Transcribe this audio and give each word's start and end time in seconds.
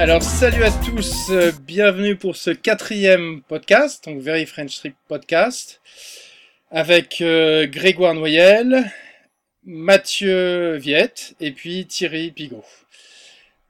Alors 0.00 0.22
salut 0.22 0.64
à 0.64 0.70
tous, 0.70 1.28
euh, 1.28 1.52
bienvenue 1.66 2.16
pour 2.16 2.34
ce 2.34 2.48
quatrième 2.48 3.42
podcast, 3.42 4.02
donc 4.06 4.18
Very 4.22 4.46
French 4.46 4.78
Trip 4.78 4.94
Podcast, 5.08 5.82
avec 6.70 7.20
euh, 7.20 7.66
Grégoire 7.66 8.14
Noyel, 8.14 8.90
Mathieu 9.66 10.76
Viette 10.76 11.34
et 11.38 11.52
puis 11.52 11.84
Thierry 11.84 12.30
Pigot. 12.30 12.64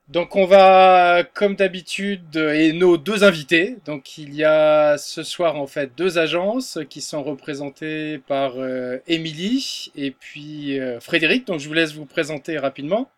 Donc 0.07 0.37
on 0.37 0.47
va, 0.47 1.25
comme 1.35 1.57
d'habitude, 1.57 2.37
et 2.37 2.73
nos 2.75 2.97
deux 2.97 3.25
invités. 3.25 3.79
Donc 3.85 4.17
il 4.17 4.33
y 4.33 4.45
a 4.45 4.99
ce 4.99 5.25
soir 5.25 5.57
en 5.57 5.67
fait 5.67 5.97
deux 5.97 6.19
agences 6.19 6.79
qui 6.89 7.01
sont 7.01 7.25
représentées 7.25 8.19
par 8.19 8.53
euh, 8.57 8.99
Émilie 9.09 9.91
et 9.97 10.13
puis 10.13 10.79
euh, 10.79 11.01
Frédéric. 11.01 11.49
Donc 11.49 11.59
je 11.59 11.67
vous 11.67 11.75
laisse 11.75 11.93
vous 11.93 12.07
présenter 12.07 12.57
rapidement. 12.57 13.11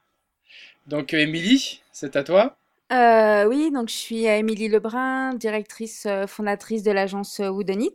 Donc 0.86 1.12
Émilie, 1.12 1.82
c'est 1.92 2.16
à 2.16 2.24
toi. 2.24 2.56
Euh, 2.92 3.46
oui, 3.46 3.70
donc 3.72 3.88
je 3.88 3.94
suis 3.94 4.26
Émilie 4.26 4.68
Lebrun, 4.68 5.32
directrice 5.34 6.04
euh, 6.06 6.26
fondatrice 6.26 6.82
de 6.82 6.90
l'agence 6.90 7.40
euh, 7.40 7.48
Woodenit. 7.48 7.94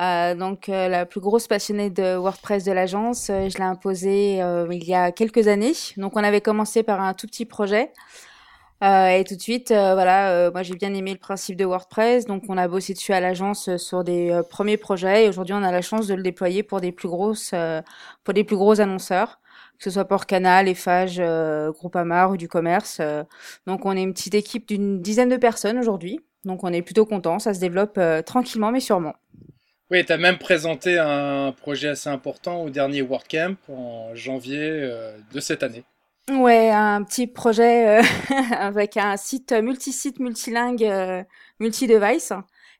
Euh, 0.00 0.34
donc 0.34 0.66
la 0.68 1.06
plus 1.06 1.20
grosse 1.20 1.46
passionnée 1.46 1.90
de 1.90 2.16
WordPress 2.16 2.64
de 2.64 2.72
l'agence, 2.72 3.26
je 3.28 3.56
l'ai 3.56 3.64
imposée 3.64 4.38
il 4.70 4.84
y 4.84 4.94
a 4.94 5.12
quelques 5.12 5.46
années. 5.46 5.74
Donc 5.96 6.16
on 6.16 6.24
avait 6.24 6.40
commencé 6.40 6.82
par 6.82 7.00
un 7.00 7.12
tout 7.12 7.26
petit 7.26 7.44
projet. 7.44 7.92
et 8.82 9.24
tout 9.28 9.36
de 9.36 9.42
suite, 9.42 9.68
voilà, 9.68 10.50
moi 10.52 10.62
j'ai 10.62 10.74
bien 10.74 10.94
aimé 10.94 11.12
le 11.12 11.18
principe 11.18 11.56
de 11.56 11.64
WordPress, 11.66 12.24
donc 12.24 12.44
on 12.48 12.56
a 12.56 12.66
bossé 12.68 12.94
dessus 12.94 13.12
à 13.12 13.20
l'agence 13.20 13.76
sur 13.76 14.04
des 14.04 14.40
premiers 14.48 14.78
projets. 14.78 15.26
Et 15.26 15.28
aujourd'hui, 15.28 15.54
on 15.54 15.62
a 15.62 15.72
la 15.72 15.82
chance 15.82 16.06
de 16.06 16.14
le 16.14 16.22
déployer 16.22 16.62
pour 16.62 16.80
des 16.80 16.92
plus 16.92 17.08
grosses, 17.08 17.52
pour 18.24 18.32
des 18.32 18.44
plus 18.44 18.56
gros 18.56 18.80
annonceurs 18.80 19.40
que 19.80 19.84
ce 19.84 19.90
soit 19.90 20.04
Port 20.04 20.26
Canal, 20.26 20.68
Eiffage, 20.68 21.16
euh, 21.18 21.72
Groupama 21.72 22.28
ou 22.28 22.36
du 22.36 22.48
commerce. 22.48 22.98
Euh. 23.00 23.24
donc 23.66 23.86
on 23.86 23.96
est 23.96 24.02
une 24.02 24.12
petite 24.12 24.34
équipe 24.34 24.68
d'une 24.68 25.00
dizaine 25.00 25.30
de 25.30 25.38
personnes 25.38 25.78
aujourd'hui. 25.78 26.20
Donc 26.44 26.64
on 26.64 26.72
est 26.72 26.82
plutôt 26.82 27.06
content, 27.06 27.38
ça 27.38 27.54
se 27.54 27.60
développe 27.60 27.96
euh, 27.96 28.20
tranquillement 28.20 28.70
mais 28.70 28.80
sûrement. 28.80 29.14
Oui, 29.90 30.04
tu 30.04 30.12
as 30.12 30.18
même 30.18 30.38
présenté 30.38 30.98
un 30.98 31.52
projet 31.52 31.88
assez 31.88 32.10
important 32.10 32.62
au 32.62 32.70
dernier 32.70 33.00
WordCamp 33.02 33.56
en 33.68 34.14
janvier 34.14 34.88
de 35.32 35.40
cette 35.40 35.64
année. 35.64 35.82
Ouais, 36.30 36.70
un 36.70 37.02
petit 37.02 37.26
projet 37.26 38.00
avec 38.56 38.96
un 38.96 39.16
site 39.16 39.52
multi-site, 39.52 40.20
multilingue, 40.20 40.88
multi-device, 41.58 42.32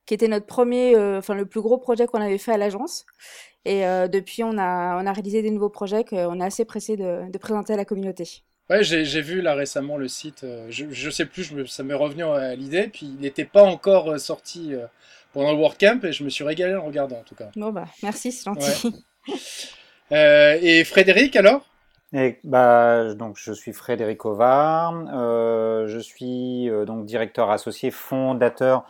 qui 0.06 0.14
était 0.14 0.28
notre 0.28 0.46
premier, 0.46 0.96
enfin 1.16 1.34
le 1.34 1.46
plus 1.46 1.60
gros 1.60 1.78
projet 1.78 2.06
qu'on 2.06 2.20
avait 2.20 2.38
fait 2.38 2.52
à 2.52 2.58
l'agence. 2.58 3.06
Et 3.64 3.86
euh, 3.86 4.08
depuis, 4.08 4.42
on 4.42 4.56
a, 4.56 5.02
on 5.02 5.06
a 5.06 5.12
réalisé 5.12 5.42
des 5.42 5.50
nouveaux 5.50 5.68
projets 5.68 6.04
qu'on 6.04 6.40
est 6.40 6.44
assez 6.44 6.64
pressé 6.64 6.96
de, 6.96 7.30
de, 7.30 7.38
présenter 7.38 7.74
à 7.74 7.76
la 7.76 7.84
communauté. 7.84 8.42
Ouais, 8.70 8.82
j'ai 8.82 9.20
vu 9.20 9.42
là 9.42 9.54
récemment 9.54 9.96
le 9.96 10.08
site. 10.08 10.44
Euh, 10.44 10.66
je, 10.70 10.86
je 10.90 11.10
sais 11.10 11.26
plus, 11.26 11.42
je 11.42 11.64
ça 11.66 11.82
m'est 11.82 11.94
revenu 11.94 12.24
à 12.24 12.54
l'idée. 12.54 12.88
Puis 12.88 13.06
il 13.06 13.20
n'était 13.20 13.44
pas 13.44 13.62
encore 13.62 14.12
euh, 14.12 14.18
sorti 14.18 14.72
pendant 15.32 15.52
le 15.52 15.58
WordCamp 15.58 16.00
et 16.04 16.12
je 16.12 16.24
me 16.24 16.30
suis 16.30 16.44
régalé 16.44 16.74
en 16.74 16.86
regardant 16.86 17.18
en 17.18 17.22
tout 17.22 17.34
cas. 17.34 17.50
Bon 17.56 17.70
bah 17.70 17.86
merci, 18.02 18.32
c'est 18.32 18.44
gentil. 18.44 19.04
euh, 20.12 20.58
et 20.60 20.84
Frédéric 20.84 21.36
alors? 21.36 21.66
Et, 22.12 22.40
bah, 22.42 23.14
donc 23.14 23.36
je 23.38 23.52
suis 23.52 23.72
Frédéric 23.72 24.24
Ovard, 24.24 25.04
euh, 25.12 25.86
je 25.86 25.98
suis 26.00 26.68
donc 26.84 27.06
directeur 27.06 27.50
associé 27.50 27.92
fondateur 27.92 28.84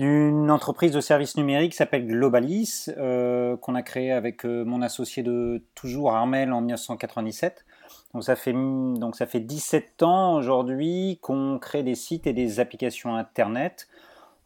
d'une 0.00 0.50
entreprise 0.50 0.92
de 0.92 1.00
services 1.02 1.36
numériques 1.36 1.74
s'appelle 1.74 2.06
Globalis, 2.06 2.86
euh, 2.96 3.58
qu'on 3.58 3.74
a 3.74 3.82
créé 3.82 4.12
avec 4.12 4.46
euh, 4.46 4.64
mon 4.64 4.80
associé 4.80 5.22
de 5.22 5.62
toujours 5.74 6.14
Armel 6.14 6.54
en 6.54 6.62
1997. 6.62 7.66
Donc 8.14 8.24
ça 8.24 8.34
fait, 8.34 8.54
donc 8.54 9.14
ça 9.14 9.26
fait 9.26 9.40
17 9.40 10.02
ans 10.02 10.36
aujourd'hui 10.36 11.18
qu'on 11.20 11.58
crée 11.58 11.82
des 11.82 11.94
sites 11.94 12.26
et 12.26 12.32
des 12.32 12.60
applications 12.60 13.14
Internet. 13.14 13.88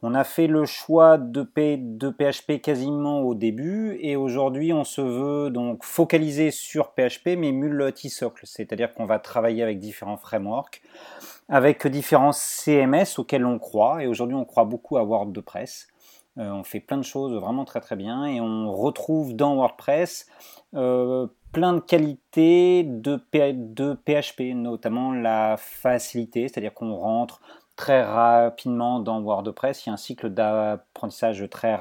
On 0.03 0.13
a 0.15 0.25
fait 0.25 0.49
le 0.49 0.65
choix 0.65 1.19
de, 1.19 1.47
de 1.77 2.11
PHP 2.11 2.61
quasiment 2.61 3.21
au 3.21 3.37
début 3.37 3.97
et 4.01 4.17
aujourd'hui 4.17 4.73
on 4.73 4.83
se 4.83 5.01
veut 5.01 5.51
donc 5.51 5.85
focaliser 5.85 6.51
sur 6.51 6.95
PHP 6.95 7.37
mais 7.39 7.53
multi-socle, 7.53 8.43
c'est-à-dire 8.45 8.93
qu'on 8.93 9.07
va 9.07 9.21
travailler 9.21 9.63
avec 9.63 9.79
différents 9.79 10.17
frameworks 10.17 10.83
avec 11.49 11.87
différents 11.87 12.33
CMS 12.33 13.19
auxquels 13.19 13.47
on 13.47 13.59
croit. 13.59 14.03
Et 14.03 14.07
aujourd'hui, 14.07 14.37
on 14.37 14.45
croit 14.45 14.65
beaucoup 14.65 14.97
à 14.97 15.05
WordPress. 15.05 15.89
Euh, 16.39 16.51
on 16.51 16.65
fait 16.65 16.81
plein 16.81 16.97
de 16.97 17.03
choses 17.03 17.33
vraiment 17.35 17.65
très 17.65 17.81
très 17.81 17.95
bien 17.97 18.25
et 18.27 18.41
on 18.41 18.73
retrouve 18.73 19.37
dans 19.37 19.55
WordPress 19.55 20.27
euh, 20.75 21.29
plein 21.53 21.75
de 21.75 21.81
qualités 21.81 22.83
de, 22.83 23.21
de, 23.53 23.95
PHP, 23.95 24.55
notamment 24.55 25.13
la 25.13 25.57
facilité, 25.57 26.49
c'est-à-dire 26.49 26.75
qu'on 26.75 26.93
rentre 26.93 27.41
très 27.77 28.05
rapidement 28.05 29.01
dans 29.01 29.21
WordPress. 29.21 29.85
Il 29.85 29.89
y 29.89 29.91
a 29.91 29.95
un 29.95 29.97
cycle 29.97 30.31
d'apprentissage 30.31 31.45
très, 31.51 31.75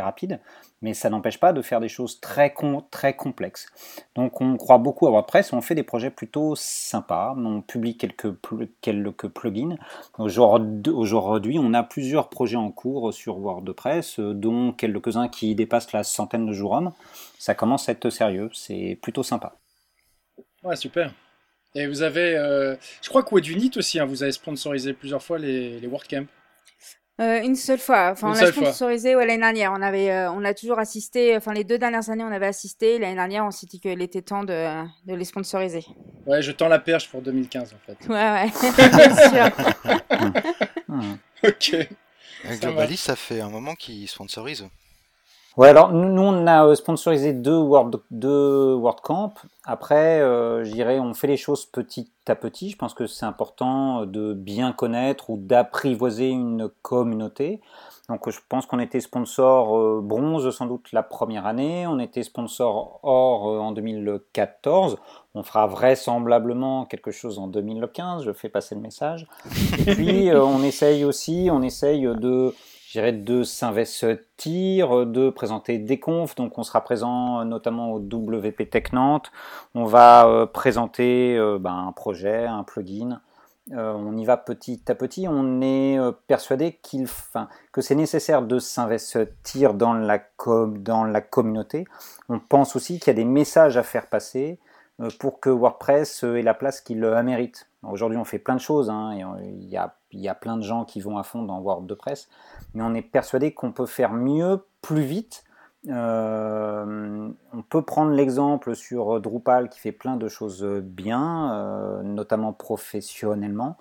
rapide, 0.00 0.40
mais 0.82 0.94
ça 0.94 1.10
n'empêche 1.10 1.38
pas 1.38 1.52
de 1.52 1.62
faire 1.62 1.80
des 1.80 1.88
choses 1.88 2.20
très, 2.20 2.54
très 2.90 3.14
complexes. 3.14 3.68
Donc 4.14 4.40
on 4.40 4.56
croit 4.56 4.78
beaucoup 4.78 5.06
à 5.06 5.10
WordPress, 5.10 5.52
on 5.52 5.60
fait 5.60 5.74
des 5.74 5.84
projets 5.84 6.10
plutôt 6.10 6.54
sympas, 6.56 7.34
on 7.36 7.62
publie 7.62 7.96
quelques, 7.96 8.34
quelques 8.80 9.28
plugins. 9.28 9.76
Aujourd'hui, 10.18 11.58
on 11.58 11.72
a 11.72 11.82
plusieurs 11.82 12.28
projets 12.28 12.56
en 12.56 12.70
cours 12.70 13.14
sur 13.14 13.38
WordPress, 13.38 14.18
dont 14.18 14.72
quelques-uns 14.72 15.28
qui 15.28 15.54
dépassent 15.54 15.92
la 15.92 16.04
centaine 16.04 16.46
de 16.46 16.52
jours 16.52 16.72
hommes. 16.72 16.92
Ça 17.38 17.54
commence 17.54 17.88
à 17.88 17.92
être 17.92 18.10
sérieux, 18.10 18.50
c'est 18.52 18.98
plutôt 19.00 19.22
sympa. 19.22 19.54
Ouais, 20.64 20.76
super. 20.76 21.12
Et 21.76 21.86
vous 21.86 22.00
avez, 22.00 22.36
euh, 22.36 22.74
je 23.02 23.08
crois 23.10 23.22
que 23.22 23.50
Unit 23.50 23.70
aussi, 23.76 24.00
hein, 24.00 24.06
vous 24.06 24.22
avez 24.22 24.32
sponsorisé 24.32 24.94
plusieurs 24.94 25.22
fois 25.22 25.38
les, 25.38 25.78
les 25.78 25.86
WordCamp. 25.86 26.24
Euh, 27.20 27.42
une 27.42 27.54
seule 27.54 27.78
fois. 27.78 28.10
Enfin, 28.12 28.30
on 28.30 28.32
a 28.32 28.46
sponsorisé 28.46 29.14
ouais, 29.14 29.26
l'année 29.26 29.40
dernière. 29.40 29.72
On 29.72 29.82
avait, 29.82 30.10
euh, 30.10 30.30
on 30.30 30.42
a 30.44 30.54
toujours 30.54 30.78
assisté. 30.78 31.36
Enfin, 31.36 31.52
les 31.52 31.64
deux 31.64 31.76
dernières 31.78 32.08
années, 32.08 32.24
on 32.24 32.32
avait 32.32 32.46
assisté. 32.46 32.98
L'année 32.98 33.14
dernière, 33.14 33.44
on 33.44 33.50
s'est 33.50 33.66
dit 33.66 33.78
qu'il 33.78 34.00
était 34.00 34.22
temps 34.22 34.42
de, 34.42 34.84
de, 35.06 35.14
les 35.14 35.24
sponsoriser. 35.26 35.84
Ouais, 36.26 36.40
je 36.40 36.52
tends 36.52 36.68
la 36.68 36.78
perche 36.78 37.10
pour 37.10 37.20
2015 37.20 37.74
en 37.74 37.78
fait. 37.86 38.08
Ouais, 38.08 38.14
ouais. 38.14 38.50
Bien 38.92 39.16
sûr. 39.28 39.50
ok. 41.48 41.88
Globalis, 42.60 42.96
ça 42.98 43.16
fait 43.16 43.40
un 43.40 43.50
moment 43.50 43.74
qu'ils 43.74 44.08
sponsorisent. 44.08 44.66
Ouais, 45.56 45.68
alors 45.68 45.90
nous, 45.90 46.22
on 46.22 46.46
a 46.46 46.66
euh, 46.66 46.74
sponsorisé 46.74 47.32
deux, 47.32 47.56
World, 47.56 47.96
deux 48.10 48.74
WordCamp. 48.74 49.32
Après, 49.64 50.20
euh, 50.20 50.64
je 50.64 50.70
dirais, 50.70 51.00
on 51.00 51.14
fait 51.14 51.28
les 51.28 51.38
choses 51.38 51.64
petit 51.64 52.12
à 52.26 52.34
petit. 52.34 52.68
Je 52.68 52.76
pense 52.76 52.92
que 52.92 53.06
c'est 53.06 53.24
important 53.24 54.04
de 54.04 54.34
bien 54.34 54.72
connaître 54.72 55.30
ou 55.30 55.38
d'apprivoiser 55.38 56.28
une 56.28 56.68
communauté. 56.82 57.62
Donc 58.08 58.30
je 58.30 58.38
pense 58.48 58.66
qu'on 58.66 58.78
était 58.78 59.00
sponsor 59.00 59.76
euh, 59.76 60.00
bronze 60.00 60.54
sans 60.54 60.66
doute 60.66 60.92
la 60.92 61.02
première 61.02 61.44
année, 61.44 61.86
on 61.88 61.98
était 61.98 62.22
sponsor 62.22 63.00
or 63.02 63.48
euh, 63.48 63.58
en 63.58 63.72
2014, 63.72 64.96
on 65.34 65.42
fera 65.42 65.66
vraisemblablement 65.66 66.84
quelque 66.84 67.10
chose 67.10 67.40
en 67.40 67.48
2015, 67.48 68.22
je 68.22 68.32
fais 68.32 68.48
passer 68.48 68.76
le 68.76 68.80
message. 68.80 69.26
Et 69.86 69.94
puis 69.94 70.30
on 70.32 70.62
essaye 70.62 71.04
aussi, 71.04 71.48
on 71.50 71.62
essaye 71.62 72.02
de 72.02 72.54
de 72.96 73.42
s'investir, 73.42 75.06
de 75.06 75.30
présenter 75.30 75.78
des 75.78 76.00
confs. 76.00 76.34
Donc 76.34 76.56
on 76.58 76.62
sera 76.62 76.82
présent 76.82 77.44
notamment 77.44 77.92
au 77.92 77.98
WP 77.98 78.70
Tech 78.70 78.92
Nantes. 78.92 79.30
On 79.74 79.84
va 79.84 80.26
euh, 80.26 80.46
présenter 80.46 81.36
euh, 81.36 81.58
ben, 81.58 81.88
un 81.88 81.92
projet, 81.92 82.46
un 82.46 82.62
plugin. 82.62 83.20
Euh, 83.72 83.92
on 83.92 84.16
y 84.16 84.24
va 84.24 84.38
petit 84.38 84.80
à 84.88 84.94
petit. 84.94 85.26
On 85.28 85.60
est 85.60 85.98
persuadé 86.26 86.78
qu'il, 86.82 87.06
que 87.72 87.80
c'est 87.80 87.94
nécessaire 87.94 88.42
de 88.42 88.58
s'investir 88.58 89.74
dans 89.74 89.92
la, 89.92 90.20
dans 90.46 91.04
la 91.04 91.20
communauté. 91.20 91.84
On 92.28 92.38
pense 92.38 92.76
aussi 92.76 92.98
qu'il 92.98 93.08
y 93.08 93.10
a 93.10 93.14
des 93.14 93.24
messages 93.24 93.76
à 93.76 93.82
faire 93.82 94.06
passer 94.06 94.58
pour 95.18 95.40
que 95.40 95.50
WordPress 95.50 96.22
ait 96.22 96.42
la 96.42 96.54
place 96.54 96.80
qu'il 96.80 97.00
mérite. 97.00 97.68
Aujourd'hui, 97.82 98.16
on 98.16 98.24
fait 98.24 98.38
plein 98.38 98.54
de 98.54 98.60
choses. 98.60 98.88
Hein, 98.88 99.14
il, 99.42 99.68
y 99.68 99.76
a, 99.76 99.94
il 100.16 100.22
y 100.22 100.28
a 100.28 100.34
plein 100.34 100.56
de 100.56 100.62
gens 100.62 100.84
qui 100.84 101.00
vont 101.00 101.18
à 101.18 101.22
fond 101.22 101.42
dans 101.42 101.60
WordPress 101.60 102.28
mais 102.74 102.82
on 102.82 102.94
est 102.94 103.02
persuadé 103.02 103.52
qu'on 103.52 103.72
peut 103.72 103.86
faire 103.86 104.12
mieux, 104.12 104.64
plus 104.82 105.02
vite. 105.02 105.44
Euh, 105.88 107.28
on 107.52 107.62
peut 107.62 107.82
prendre 107.82 108.10
l'exemple 108.10 108.74
sur 108.74 109.20
Drupal 109.20 109.68
qui 109.68 109.78
fait 109.78 109.92
plein 109.92 110.16
de 110.16 110.28
choses 110.28 110.64
bien, 110.64 111.52
euh, 111.54 112.02
notamment 112.02 112.52
professionnellement. 112.52 113.76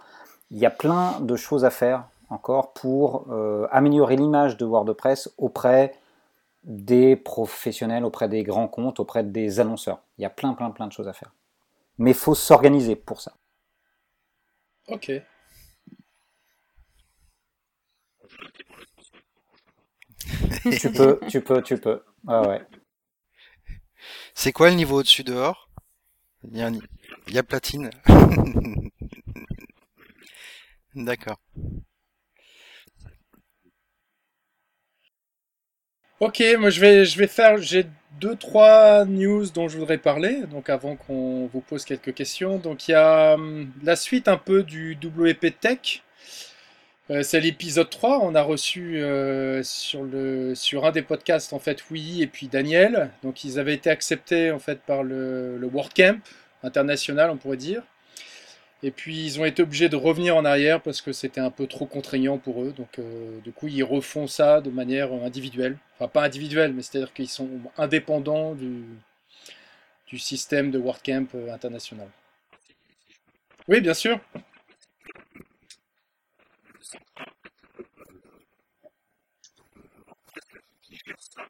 Il 0.51 0.59
y 0.59 0.65
a 0.65 0.71
plein 0.71 1.19
de 1.19 1.35
choses 1.35 1.65
à 1.65 1.71
faire 1.71 2.05
encore 2.29 2.73
pour 2.73 3.25
euh, 3.31 3.67
améliorer 3.71 4.15
l'image 4.15 4.57
de 4.57 4.65
WordPress 4.65 5.33
auprès 5.37 5.93
des 6.63 7.15
professionnels, 7.15 8.05
auprès 8.05 8.29
des 8.29 8.43
grands 8.43 8.67
comptes, 8.67 8.99
auprès 8.99 9.23
des 9.23 9.59
annonceurs. 9.59 9.99
Il 10.17 10.23
y 10.23 10.25
a 10.25 10.29
plein, 10.29 10.53
plein, 10.53 10.71
plein 10.71 10.87
de 10.87 10.91
choses 10.91 11.07
à 11.07 11.13
faire. 11.13 11.33
Mais 11.97 12.11
il 12.11 12.17
faut 12.17 12.35
s'organiser 12.35 12.95
pour 12.95 13.21
ça. 13.21 13.33
Ok. 14.87 15.11
tu 20.79 20.91
peux, 20.91 21.19
tu 21.29 21.41
peux, 21.41 21.61
tu 21.61 21.77
peux. 21.77 22.01
ouais. 22.27 22.61
C'est 24.33 24.51
quoi 24.51 24.69
le 24.69 24.75
niveau 24.75 24.99
au-dessus 24.99 25.23
dehors? 25.23 25.69
Il 26.43 26.57
y, 26.57 26.61
a, 26.61 26.69
il 26.69 27.33
y 27.33 27.37
a 27.37 27.43
platine. 27.43 27.89
D'accord. 30.95 31.39
Ok, 36.21 36.41
moi 36.57 36.69
je 36.69 36.79
vais, 36.79 37.05
je 37.05 37.17
vais 37.17 37.27
faire, 37.27 37.57
j'ai 37.57 37.85
deux, 38.21 38.35
trois 38.35 39.05
news 39.05 39.45
dont 39.53 39.67
je 39.67 39.77
voudrais 39.77 39.97
parler, 39.97 40.43
donc 40.49 40.69
avant 40.69 40.95
qu'on 40.95 41.47
vous 41.47 41.61
pose 41.61 41.83
quelques 41.83 42.13
questions. 42.13 42.57
Donc 42.57 42.87
il 42.87 42.91
y 42.91 42.93
a 42.95 43.33
hum, 43.33 43.71
la 43.83 43.95
suite 43.95 44.27
un 44.27 44.37
peu 44.37 44.63
du 44.63 44.97
WP 45.03 45.59
Tech. 45.59 46.03
Euh, 47.11 47.21
c'est 47.21 47.39
l'épisode 47.39 47.89
3, 47.89 48.19
on 48.23 48.33
a 48.33 48.41
reçu 48.41 48.97
euh, 48.97 49.61
sur, 49.63 50.85
un 50.85 50.91
des 50.91 51.03
podcasts 51.03 51.53
en 51.53 51.59
fait 51.59 51.83
Willy 51.91 52.23
et 52.23 52.27
puis 52.27 52.47
Daniel. 52.47 53.11
Donc 53.21 53.43
ils 53.43 53.59
avaient 53.59 53.75
été 53.75 53.89
acceptés 53.91 54.51
en 54.51 54.59
fait 54.59 54.81
par 54.81 55.03
le, 55.03 55.57
le 55.57 55.67
WordCamp 55.67 56.17
international 56.63 57.29
on 57.29 57.37
pourrait 57.37 57.57
dire. 57.57 57.83
Et 58.83 58.91
puis 58.91 59.23
ils 59.25 59.39
ont 59.39 59.45
été 59.45 59.61
obligés 59.63 59.89
de 59.89 59.95
revenir 59.95 60.35
en 60.35 60.45
arrière 60.45 60.81
parce 60.81 61.01
que 61.01 61.11
c'était 61.11 61.41
un 61.41 61.51
peu 61.51 61.67
trop 61.67 61.85
contraignant 61.85 62.39
pour 62.39 62.63
eux. 62.63 62.73
Donc 62.75 62.97
euh, 62.97 63.39
du 63.41 63.51
coup 63.51 63.67
ils 63.67 63.83
refont 63.83 64.27
ça 64.27 64.61
de 64.61 64.71
manière 64.71 65.13
individuelle. 65.13 65.77
Enfin 65.95 66.07
pas 66.07 66.23
individuelle, 66.23 66.73
mais 66.73 66.81
c'est-à-dire 66.81 67.13
qu'ils 67.13 67.29
sont 67.29 67.49
indépendants 67.77 68.55
du, 68.55 68.83
du 70.07 70.17
système 70.17 70.71
de 70.71 70.79
WordCamp 70.79 71.27
international. 71.51 72.07
Oui, 73.67 73.81
bien 73.81 73.93
sûr 73.93 74.19
centrale, 76.85 77.33
en 77.33 77.77
fait, 77.77 77.87
euh, 77.99 78.13
donc, 79.57 79.67
presque 80.27 80.61
qui 80.81 80.95
gère 81.05 81.19
ça. 81.19 81.41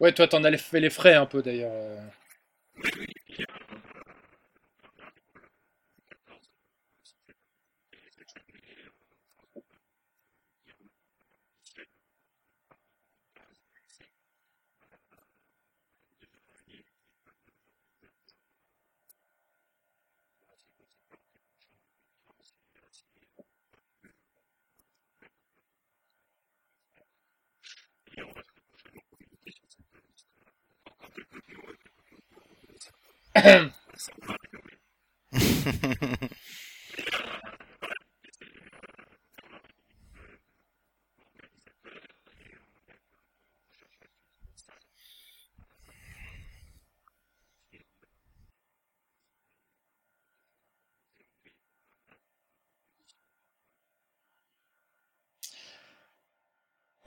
Ouais, 0.00 0.12
toi 0.12 0.26
t'en 0.26 0.42
as 0.44 0.56
fait 0.56 0.80
les 0.80 0.88
frais 0.90 1.12
un 1.14 1.26
peu 1.26 1.42
d'ailleurs. 1.42 1.95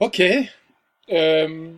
Ok. 0.00 0.20
Euh, 1.10 1.72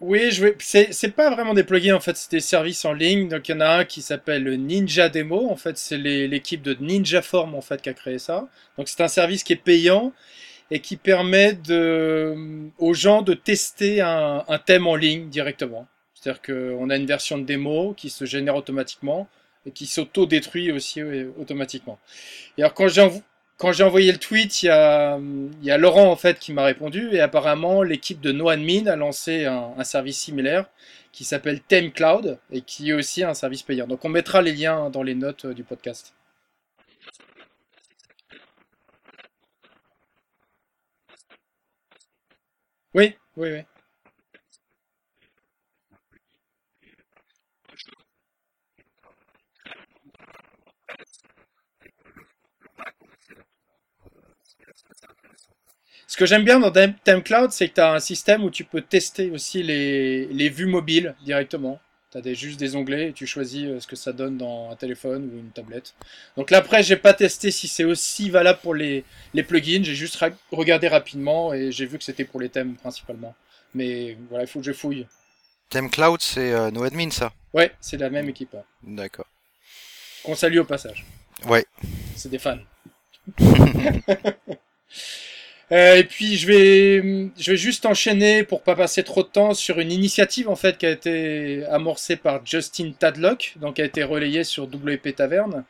Oui, 0.00 0.30
je 0.30 0.46
vais... 0.46 0.56
c'est 0.92 1.10
pas 1.14 1.28
vraiment 1.30 1.52
des 1.52 1.62
plugins 1.62 1.94
en 1.94 2.00
fait, 2.00 2.16
c'est 2.16 2.30
des 2.30 2.40
services 2.40 2.84
en 2.86 2.94
ligne. 2.94 3.28
Donc 3.28 3.48
il 3.48 3.52
y 3.52 3.54
en 3.54 3.60
a 3.60 3.68
un 3.80 3.84
qui 3.84 4.00
s'appelle 4.00 4.44
Ninja 4.58 5.10
Demo. 5.10 5.50
En 5.50 5.56
fait, 5.56 5.76
c'est 5.76 5.98
l'équipe 5.98 6.62
de 6.62 6.74
Ninja 6.80 7.20
Form 7.20 7.54
en 7.54 7.60
fait 7.60 7.82
qui 7.82 7.90
a 7.90 7.94
créé 7.94 8.18
ça. 8.18 8.48
Donc 8.78 8.88
c'est 8.88 9.02
un 9.02 9.08
service 9.08 9.44
qui 9.44 9.52
est 9.52 9.56
payant 9.56 10.12
et 10.70 10.80
qui 10.80 10.96
permet 10.96 11.58
aux 12.78 12.94
gens 12.94 13.22
de 13.22 13.34
tester 13.34 14.00
un, 14.00 14.44
un 14.48 14.58
thème 14.58 14.86
en 14.86 14.96
ligne 14.96 15.28
directement. 15.28 15.86
C'est-à-dire 16.14 16.40
qu'on 16.42 16.88
a 16.90 16.96
une 16.96 17.06
version 17.06 17.36
de 17.38 17.44
démo 17.44 17.92
qui 17.94 18.08
se 18.10 18.24
génère 18.24 18.56
automatiquement 18.56 19.28
et 19.66 19.70
qui 19.72 19.86
s'auto-détruit 19.86 20.72
aussi 20.72 21.02
automatiquement. 21.38 21.98
Et 22.58 22.62
alors 22.62 22.74
quand 22.74 23.72
j'ai 23.72 23.84
envoyé 23.84 24.12
le 24.12 24.18
tweet, 24.18 24.62
il 24.62 24.66
y 24.66 25.70
a, 25.70 25.78
Laurent 25.78 26.10
en 26.10 26.16
fait 26.16 26.38
qui 26.38 26.52
m'a 26.52 26.64
répondu 26.64 27.10
et 27.12 27.20
apparemment 27.20 27.82
l'équipe 27.82 28.20
de 28.20 28.32
NoAdmin 28.32 28.86
a 28.86 28.96
lancé 28.96 29.44
un, 29.46 29.74
un 29.76 29.84
service 29.84 30.18
similaire 30.18 30.66
qui 31.12 31.24
s'appelle 31.24 31.60
Theme 31.60 31.92
Cloud 31.92 32.38
et 32.50 32.62
qui 32.62 32.90
est 32.90 32.92
aussi 32.92 33.24
un 33.24 33.34
service 33.34 33.62
payant. 33.62 33.86
Donc 33.86 34.04
on 34.04 34.08
mettra 34.08 34.42
les 34.42 34.52
liens 34.52 34.90
dans 34.90 35.02
les 35.02 35.14
notes 35.14 35.46
euh, 35.46 35.54
du 35.54 35.64
podcast. 35.64 36.14
Oui, 42.94 43.16
oui, 43.36 43.50
oui. 43.52 43.62
Ce 56.06 56.16
que 56.16 56.26
j'aime 56.26 56.44
bien 56.44 56.58
dans 56.58 56.72
Theme 56.72 56.94
Theme 57.04 57.22
Cloud, 57.22 57.52
c'est 57.52 57.68
que 57.68 57.74
tu 57.74 57.80
as 57.80 57.92
un 57.92 58.00
système 58.00 58.42
où 58.42 58.50
tu 58.50 58.64
peux 58.64 58.80
tester 58.82 59.30
aussi 59.30 59.62
les, 59.62 60.26
les 60.26 60.48
vues 60.48 60.66
mobiles 60.66 61.14
directement. 61.24 61.80
Tu 62.10 62.18
as 62.18 62.20
des, 62.20 62.34
juste 62.34 62.58
des 62.58 62.74
onglets 62.74 63.10
et 63.10 63.12
tu 63.12 63.24
choisis 63.28 63.66
euh, 63.66 63.78
ce 63.78 63.86
que 63.86 63.94
ça 63.94 64.12
donne 64.12 64.36
dans 64.36 64.70
un 64.70 64.74
téléphone 64.74 65.30
ou 65.32 65.38
une 65.38 65.50
tablette. 65.52 65.94
Donc 66.36 66.50
là, 66.50 66.58
après, 66.58 66.82
j'ai 66.82 66.96
pas 66.96 67.14
testé 67.14 67.52
si 67.52 67.68
c'est 67.68 67.84
aussi 67.84 68.28
valable 68.30 68.58
pour 68.60 68.74
les, 68.74 69.04
les 69.32 69.44
plugins. 69.44 69.84
J'ai 69.84 69.94
juste 69.94 70.16
ra- 70.16 70.30
regardé 70.50 70.88
rapidement 70.88 71.54
et 71.54 71.70
j'ai 71.70 71.86
vu 71.86 71.98
que 71.98 72.02
c'était 72.04 72.24
pour 72.24 72.40
les 72.40 72.48
thèmes 72.48 72.74
principalement. 72.74 73.36
Mais 73.74 74.16
voilà, 74.28 74.42
il 74.44 74.48
faut 74.48 74.58
que 74.58 74.66
je 74.66 74.72
fouille. 74.72 75.06
Theme 75.68 75.88
Cloud, 75.88 76.20
c'est 76.20 76.52
euh, 76.52 76.72
NoAdmin, 76.72 77.10
ça? 77.12 77.32
Ouais, 77.54 77.70
c'est 77.80 77.96
la 77.98 78.10
même 78.10 78.28
équipe. 78.28 78.52
hein. 78.56 78.64
D'accord. 78.82 79.26
Qu'on 80.24 80.34
salue 80.34 80.58
au 80.58 80.64
passage. 80.64 81.06
Ouais. 81.46 81.64
C'est 82.16 82.28
des 82.28 82.40
fans. 82.40 82.58
Euh, 85.72 85.96
et 85.96 86.04
puis 86.04 86.36
je 86.36 86.46
vais, 86.48 87.30
je 87.38 87.50
vais 87.52 87.56
juste 87.56 87.86
enchaîner 87.86 88.42
pour 88.42 88.62
pas 88.62 88.74
passer 88.74 89.04
trop 89.04 89.22
de 89.22 89.28
temps 89.28 89.54
sur 89.54 89.78
une 89.78 89.92
initiative 89.92 90.48
en 90.48 90.56
fait 90.56 90.78
qui 90.78 90.86
a 90.86 90.90
été 90.90 91.64
amorcée 91.66 92.16
par 92.16 92.44
Justin 92.44 92.90
Tadlock, 92.98 93.54
donc 93.60 93.76
qui 93.76 93.82
a 93.82 93.84
été 93.84 94.02
relayée 94.02 94.42
sur 94.42 94.64
WP 94.64 95.14
Taverne, 95.14 95.64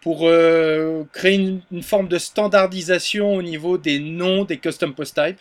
pour 0.00 0.28
euh, 0.28 1.04
créer 1.12 1.60
une, 1.70 1.82
forme 1.82 2.08
de 2.08 2.18
standardisation 2.18 3.34
au 3.34 3.42
niveau 3.42 3.78
des 3.78 3.98
noms 3.98 4.44
des 4.44 4.58
custom 4.58 4.94
post 4.94 5.14
types, 5.14 5.40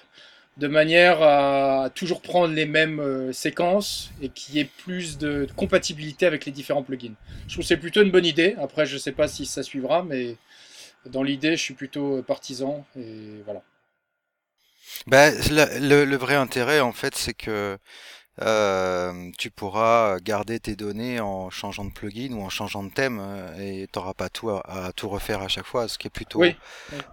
de 0.58 0.68
manière 0.68 1.22
à 1.22 1.90
toujours 1.94 2.22
prendre 2.22 2.54
les 2.54 2.66
mêmes 2.66 3.00
euh, 3.00 3.32
séquences 3.34 4.12
et 4.22 4.30
qu'il 4.30 4.56
y 4.56 4.60
ait 4.60 4.70
plus 4.84 5.18
de 5.18 5.48
compatibilité 5.56 6.26
avec 6.26 6.46
les 6.46 6.52
différents 6.52 6.84
plugins. 6.84 7.14
Je 7.48 7.54
trouve 7.54 7.64
que 7.64 7.68
c'est 7.68 7.78
plutôt 7.78 8.02
une 8.02 8.12
bonne 8.12 8.26
idée. 8.26 8.56
Après, 8.60 8.86
je 8.86 8.98
sais 8.98 9.12
pas 9.12 9.28
si 9.28 9.46
ça 9.46 9.64
suivra, 9.64 10.04
mais 10.04 10.36
dans 11.06 11.24
l'idée, 11.24 11.52
je 11.58 11.62
suis 11.62 11.74
plutôt 11.74 12.18
euh, 12.18 12.22
partisan 12.24 12.86
et 12.98 13.42
voilà. 13.46 13.64
Ben, 15.08 15.34
le, 15.50 15.80
le- 15.80 16.06
le 16.06 16.16
vrai 16.18 16.36
intérêt, 16.36 16.80
en 16.80 16.92
fait, 16.94 17.16
c'est 17.16 17.34
que 17.34 17.78
euh, 18.42 19.32
tu 19.40 19.52
pourras 19.52 20.20
garder 20.22 20.60
tes 20.60 20.76
données 20.76 21.20
en 21.22 21.50
changeant 21.52 21.86
de 21.86 21.92
plugin 21.94 22.34
ou 22.34 22.44
en 22.44 22.50
changeant 22.50 22.84
de 22.84 22.92
thème 22.94 23.20
euh, 23.22 23.56
et 23.84 23.88
t'auras 23.88 24.14
pas 24.16 24.30
tout 24.30 24.50
à, 24.52 24.62
à 24.88 24.94
tout 24.94 25.10
refaire 25.10 25.42
à 25.42 25.48
chaque 25.50 25.66
fois, 25.68 25.88
ce 25.90 25.98
qui 26.00 26.08
est 26.08 26.12
plutôt 26.12 26.54
Oui, 26.54 26.58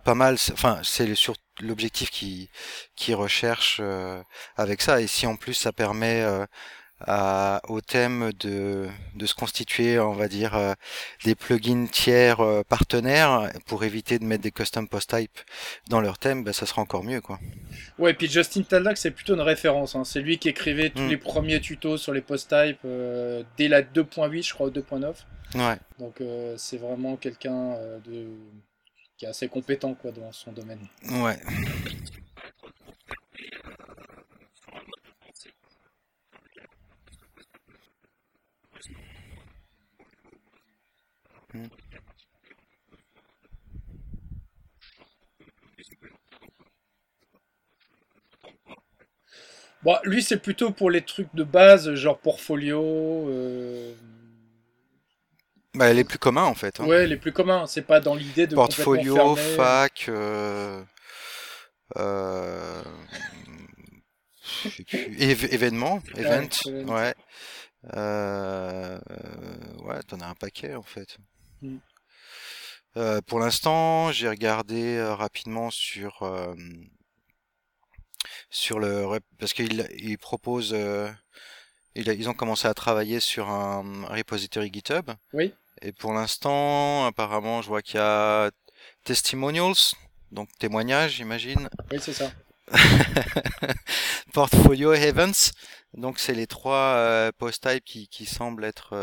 pas 0.04 0.14
mal. 0.14 0.36
Enfin, 0.52 0.80
c'est 0.84 1.08
l'objectif 1.60 2.10
qui 2.10 2.50
qui 2.96 3.14
recherche 3.14 3.78
euh, 3.82 4.22
avec 4.56 4.82
ça. 4.82 5.00
Et 5.02 5.06
si 5.08 5.26
en 5.26 5.36
plus 5.36 5.54
ça 5.54 5.72
permet 5.72 6.22
euh, 6.22 6.46
à, 7.00 7.60
au 7.68 7.80
thème 7.80 8.32
de 8.40 8.88
de 9.14 9.26
se 9.26 9.34
constituer, 9.34 9.98
on 9.98 10.12
va 10.12 10.28
dire, 10.28 10.54
euh, 10.56 10.74
des 11.24 11.34
plugins 11.34 11.86
tiers 11.86 12.40
euh, 12.40 12.62
partenaires 12.62 13.50
pour 13.66 13.84
éviter 13.84 14.18
de 14.18 14.24
mettre 14.24 14.42
des 14.42 14.50
custom 14.50 14.88
post 14.88 15.14
type 15.16 15.38
dans 15.88 16.00
leur 16.00 16.18
thème, 16.18 16.44
ben 16.44 16.52
ça 16.52 16.66
sera 16.66 16.82
encore 16.82 17.04
mieux, 17.04 17.20
quoi. 17.20 17.38
Ouais, 17.98 18.10
et 18.12 18.14
puis 18.14 18.28
Justin 18.28 18.62
Taldak, 18.62 18.96
c'est 18.96 19.10
plutôt 19.10 19.34
une 19.34 19.40
référence. 19.40 19.94
hein. 19.94 20.04
C'est 20.04 20.20
lui 20.20 20.38
qui 20.38 20.48
écrivait 20.48 20.90
tous 20.90 21.02
Mm. 21.02 21.08
les 21.08 21.16
premiers 21.16 21.60
tutos 21.60 21.96
sur 21.98 22.12
les 22.12 22.20
post 22.22 22.48
types 22.48 22.78
euh, 22.84 23.42
dès 23.56 23.68
la 23.68 23.82
2.8, 23.82 24.42
je 24.46 24.54
crois, 24.54 24.66
ou 24.68 24.70
2.9. 24.70 25.14
Ouais. 25.54 25.76
Donc 25.98 26.22
c'est 26.56 26.76
vraiment 26.76 27.16
quelqu'un 27.16 27.74
de 28.04 28.26
qui 29.16 29.24
est 29.24 29.28
assez 29.28 29.48
compétent 29.48 29.94
quoi 29.94 30.12
dans 30.12 30.30
son 30.30 30.52
domaine. 30.52 30.78
Ouais. 31.10 31.38
Bon, 49.82 49.96
lui 50.04 50.22
c'est 50.22 50.38
plutôt 50.38 50.70
pour 50.72 50.90
les 50.90 51.02
trucs 51.02 51.32
de 51.34 51.44
base, 51.44 51.94
genre 51.94 52.18
portfolio. 52.18 52.82
euh, 53.28 53.94
Bah, 55.74 55.92
les 55.92 56.02
plus 56.04 56.18
communs 56.18 56.44
en 56.44 56.54
fait. 56.54 56.80
hein. 56.80 56.86
Ouais, 56.86 57.06
les 57.06 57.16
plus 57.16 57.32
communs. 57.32 57.66
C'est 57.66 57.82
pas 57.82 58.00
dans 58.00 58.16
l'idée 58.16 58.46
de 58.48 58.54
Portfolio, 58.56 59.14
complètement 59.14 59.36
fermer. 59.36 59.56
fac, 59.56 60.06
euh, 60.08 60.82
euh, 61.96 62.82
événement, 65.18 66.00
event, 66.16 66.48
event. 66.66 66.90
ouais. 66.92 67.14
Euh, 67.94 68.98
ouais, 69.84 70.02
t'en 70.08 70.18
as 70.20 70.26
un 70.26 70.34
paquet 70.34 70.74
en 70.74 70.82
fait. 70.82 71.16
Mm. 71.62 71.78
Euh, 72.96 73.20
pour 73.26 73.38
l'instant, 73.38 74.10
j'ai 74.12 74.28
regardé 74.28 74.96
euh, 74.96 75.14
rapidement 75.14 75.70
sur 75.70 76.22
euh, 76.22 76.54
sur 78.50 78.80
le 78.80 79.20
parce 79.38 79.52
qu'ils 79.52 79.88
ils 79.96 80.18
proposent 80.18 80.76
ils, 81.94 82.08
ils 82.08 82.28
ont 82.28 82.34
commencé 82.34 82.66
à 82.66 82.74
travailler 82.74 83.20
sur 83.20 83.50
un 83.50 84.04
repository 84.06 84.70
GitHub. 84.72 85.10
Oui. 85.32 85.54
Et 85.80 85.92
pour 85.92 86.12
l'instant, 86.12 87.06
apparemment, 87.06 87.62
je 87.62 87.68
vois 87.68 87.82
qu'il 87.82 87.96
y 87.96 88.02
a 88.02 88.50
testimonials, 89.04 89.94
donc 90.32 90.48
témoignages, 90.58 91.12
j'imagine. 91.12 91.68
Oui, 91.92 91.98
c'est 92.00 92.12
ça. 92.12 92.32
Portfolio 94.34 94.92
Events, 94.92 95.52
donc 95.94 96.18
c'est 96.18 96.34
les 96.34 96.46
trois 96.46 97.30
post 97.38 97.66
types 97.66 97.84
qui, 97.84 98.08
qui 98.08 98.26
semblent 98.26 98.64
être 98.64 98.94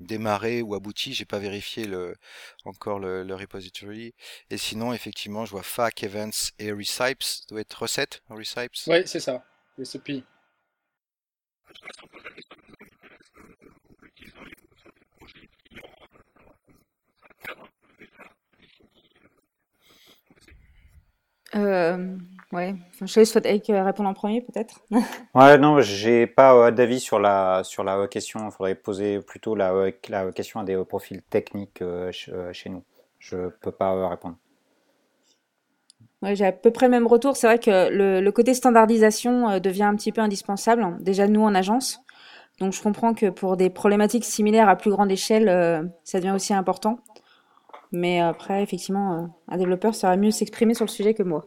démarrés 0.00 0.62
ou 0.62 0.74
aboutis. 0.74 1.12
J'ai 1.14 1.24
pas 1.24 1.38
vérifié 1.38 1.86
le, 1.86 2.16
encore 2.64 2.98
le, 2.98 3.22
le 3.22 3.34
repository. 3.34 4.14
Et 4.50 4.58
sinon, 4.58 4.92
effectivement, 4.92 5.44
je 5.44 5.52
vois 5.52 5.62
FAQ 5.62 6.06
Events 6.06 6.50
et 6.58 6.72
Recipes. 6.72 7.22
Ça 7.22 7.44
doit 7.48 7.60
être 7.60 7.82
recette, 7.82 8.22
Recipes. 8.28 8.76
Oui, 8.86 9.02
c'est 9.06 9.20
ça. 9.20 9.44
Recipe. 9.78 10.24
Euh, 21.54 22.16
ouais. 22.52 22.74
Enfin, 22.94 23.06
je 23.06 23.20
laisse 23.20 23.30
Frédéric 23.30 23.70
euh, 23.70 23.84
répondre 23.84 24.08
en 24.08 24.14
premier, 24.14 24.40
peut-être. 24.42 24.80
Ouais, 25.34 25.58
non, 25.58 25.80
j'ai 25.80 26.26
pas 26.26 26.54
euh, 26.56 26.70
d'avis 26.72 26.98
sur 27.00 27.18
la, 27.20 27.62
sur 27.64 27.84
la 27.84 27.96
euh, 27.98 28.06
question. 28.08 28.46
Il 28.46 28.50
faudrait 28.52 28.74
poser 28.74 29.20
plutôt 29.20 29.54
la, 29.54 29.72
la 30.08 30.32
question 30.32 30.58
à 30.60 30.64
des 30.64 30.74
euh, 30.74 30.84
profils 30.84 31.22
techniques 31.22 31.82
euh, 31.82 32.10
ch- 32.12 32.30
chez 32.52 32.68
nous. 32.68 32.84
Je 33.18 33.48
peux 33.60 33.70
pas 33.72 34.08
répondre. 34.08 34.36
Ouais, 36.22 36.36
j'ai 36.36 36.44
à 36.46 36.52
peu 36.52 36.70
près 36.70 36.86
le 36.86 36.90
même 36.90 37.06
retour. 37.06 37.36
C'est 37.36 37.46
vrai 37.46 37.58
que 37.58 37.88
le, 37.90 38.20
le 38.20 38.32
côté 38.32 38.52
standardisation 38.54 39.58
devient 39.58 39.84
un 39.84 39.96
petit 39.96 40.12
peu 40.12 40.20
indispensable. 40.20 40.96
Déjà, 41.00 41.26
nous, 41.28 41.42
en 41.42 41.54
agence. 41.54 42.00
Donc, 42.60 42.72
je 42.74 42.82
comprends 42.82 43.14
que 43.14 43.30
pour 43.30 43.56
des 43.56 43.70
problématiques 43.70 44.24
similaires 44.24 44.68
à 44.68 44.76
plus 44.76 44.90
grande 44.90 45.12
échelle, 45.12 45.90
ça 46.04 46.18
devient 46.20 46.32
aussi 46.32 46.54
important. 46.54 47.00
Mais 47.92 48.20
après, 48.20 48.62
effectivement, 48.62 49.30
un 49.48 49.56
développeur 49.58 49.94
saurait 49.94 50.16
mieux 50.18 50.30
s'exprimer 50.32 50.74
sur 50.74 50.84
le 50.86 50.90
sujet 50.90 51.14
que 51.14 51.22
moi. 51.24 51.46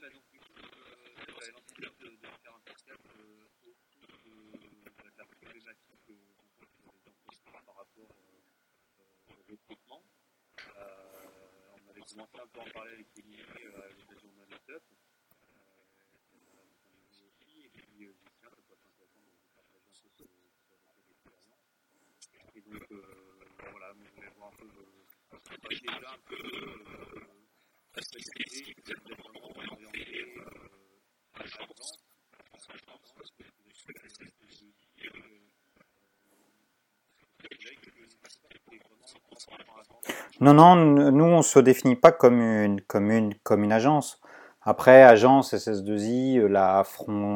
Non, 40.39 40.53
non, 40.55 40.75
nous, 40.75 41.23
on 41.25 41.41
se 41.43 41.59
définit 41.59 41.95
pas 41.95 42.11
comme 42.11 42.41
une, 42.41 42.81
comme 42.81 43.11
une, 43.11 43.35
comme 43.43 43.63
une 43.63 43.71
agence. 43.71 44.19
Après, 44.63 45.03
agence 45.03 45.53
SS2I, 45.53 46.39
euh, 46.39 46.47
la, 46.47 46.83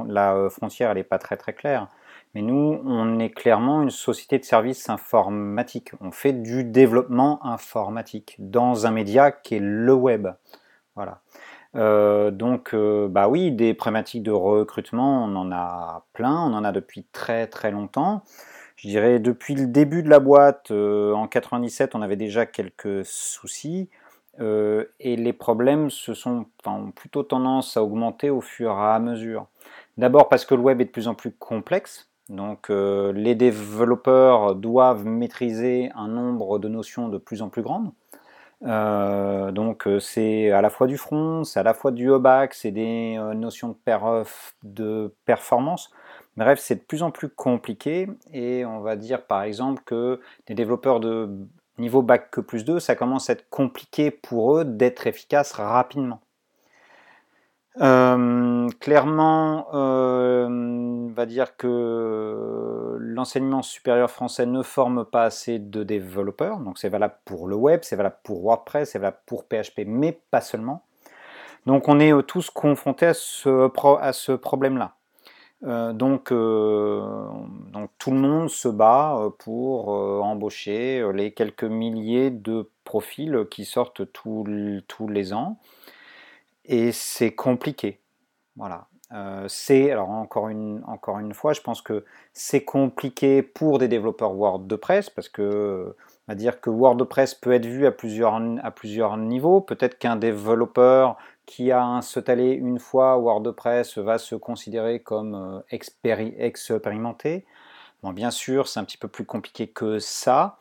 la 0.07 0.35
euh, 0.35 0.49
frontière, 0.49 0.91
elle 0.91 0.97
est 0.97 1.03
pas 1.03 1.19
très 1.19 1.37
très 1.37 1.53
claire. 1.53 1.87
Mais 2.35 2.41
nous, 2.41 2.81
on 2.85 3.17
est 3.19 3.29
clairement 3.29 3.81
une 3.81 3.89
société 3.89 4.37
de 4.37 4.43
services 4.43 4.89
informatiques. 4.89 5.91
On 6.01 6.11
fait 6.11 6.33
du 6.33 6.65
développement 6.65 7.43
informatique 7.45 8.35
dans 8.39 8.85
un 8.85 8.91
média 8.91 9.31
qui 9.31 9.55
est 9.55 9.61
le 9.61 9.93
web. 9.93 10.27
Voilà. 10.95 11.21
Euh, 11.75 12.31
donc, 12.31 12.73
euh, 12.73 13.07
bah 13.07 13.29
oui, 13.29 13.51
des 13.53 13.73
problématiques 13.73 14.23
de 14.23 14.31
recrutement, 14.31 15.23
on 15.23 15.35
en 15.37 15.51
a 15.53 16.05
plein, 16.11 16.35
on 16.35 16.53
en 16.53 16.65
a 16.65 16.73
depuis 16.73 17.05
très 17.13 17.47
très 17.47 17.71
longtemps. 17.71 18.23
Je 18.75 18.89
dirais 18.89 19.19
depuis 19.19 19.55
le 19.55 19.67
début 19.67 20.03
de 20.03 20.09
la 20.09 20.19
boîte, 20.19 20.71
euh, 20.71 21.13
en 21.13 21.27
97, 21.27 21.95
on 21.95 22.01
avait 22.01 22.17
déjà 22.17 22.45
quelques 22.45 23.05
soucis. 23.05 23.89
et 24.39 25.15
les 25.15 25.33
problèmes 25.33 25.89
se 25.89 26.13
sont, 26.13 26.47
ont 26.65 26.91
plutôt 26.91 27.23
tendance 27.23 27.77
à 27.77 27.83
augmenter 27.83 28.29
au 28.29 28.41
fur 28.41 28.71
et 28.71 28.93
à 28.93 28.99
mesure. 28.99 29.47
D'abord 29.97 30.27
parce 30.27 30.45
que 30.45 30.55
le 30.55 30.61
web 30.61 30.81
est 30.81 30.85
de 30.85 30.89
plus 30.91 31.07
en 31.07 31.15
plus 31.15 31.31
complexe. 31.31 32.09
Donc 32.29 32.69
euh, 32.69 33.13
les 33.13 33.35
développeurs 33.35 34.55
doivent 34.55 35.05
maîtriser 35.05 35.91
un 35.95 36.07
nombre 36.07 36.57
de 36.59 36.67
notions 36.67 37.07
de 37.07 37.17
plus 37.17 37.41
en 37.41 37.49
plus 37.49 37.61
grandes. 37.61 37.91
Euh, 38.63 39.51
donc 39.51 39.87
euh, 39.87 39.99
c'est 39.99 40.51
à 40.51 40.61
la 40.61 40.69
fois 40.69 40.87
du 40.87 40.97
front, 40.97 41.43
c'est 41.43 41.59
à 41.59 41.63
la 41.63 41.73
fois 41.73 41.91
du 41.91 42.09
back, 42.19 42.53
c'est 42.55 42.71
des 42.71 43.17
notions 43.35 43.69
de, 43.69 43.75
per- 43.75 44.23
de 44.63 45.13
performance. 45.25 45.91
Bref, 46.37 46.59
c'est 46.61 46.75
de 46.75 46.81
plus 46.81 47.03
en 47.03 47.11
plus 47.11 47.29
compliqué 47.29 48.09
et 48.33 48.65
on 48.65 48.81
va 48.81 48.95
dire 48.97 49.25
par 49.27 49.43
exemple 49.43 49.83
que 49.85 50.21
des 50.47 50.55
développeurs 50.55 50.99
de 50.99 51.29
niveau 51.79 52.01
bac 52.01 52.31
que 52.31 52.41
plus 52.41 52.65
2, 52.65 52.79
ça 52.79 52.95
commence 52.95 53.29
à 53.29 53.33
être 53.33 53.49
compliqué 53.49 54.11
pour 54.11 54.57
eux 54.57 54.65
d'être 54.65 55.07
efficaces 55.07 55.53
rapidement. 55.53 56.21
Euh, 57.81 58.69
clairement, 58.79 59.67
euh, 59.73 60.47
on 60.47 61.11
va 61.13 61.25
dire 61.25 61.57
que 61.57 62.95
l'enseignement 62.99 63.61
supérieur 63.61 64.09
français 64.09 64.45
ne 64.45 64.61
forme 64.61 65.03
pas 65.03 65.23
assez 65.23 65.59
de 65.59 65.83
développeurs, 65.83 66.59
donc 66.59 66.77
c'est 66.77 66.87
valable 66.87 67.15
pour 67.25 67.47
le 67.47 67.55
web, 67.55 67.81
c'est 67.83 67.97
valable 67.97 68.17
pour 68.23 68.41
WordPress, 68.43 68.91
c'est 68.91 68.99
valable 68.99 69.19
pour 69.25 69.43
PHP, 69.43 69.81
mais 69.85 70.17
pas 70.31 70.39
seulement. 70.39 70.83
Donc 71.65 71.89
on 71.89 71.99
est 71.99 72.13
euh, 72.13 72.21
tous 72.21 72.49
confrontés 72.49 73.07
à 73.07 73.13
ce, 73.13 74.35
problème-là. 74.35 74.95
donc, 75.93 76.29
tout 76.29 78.11
le 78.11 78.17
monde 78.17 78.49
se 78.49 78.69
bat 78.69 79.19
pour 79.39 79.89
embaucher 79.89 81.03
les 81.13 81.33
quelques 81.33 81.63
milliers 81.65 82.29
de 82.29 82.69
profils 82.85 83.45
qui 83.51 83.65
sortent 83.65 84.03
tous 84.13 84.45
les 85.09 85.33
ans 85.33 85.57
et 86.67 86.91
c'est 86.91 87.33
compliqué. 87.33 87.99
Voilà. 88.55 88.87
Euh, 89.11 89.45
c'est 89.47 89.91
alors 89.91 90.09
encore 90.09 90.49
une, 90.49 90.81
encore 90.87 91.19
une 91.19 91.33
fois, 91.33 91.53
je 91.53 91.61
pense 91.61 91.81
que 91.81 92.05
c'est 92.33 92.63
compliqué 92.63 93.43
pour 93.43 93.77
des 93.77 93.87
développeurs 93.87 94.33
WordPress 94.33 95.09
parce 95.09 95.29
que 95.29 95.95
on 96.27 96.33
dire 96.33 96.59
que 96.59 96.71
WordPress 96.71 97.35
peut 97.35 97.53
être 97.53 97.67
vu 97.67 97.85
à 97.85 97.91
plusieurs, 97.91 98.41
à 98.63 98.71
plusieurs 98.71 99.15
niveaux. 99.17 99.61
Peut-être 99.61 99.99
qu'un 99.99 100.15
développeur 100.15 101.17
qui 101.45 101.71
a 101.71 101.83
installé 101.83 102.51
une 102.51 102.79
fois 102.79 103.17
WordPress 103.17 103.99
va 103.99 104.17
se 104.17 104.33
considérer 104.33 104.99
comme 105.01 105.35
euh, 105.35 105.59
expérimenté. 105.69 107.45
Bon, 108.01 108.11
bien 108.11 108.31
sûr, 108.31 108.67
c'est 108.67 108.79
un 108.79 108.83
petit 108.83 108.97
peu 108.97 109.07
plus 109.07 109.25
compliqué 109.25 109.67
que 109.67 109.99
ça. 109.99 110.57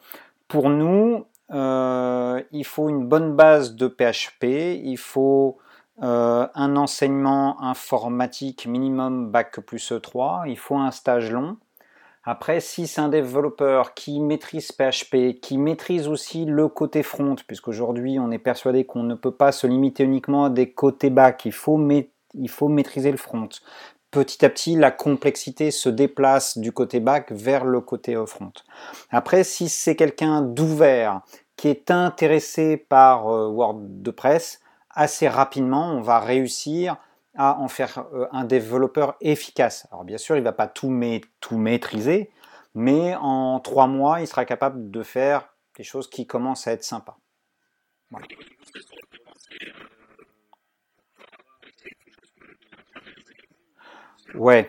Pour 0.48 0.68
nous, 0.68 1.24
euh, 1.50 2.42
il 2.52 2.64
faut 2.64 2.90
une 2.90 3.06
bonne 3.06 3.34
base 3.34 3.74
de 3.74 3.88
PHP, 3.88 4.44
il 4.82 4.98
faut 4.98 5.58
euh, 6.02 6.46
un 6.54 6.76
enseignement 6.76 7.62
informatique 7.62 8.66
minimum 8.66 9.30
bac 9.30 9.60
plus 9.60 9.92
E3, 9.92 10.48
il 10.48 10.58
faut 10.58 10.76
un 10.76 10.90
stage 10.90 11.30
long. 11.30 11.56
Après, 12.24 12.60
si 12.60 12.86
c'est 12.86 13.02
un 13.02 13.10
développeur 13.10 13.94
qui 13.94 14.18
maîtrise 14.18 14.72
PHP, 14.72 15.40
qui 15.40 15.58
maîtrise 15.58 16.08
aussi 16.08 16.46
le 16.46 16.68
côté 16.68 17.02
front, 17.02 17.36
puisqu'aujourd'hui 17.46 18.18
on 18.18 18.30
est 18.30 18.38
persuadé 18.38 18.84
qu'on 18.84 19.02
ne 19.02 19.14
peut 19.14 19.34
pas 19.34 19.52
se 19.52 19.66
limiter 19.66 20.04
uniquement 20.04 20.46
à 20.46 20.50
des 20.50 20.72
côtés 20.72 21.10
bac, 21.10 21.44
il 21.44 21.52
faut, 21.52 21.78
il 22.32 22.48
faut 22.48 22.68
maîtriser 22.68 23.10
le 23.10 23.18
front. 23.18 23.48
Petit 24.10 24.44
à 24.44 24.48
petit, 24.48 24.76
la 24.76 24.90
complexité 24.90 25.70
se 25.70 25.88
déplace 25.88 26.56
du 26.56 26.72
côté 26.72 26.98
bac 27.00 27.30
vers 27.30 27.64
le 27.64 27.80
côté 27.80 28.16
front. 28.26 28.52
Après, 29.10 29.44
si 29.44 29.68
c'est 29.68 29.96
quelqu'un 29.96 30.40
d'ouvert, 30.40 31.20
qui 31.56 31.68
est 31.68 31.90
intéressé 31.90 32.76
par 32.76 33.28
euh, 33.28 33.48
WordPress, 33.48 34.60
assez 34.94 35.28
rapidement, 35.28 35.92
on 35.92 36.00
va 36.00 36.20
réussir 36.20 36.96
à 37.36 37.58
en 37.58 37.68
faire 37.68 38.06
euh, 38.12 38.26
un 38.32 38.44
développeur 38.44 39.16
efficace. 39.20 39.86
Alors 39.90 40.04
bien 40.04 40.18
sûr, 40.18 40.36
il 40.36 40.40
ne 40.40 40.44
va 40.44 40.52
pas 40.52 40.68
tout, 40.68 40.88
maîtriser, 40.88 42.30
mais 42.74 43.14
en 43.16 43.60
trois 43.60 43.86
mois, 43.86 44.20
il 44.20 44.26
sera 44.26 44.44
capable 44.44 44.90
de 44.90 45.02
faire 45.02 45.48
des 45.76 45.84
choses 45.84 46.08
qui 46.08 46.26
commencent 46.26 46.66
à 46.66 46.72
être 46.72 46.84
sympas. 46.84 47.18
Ouais. 54.34 54.68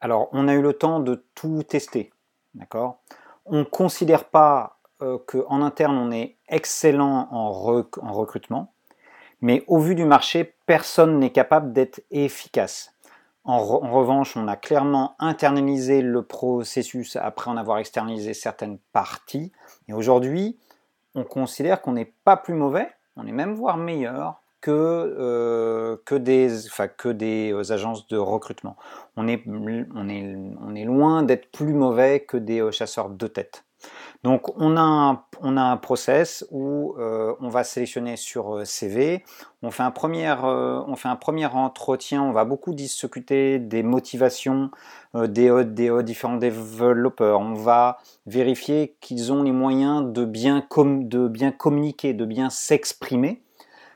Alors, 0.00 0.28
on 0.32 0.48
a 0.48 0.54
eu 0.54 0.62
le 0.62 0.72
temps 0.72 1.00
de 1.00 1.24
tout 1.34 1.62
tester, 1.62 2.12
d'accord? 2.54 3.02
On 3.44 3.60
ne 3.60 3.64
considère 3.64 4.24
pas 4.24 4.80
euh, 5.02 5.18
qu'en 5.18 5.62
interne, 5.62 5.98
on 5.98 6.12
est 6.12 6.36
excellent 6.48 7.28
en, 7.32 7.50
recrutement, 7.50 8.72
mais 9.40 9.64
au 9.66 9.78
vu 9.78 9.96
du 9.96 10.04
marché, 10.04 10.54
personne 10.66 11.18
n'est 11.18 11.32
capable 11.32 11.72
d'être 11.72 12.02
efficace. 12.12 12.94
En, 13.44 13.58
revanche, 13.58 14.36
on 14.36 14.46
a 14.46 14.54
clairement 14.54 15.16
internalisé 15.18 16.02
le 16.02 16.22
processus 16.22 17.16
après 17.16 17.50
en 17.50 17.56
avoir 17.56 17.78
externalisé 17.78 18.32
certaines 18.34 18.78
parties. 18.92 19.50
Et 19.88 19.92
aujourd'hui, 19.92 20.56
on 21.16 21.24
considère 21.24 21.82
qu'on 21.82 21.92
n'est 21.92 22.12
pas 22.24 22.36
plus 22.36 22.54
mauvais, 22.54 22.88
on 23.16 23.26
est 23.26 23.32
même 23.32 23.54
voire 23.54 23.78
meilleur 23.78 24.40
que, 24.60 24.70
euh, 24.70 25.96
que, 26.04 26.14
des, 26.14 26.48
que 26.96 27.08
des 27.08 27.52
euh, 27.52 27.72
agences 27.72 28.06
de 28.06 28.16
recrutement. 28.16 28.76
On 29.16 29.26
est, 29.26 29.42
on 29.48 30.08
est, 30.08 30.36
on 30.60 30.74
est 30.76 30.84
loin 30.84 31.24
d'être 31.24 31.50
plus 31.50 31.74
mauvais 31.74 32.20
que 32.20 32.36
des 32.36 32.70
chasseurs 32.70 33.10
de 33.10 33.26
tête. 33.26 33.64
Donc 34.22 34.56
on 34.56 34.76
a 34.76 35.26
un, 35.42 35.76
process 35.78 36.46
où 36.52 36.94
euh, 36.98 37.34
on 37.40 37.48
va 37.48 37.64
sélectionner 37.64 38.16
sur 38.16 38.56
euh, 38.56 38.64
CV, 38.64 39.24
on 39.62 39.72
fait, 39.72 39.82
un 39.82 39.90
premier, 39.90 40.28
euh, 40.28 40.80
on 40.86 40.94
fait 40.94 41.08
un 41.08 41.16
premier 41.16 41.46
entretien, 41.46 42.22
on 42.22 42.30
va 42.30 42.44
beaucoup 42.44 42.72
discuter 42.72 43.58
des 43.58 43.82
motivations 43.82 44.70
des, 45.14 45.64
des, 45.64 46.02
différents 46.04 46.36
développeurs, 46.36 47.40
on 47.40 47.54
va 47.54 47.98
vérifier 48.26 48.96
qu'ils 49.00 49.32
ont 49.32 49.42
les 49.42 49.52
moyens 49.52 50.12
de 50.12 50.24
bien, 50.24 50.66
de 50.76 51.28
bien 51.28 51.50
communiquer, 51.50 52.14
de 52.14 52.24
bien 52.24 52.48
s'exprimer 52.48 53.42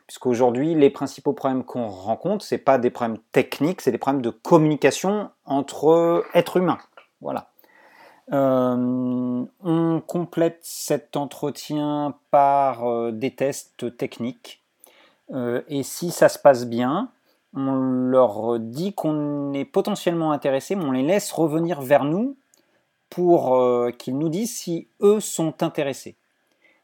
puisqu'aujourd'hui, 0.07 0.75
les 0.75 0.91
principaux 0.91 1.33
problèmes 1.33 1.65
qu'on 1.65 1.89
rencontre, 1.89 2.45
ce 2.45 2.55
pas 2.55 2.79
des 2.79 2.91
problèmes 2.91 3.19
techniques, 3.33 3.81
c'est 3.81 3.91
des 3.91 3.99
problèmes 3.99 4.23
de 4.23 4.31
communication 4.31 5.31
entre 5.45 6.25
êtres 6.33 6.59
humains. 6.59 6.79
Voilà. 7.21 7.51
Euh, 8.33 9.45
on 9.63 10.01
complète 10.01 10.59
cet 10.63 11.17
entretien 11.17 12.15
par 12.31 12.87
euh, 12.87 13.13
des 13.13 13.31
tests 13.31 13.97
techniques. 13.97 14.61
Euh, 15.33 15.63
et 15.69 15.83
si 15.83 16.11
ça 16.11 16.29
se 16.29 16.39
passe 16.39 16.67
bien, 16.67 17.11
on 17.55 17.73
leur 17.73 18.59
dit 18.59 18.93
qu'on 18.95 19.53
est 19.53 19.65
potentiellement 19.65 20.33
intéressé, 20.33 20.75
mais 20.75 20.85
on 20.85 20.93
les 20.93 21.03
laisse 21.03 21.31
revenir 21.33 21.81
vers 21.81 22.05
nous 22.05 22.37
pour 23.09 23.57
qu'ils 23.99 24.19
nous 24.19 24.29
disent 24.29 24.55
si 24.55 24.89
eux 25.01 25.21
sont 25.21 25.63
intéressés. 25.63 26.17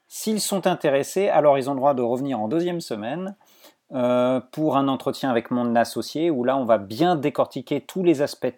S'ils 0.07 0.41
sont 0.41 0.67
intéressés, 0.67 1.29
alors 1.29 1.59
ils 1.59 1.69
ont 1.69 1.75
le 1.75 1.79
droit 1.79 1.93
de 1.93 2.01
revenir 2.01 2.41
en 2.41 2.49
deuxième 2.49 2.81
semaine 2.81 3.35
pour 3.91 4.77
un 4.77 4.89
entretien 4.89 5.31
avec 5.31 5.51
mon 5.51 5.75
associé, 5.75 6.31
où 6.31 6.45
là 6.45 6.57
on 6.57 6.65
va 6.65 6.79
bien 6.79 7.17
décortiquer 7.17 7.81
tous 7.81 8.05
les 8.05 8.23
aspects 8.23 8.55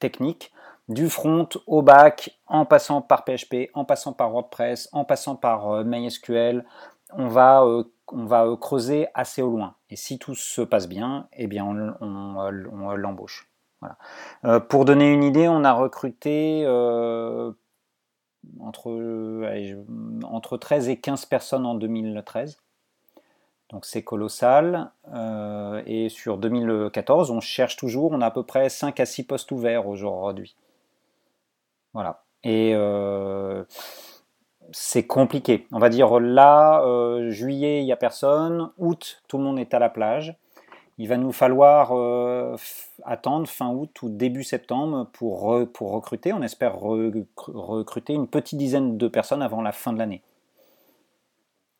techniques 0.00 0.52
du 0.88 1.08
front 1.08 1.48
au 1.66 1.82
back, 1.82 2.38
en 2.46 2.66
passant 2.66 3.00
par 3.00 3.24
PHP, 3.24 3.70
en 3.74 3.84
passant 3.84 4.12
par 4.12 4.30
WordPress, 4.30 4.88
en 4.92 5.04
passant 5.04 5.36
par 5.36 5.70
euh, 5.70 5.84
MySQL, 5.84 6.64
on 7.12 7.28
va, 7.28 7.62
euh, 7.62 7.84
on 8.08 8.26
va 8.26 8.46
euh, 8.46 8.56
creuser 8.56 9.08
assez 9.14 9.40
au 9.40 9.50
loin. 9.50 9.74
Et 9.90 9.96
si 9.96 10.18
tout 10.18 10.34
se 10.34 10.60
passe 10.60 10.88
bien, 10.88 11.28
eh 11.32 11.46
bien 11.46 11.64
on, 12.00 12.50
l'embauche. 12.96 13.48
Pour 14.70 14.86
donner 14.86 15.12
une 15.12 15.22
idée, 15.22 15.46
on 15.46 15.62
a 15.62 15.72
recruté 15.74 16.66
entre, 18.60 18.88
entre 20.24 20.56
13 20.56 20.88
et 20.88 20.96
15 20.96 21.26
personnes 21.26 21.66
en 21.66 21.74
2013. 21.74 22.58
Donc 23.70 23.84
c'est 23.84 24.02
colossal. 24.02 24.90
et 25.86 26.08
sur 26.08 26.38
2014, 26.38 27.30
on 27.30 27.40
cherche 27.40 27.76
toujours, 27.76 28.12
on 28.12 28.22
a 28.22 28.26
à 28.26 28.30
peu 28.30 28.42
près 28.42 28.70
5 28.70 28.98
à 29.00 29.06
6 29.06 29.24
postes 29.24 29.52
ouverts 29.52 29.86
aujourd'hui. 29.86 30.56
Voilà. 31.94 32.24
Et 32.42 32.72
euh, 32.74 33.64
c'est 34.72 35.06
compliqué. 35.06 35.66
On 35.72 35.78
va 35.78 35.88
dire 35.88 36.20
là, 36.20 36.82
euh, 36.82 37.30
juillet, 37.30 37.80
il 37.80 37.84
n'y 37.84 37.92
a 37.92 37.96
personne. 37.96 38.70
Août, 38.78 39.22
tout 39.28 39.38
le 39.38 39.44
monde 39.44 39.58
est 39.58 39.72
à 39.72 39.78
la 39.78 39.88
plage. 39.88 40.36
Il 40.98 41.08
va 41.08 41.16
nous 41.16 41.32
falloir 41.32 41.92
euh, 41.92 42.56
attendre 43.04 43.48
fin 43.48 43.68
août 43.70 44.02
ou 44.02 44.08
début 44.08 44.44
septembre 44.44 45.08
pour, 45.12 45.42
recruter. 45.42 46.32
On 46.32 46.42
espère 46.42 46.78
recruter 46.78 48.12
une 48.12 48.28
petite 48.28 48.58
dizaine 48.58 48.96
de 48.96 49.08
personnes 49.08 49.42
avant 49.42 49.62
la 49.62 49.72
fin 49.72 49.92
de 49.92 49.98
l'année. 49.98 50.22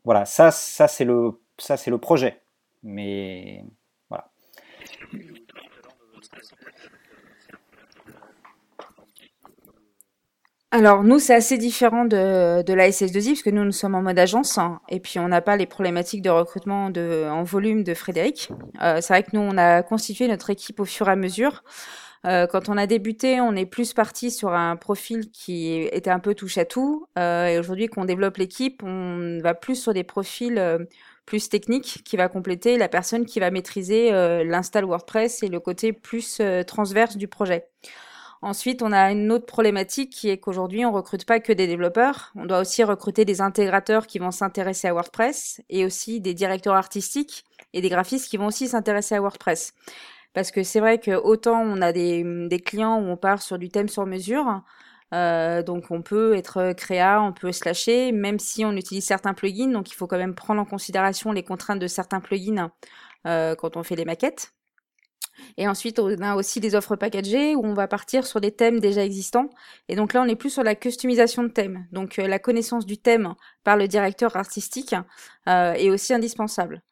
Voilà, 0.05 0.25
ça, 0.25 0.51
ça 0.51 0.89
c'est 0.89 1.05
le, 1.05 1.39
le 1.87 1.99
projet. 1.99 2.41
Mais 2.83 3.65
voilà. 4.09 4.31
Alors 10.75 11.05
nous, 11.05 11.21
c'est 11.21 11.37
assez 11.37 11.57
différent 11.57 12.05
de, 12.05 12.63
de 12.63 12.73
la 12.73 12.91
SS2I 12.91 13.29
parce 13.29 13.43
que 13.45 13.51
nous, 13.51 13.63
nous 13.63 13.71
sommes 13.71 13.95
en 13.95 14.03
mode 14.03 14.19
agence 14.19 14.59
hein, 14.59 14.81
et 14.89 14.99
puis 14.99 15.21
on 15.21 15.29
n'a 15.29 15.41
pas 15.41 15.57
les 15.57 15.67
problématiques 15.67 16.21
de 16.21 16.31
recrutement 16.31 16.91
de, 16.91 17.29
en 17.31 17.45
volume 17.45 17.85
de 17.85 17.95
Frédéric. 17.95 18.51
Euh, 18.83 19.01
c'est 19.01 19.13
vrai 19.13 19.23
que 19.23 19.29
nous, 19.35 19.41
on 19.41 19.57
a 19.57 19.85
constitué 19.85 20.27
notre 20.27 20.51
équipe 20.51 20.81
au 20.81 20.85
fur 20.85 21.09
et 21.09 21.13
à 21.13 21.17
mesure. 21.17 21.63
Euh, 22.27 22.49
quand 22.49 22.69
on 22.69 22.77
a 22.77 22.89
débuté, 22.89 23.41
on 23.41 23.55
est 23.55 23.67
plus 23.67 23.93
parti 23.93 24.33
sur 24.33 24.53
un 24.53 24.75
profil 24.75 25.31
qui 25.31 25.75
était 25.93 26.11
un 26.11 26.19
peu 26.19 26.35
touche 26.35 26.59
à 26.59 26.65
tout. 26.65 27.07
Euh, 27.21 27.47
et 27.47 27.59
aujourd'hui, 27.61 27.87
qu'on 27.87 28.05
développe 28.05 28.39
l'équipe, 28.39 28.83
on 28.83 29.39
va 29.45 29.55
plus 29.55 29.77
sur 29.77 29.95
des 29.95 30.03
profils 30.03 30.59
euh, 30.59 30.79
plus 31.25 31.49
techniques 31.51 32.03
qui 32.05 32.17
va 32.17 32.27
compléter 32.27 32.79
la 32.79 32.89
personne 32.89 33.27
qui 33.27 33.39
va 33.39 33.53
maîtriser 33.53 34.11
l'install 34.45 34.85
WordPress 34.85 35.45
et 35.45 35.49
le 35.49 35.61
côté 35.61 35.95
plus 35.95 36.43
transverse 36.67 37.17
du 37.17 37.29
projet. 37.29 37.69
Ensuite, 38.45 38.83
on 38.83 38.93
a 38.93 39.11
une 39.11 39.33
autre 39.33 39.47
problématique 39.47 40.11
qui 40.13 40.29
est 40.29 40.37
qu'aujourd'hui, 40.37 40.85
on 40.85 40.93
recrute 40.93 41.25
pas 41.25 41.41
que 41.41 41.51
des 41.51 41.67
développeurs. 41.67 42.31
On 42.37 42.45
doit 42.45 42.61
aussi 42.61 42.85
recruter 42.85 43.25
des 43.25 43.41
intégrateurs 43.41 44.07
qui 44.07 44.19
vont 44.19 44.33
s'intéresser 44.33 44.87
à 44.87 44.93
WordPress 44.93 45.63
et 45.71 45.87
aussi 45.87 46.21
des 46.21 46.35
directeurs 46.35 46.75
artistiques 46.75 47.47
et 47.73 47.81
des 47.81 47.89
graphistes 47.89 48.29
qui 48.29 48.37
vont 48.37 48.49
aussi 48.49 48.69
s'intéresser 48.69 49.15
à 49.15 49.21
WordPress. 49.21 49.73
Parce 50.35 50.51
que 50.51 50.63
c'est 50.63 50.81
vrai 50.81 50.99
que 50.99 51.13
autant 51.13 51.63
on 51.63 51.81
a 51.81 51.93
des, 51.93 52.23
des, 52.51 52.61
clients 52.61 53.01
où 53.01 53.07
on 53.07 53.17
part 53.17 53.41
sur 53.41 53.59
du 53.59 53.71
thème 53.71 53.89
sur 53.89 54.05
mesure, 54.05 54.61
euh, 55.15 55.63
donc 55.63 55.91
on 55.91 56.03
peut 56.03 56.35
être 56.35 56.75
créa, 56.75 57.23
on 57.23 57.33
peut 57.33 57.51
slasher, 57.51 58.13
même 58.13 58.39
si 58.39 58.63
on 58.67 58.73
utilise 58.73 59.07
certains 59.07 59.33
plugins, 59.33 59.73
donc 59.73 59.91
il 59.91 59.95
faut 59.95 60.07
quand 60.07 60.19
même 60.19 60.35
prendre 60.35 60.61
en 60.61 60.67
considération 60.67 61.33
les 61.33 61.45
contraintes 61.45 61.79
de 61.79 61.87
certains 61.87 62.21
plugins 62.21 62.71
euh, 63.27 63.55
quand 63.55 63.79
on 63.79 63.83
fait 63.83 63.97
les 63.97 64.05
maquettes. 64.05 64.53
Et 65.57 65.69
ensuite, 65.69 65.99
on 65.99 66.21
a 66.21 66.37
aussi 66.37 66.61
des 66.61 66.75
offres 66.75 66.97
packagées 66.97 67.55
où 67.55 67.65
on 67.65 67.75
va 67.75 67.89
partir 67.89 68.27
sur 68.27 68.41
des 68.41 68.51
thèmes 68.51 68.81
déjà 68.81 69.05
existants. 69.05 69.51
Et 69.89 69.97
donc 69.97 70.13
là, 70.13 70.23
on 70.23 70.27
est 70.27 70.37
plus 70.37 70.51
sur 70.51 70.63
la 70.63 70.75
customisation 70.75 71.43
de 71.43 71.49
thèmes. 71.49 71.87
Donc 71.93 72.19
euh, 72.19 72.27
la 72.27 72.39
connaissance 72.39 72.87
du 72.87 72.99
thème 72.99 73.35
par 73.63 73.77
le 73.77 73.89
directeur 73.89 74.37
artistique 74.37 74.95
euh, 75.49 75.73
est 75.75 75.91
aussi 75.91 76.13
indispensable. 76.13 76.83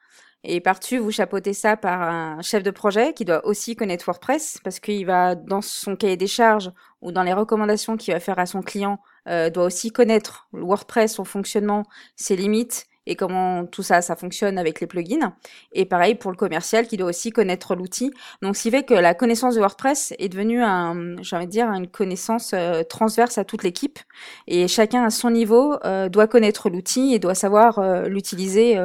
Et 0.45 0.61
par-dessus, 0.61 0.99
vous 0.99 1.13
chapeautez 1.13 1.53
ça 1.53 1.77
par 1.77 2.03
un 2.03 2.43
chef 2.43 2.65
de 2.65 2.73
projet 2.73 3.13
qui 3.13 3.25
doit 3.25 3.47
aussi 3.47 3.77
connaître 3.77 4.07
WordPress 4.07 4.59
parce 4.65 4.81
qu'il 4.81 5.07
va, 5.07 5.37
dans 5.37 5.63
son 5.63 5.95
cahier 5.95 6.17
des 6.17 6.27
charges 6.27 6.73
ou 7.01 7.13
dans 7.13 7.23
les 7.23 7.33
recommandations 7.33 7.97
qu'il 7.97 8.13
va 8.13 8.19
faire 8.19 8.41
à 8.41 8.47
son 8.47 8.61
client, 8.61 8.99
euh, 9.29 9.51
doit 9.51 9.65
aussi 9.65 9.93
connaître 9.93 10.49
WordPress, 10.53 11.15
son 11.15 11.25
fonctionnement, 11.25 11.85
ses 12.17 12.35
limites 12.35 12.87
et 13.07 13.17
comment 13.17 13.67
tout 13.67 13.83
ça, 13.83 14.01
ça 14.01 14.17
fonctionne 14.17 14.59
avec 14.59 14.81
les 14.81 14.87
plugins. 14.87 15.35
Et 15.73 15.85
pareil 15.85 16.15
pour 16.15 16.31
le 16.31 16.37
commercial 16.37 16.87
qui 16.87 16.97
doit 16.97 17.09
aussi 17.09 17.31
connaître 17.31 17.75
l'outil. 17.75 18.13
Donc, 18.43 18.57
ce 18.57 18.63
qui 18.63 18.71
fait 18.71 18.85
que 18.85 18.95
la 18.95 19.15
connaissance 19.15 19.55
de 19.55 19.61
WordPress 19.61 20.15
est 20.19 20.29
devenue 20.29 20.63
un, 20.63 21.17
j'ai 21.23 21.37
envie 21.37 21.47
de 21.47 21.51
dire, 21.51 21.69
une 21.69 21.89
connaissance 21.89 22.53
euh, 22.55 22.83
transverse 22.85 23.39
à 23.39 23.45
toute 23.45 23.65
l'équipe. 23.65 23.99
Et 24.47 24.69
chacun 24.69 25.05
à 25.05 25.11
son 25.11 25.31
niveau 25.31 25.77
euh, 25.85 26.09
doit 26.09 26.29
connaître 26.29 26.71
l'outil 26.71 27.15
et 27.15 27.19
doit 27.19 27.35
savoir 27.35 27.79
euh, 27.79 28.05
l'utiliser 28.05 28.79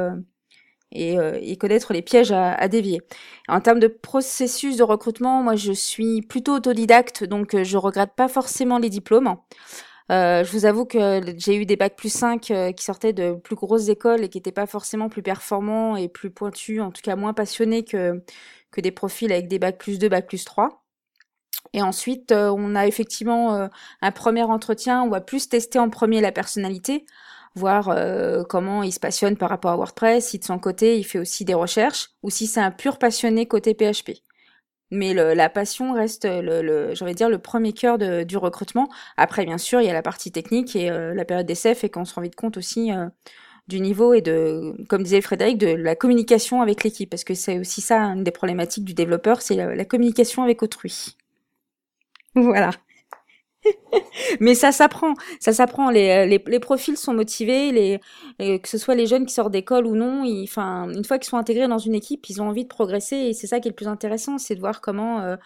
et, 0.92 1.56
connaître 1.58 1.92
les 1.92 2.02
pièges 2.02 2.32
à, 2.32 2.54
à, 2.54 2.68
dévier. 2.68 3.02
En 3.46 3.60
termes 3.60 3.78
de 3.78 3.88
processus 3.88 4.76
de 4.76 4.82
recrutement, 4.82 5.42
moi 5.42 5.54
je 5.54 5.72
suis 5.72 6.22
plutôt 6.22 6.54
autodidacte, 6.54 7.24
donc 7.24 7.62
je 7.62 7.76
regrette 7.76 8.14
pas 8.16 8.28
forcément 8.28 8.78
les 8.78 8.88
diplômes. 8.88 9.36
Euh, 10.10 10.42
je 10.42 10.52
vous 10.52 10.64
avoue 10.64 10.86
que 10.86 11.20
j'ai 11.36 11.56
eu 11.56 11.66
des 11.66 11.76
bacs 11.76 11.96
plus 11.96 12.12
5 12.12 12.50
euh, 12.50 12.72
qui 12.72 12.84
sortaient 12.84 13.12
de 13.12 13.34
plus 13.34 13.56
grosses 13.56 13.88
écoles 13.88 14.24
et 14.24 14.28
qui 14.28 14.38
n'étaient 14.38 14.52
pas 14.52 14.66
forcément 14.66 15.08
plus 15.10 15.22
performants 15.22 15.96
et 15.96 16.08
plus 16.08 16.30
pointus, 16.30 16.80
en 16.80 16.90
tout 16.90 17.02
cas 17.02 17.14
moins 17.14 17.34
passionnés 17.34 17.84
que, 17.84 18.22
que 18.70 18.80
des 18.80 18.90
profils 18.90 19.30
avec 19.30 19.48
des 19.48 19.58
bacs 19.58 19.78
plus 19.78 19.98
2, 19.98 20.08
bacs 20.08 20.26
plus 20.26 20.44
3. 20.44 20.82
Et 21.74 21.82
ensuite, 21.82 22.32
euh, 22.32 22.50
on 22.56 22.74
a 22.74 22.86
effectivement 22.86 23.68
un 24.02 24.12
premier 24.12 24.42
entretien, 24.44 25.02
on 25.02 25.10
va 25.10 25.20
plus 25.20 25.48
tester 25.48 25.78
en 25.78 25.90
premier 25.90 26.20
la 26.20 26.32
personnalité, 26.32 27.04
voir 27.54 27.94
comment 28.48 28.82
il 28.82 28.92
se 28.92 29.00
passionne 29.00 29.36
par 29.36 29.50
rapport 29.50 29.72
à 29.72 29.76
WordPress, 29.76 30.28
si 30.28 30.38
de 30.38 30.44
son 30.44 30.58
côté 30.58 30.98
il 30.98 31.04
fait 31.04 31.18
aussi 31.18 31.44
des 31.44 31.54
recherches, 31.54 32.10
ou 32.22 32.30
si 32.30 32.46
c'est 32.46 32.60
un 32.60 32.70
pur 32.70 32.98
passionné 32.98 33.46
côté 33.46 33.74
PHP. 33.74 34.27
Mais 34.90 35.12
le, 35.14 35.34
la 35.34 35.50
passion 35.50 35.92
reste, 35.92 36.24
le, 36.24 36.62
le 36.62 37.14
dire, 37.14 37.28
le 37.28 37.38
premier 37.38 37.72
cœur 37.72 37.98
de, 37.98 38.22
du 38.22 38.36
recrutement. 38.38 38.88
Après, 39.16 39.44
bien 39.44 39.58
sûr, 39.58 39.80
il 39.80 39.86
y 39.86 39.90
a 39.90 39.92
la 39.92 40.02
partie 40.02 40.32
technique 40.32 40.74
et 40.76 40.90
euh, 40.90 41.14
la 41.14 41.24
période 41.24 41.46
d'essai 41.46 41.74
fait 41.74 41.90
qu'on 41.90 42.04
se 42.06 42.14
rend 42.14 42.22
vite 42.22 42.36
compte 42.36 42.56
aussi 42.56 42.92
euh, 42.92 43.06
du 43.68 43.80
niveau 43.80 44.14
et 44.14 44.22
de, 44.22 44.74
comme 44.88 45.02
disait 45.04 45.20
Frédéric, 45.22 45.58
de 45.58 45.68
la 45.68 45.96
communication 45.96 46.62
avec 46.62 46.84
l'équipe. 46.84 47.10
Parce 47.10 47.24
que 47.24 47.34
c'est 47.34 47.58
aussi 47.58 47.80
ça, 47.82 48.02
une 48.04 48.24
des 48.24 48.32
problématiques 48.32 48.84
du 48.84 48.94
développeur, 48.94 49.42
c'est 49.42 49.56
la 49.56 49.84
communication 49.86 50.42
avec 50.44 50.62
autrui. 50.62 51.16
Voilà. 52.34 52.70
Mais 54.40 54.54
ça 54.54 54.72
s'apprend, 54.72 55.14
ça 55.40 55.52
s'apprend. 55.52 55.90
Les, 55.90 56.38
euh, 56.38 56.58
profils 56.60 56.96
sont 56.96 57.14
motivés, 57.14 57.72
les, 57.72 58.58
que 58.58 58.68
ce 58.68 58.78
soit 58.78 58.94
les 58.94 59.06
jeunes 59.06 59.26
qui 59.26 59.34
sortent 59.34 59.52
d'école 59.52 59.86
ou 59.86 59.94
non. 59.94 60.24
enfin, 60.42 60.88
une 60.90 61.04
fois 61.04 61.18
qu'ils 61.18 61.28
sont 61.28 61.36
intégrés 61.36 61.68
dans 61.68 61.78
une 61.78 61.94
équipe, 61.94 62.28
ils 62.28 62.42
ont 62.42 62.48
envie 62.48 62.64
de 62.64 62.68
progresser 62.68 63.16
et 63.16 63.32
c'est 63.32 63.46
ça 63.46 63.60
qui 63.60 63.68
est 63.68 63.70
le 63.70 63.76
plus 63.76 63.88
intéressant, 63.88 64.38
c'est 64.38 64.54
de 64.54 64.60
voir 64.60 64.80
comment 64.80 65.20
euh, 65.20 65.36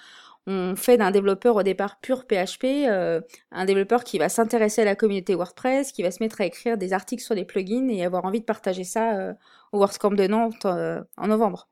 on 0.47 0.75
fait 0.77 0.97
d'un 0.97 1.11
développeur 1.11 1.57
au 1.57 1.63
départ 1.63 2.01
pur 2.01 2.25
PHP 2.27 2.65
euh, 2.65 3.21
un 3.53 3.65
développeur 3.65 4.05
qui 4.05 4.19
va 4.19 4.29
s'intéresser 4.29 4.83
à 4.83 4.85
la 4.85 4.97
communauté 4.97 5.35
WordPress, 5.35 5.93
qui 5.93 6.03
va 6.03 6.11
se 6.11 6.23
mettre 6.23 6.41
à 6.41 6.47
écrire 6.47 6.77
des 6.77 6.93
articles 6.93 7.23
sur 7.23 7.35
des 7.35 7.45
plugins 7.45 7.89
et 7.89 8.05
avoir 8.05 8.25
envie 8.25 8.41
de 8.41 8.45
partager 8.45 8.85
ça 8.85 9.37
au 9.73 9.79
WordCamp 9.79 10.13
de 10.13 10.27
Nantes 10.27 10.67
en 10.67 11.27
novembre. 11.27 11.69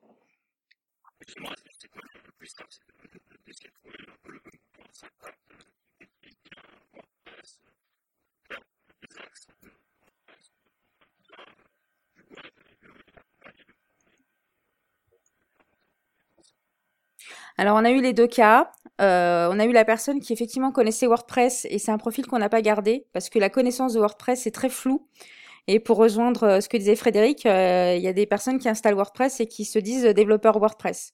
Alors 17.60 17.76
on 17.76 17.84
a 17.84 17.90
eu 17.90 18.00
les 18.00 18.14
deux 18.14 18.26
cas. 18.26 18.72
Euh, 19.02 19.50
on 19.52 19.58
a 19.58 19.66
eu 19.66 19.72
la 19.72 19.84
personne 19.84 20.18
qui 20.18 20.32
effectivement 20.32 20.72
connaissait 20.72 21.06
WordPress 21.06 21.66
et 21.68 21.78
c'est 21.78 21.90
un 21.92 21.98
profil 21.98 22.26
qu'on 22.26 22.38
n'a 22.38 22.48
pas 22.48 22.62
gardé 22.62 23.06
parce 23.12 23.28
que 23.28 23.38
la 23.38 23.50
connaissance 23.50 23.92
de 23.92 23.98
WordPress 23.98 24.46
est 24.46 24.50
très 24.50 24.70
floue. 24.70 25.06
Et 25.66 25.78
pour 25.78 25.98
rejoindre 25.98 26.44
euh, 26.44 26.60
ce 26.62 26.70
que 26.70 26.78
disait 26.78 26.96
Frédéric, 26.96 27.44
euh, 27.44 27.96
il 27.98 28.02
y 28.02 28.08
a 28.08 28.14
des 28.14 28.24
personnes 28.24 28.58
qui 28.58 28.66
installent 28.70 28.94
WordPress 28.94 29.40
et 29.40 29.46
qui 29.46 29.66
se 29.66 29.78
disent 29.78 30.04
développeurs 30.04 30.58
WordPress. 30.58 31.12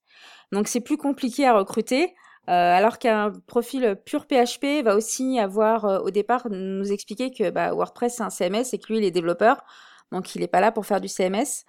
Donc 0.52 0.68
c'est 0.68 0.80
plus 0.80 0.96
compliqué 0.96 1.48
à 1.48 1.52
recruter. 1.52 2.14
alors 2.46 2.98
qu'un 3.00 3.32
profil 3.48 3.96
pur 4.04 4.26
PHP 4.26 4.84
va 4.84 4.94
aussi 4.94 5.40
avoir 5.40 6.04
au 6.04 6.10
départ 6.12 6.46
nous 6.48 6.92
expliquer 6.92 7.32
que 7.32 7.50
bah, 7.50 7.72
WordPress 7.72 8.18
c'est 8.18 8.22
un 8.22 8.30
CMS 8.30 8.72
et 8.72 8.78
que 8.78 8.86
lui 8.92 8.98
il 8.98 9.04
est 9.04 9.10
développeur, 9.10 9.64
donc 10.12 10.36
il 10.36 10.42
n'est 10.42 10.46
pas 10.46 10.60
là 10.60 10.70
pour 10.70 10.86
faire 10.86 11.00
du 11.00 11.08
CMS. 11.08 11.64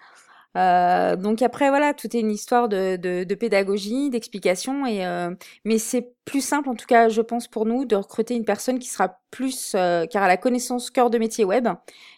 Euh, 0.58 1.16
donc 1.16 1.42
après 1.42 1.70
voilà, 1.70 1.94
tout 1.94 2.16
est 2.16 2.20
une 2.20 2.32
histoire 2.32 2.68
de, 2.68 3.34
pédagogie, 3.36 4.10
d'explication 4.10 4.86
et 4.88 5.06
euh, 5.06 5.30
mais 5.66 5.78
c'est 5.78 6.14
plus 6.26 6.42
simple 6.42 6.70
en 6.70 6.76
tout 6.76 6.88
cas, 6.88 7.10
je 7.10 7.22
pense 7.22 7.48
pour 7.48 7.66
nous 7.66 7.86
de 7.86 7.96
recruter 7.96 8.36
une 8.36 8.44
personne 8.44 8.80
qui 8.80 8.90
sera 8.90 9.20
plus 9.30 9.74
euh, 9.76 10.06
car 10.08 10.24
a 10.24 10.28
la 10.28 10.38
connaissance 10.38 10.90
cœur 10.90 11.10
de 11.10 11.20
métier 11.20 11.46
web 11.46 11.68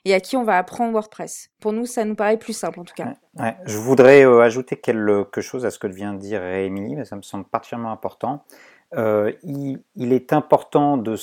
et 0.06 0.13
à 0.13 0.21
qui 0.21 0.38
on 0.38 0.43
va 0.43 0.58
apprendre 0.58 0.93
WordPress. 0.93 1.49
Pour 1.60 1.73
nous, 1.73 1.86
ça 1.86 2.06
nous 2.06 2.15
paraît 2.15 2.38
plus 2.38 2.54
simple 2.54 2.80
en 2.80 2.86
tout 2.86 2.95
cas. 2.95 3.13
Je 3.65 3.78
voudrais 3.78 4.23
ajouter 4.23 4.78
quelque 4.78 5.41
chose 5.41 5.65
à 5.65 5.71
ce 5.71 5.80
que 5.80 5.88
vient 5.88 6.13
de 6.13 6.19
dire 6.19 6.43
Émilie, 6.43 6.95
mais 6.95 7.06
ça 7.06 7.17
me 7.17 7.21
semble 7.21 7.43
particulièrement 7.45 7.91
important. 7.91 8.45
Il, 8.95 10.13
est 10.13 10.34
important 10.34 10.97
de 10.97 11.15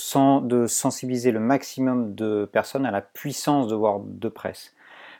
sensibiliser 0.67 1.31
le 1.31 1.41
maximum 1.41 2.15
de 2.15 2.45
personnes 2.45 2.85
à 2.85 2.91
la 2.91 3.01
puissance 3.01 3.69
de 3.69 3.75
WordPress. 3.75 4.76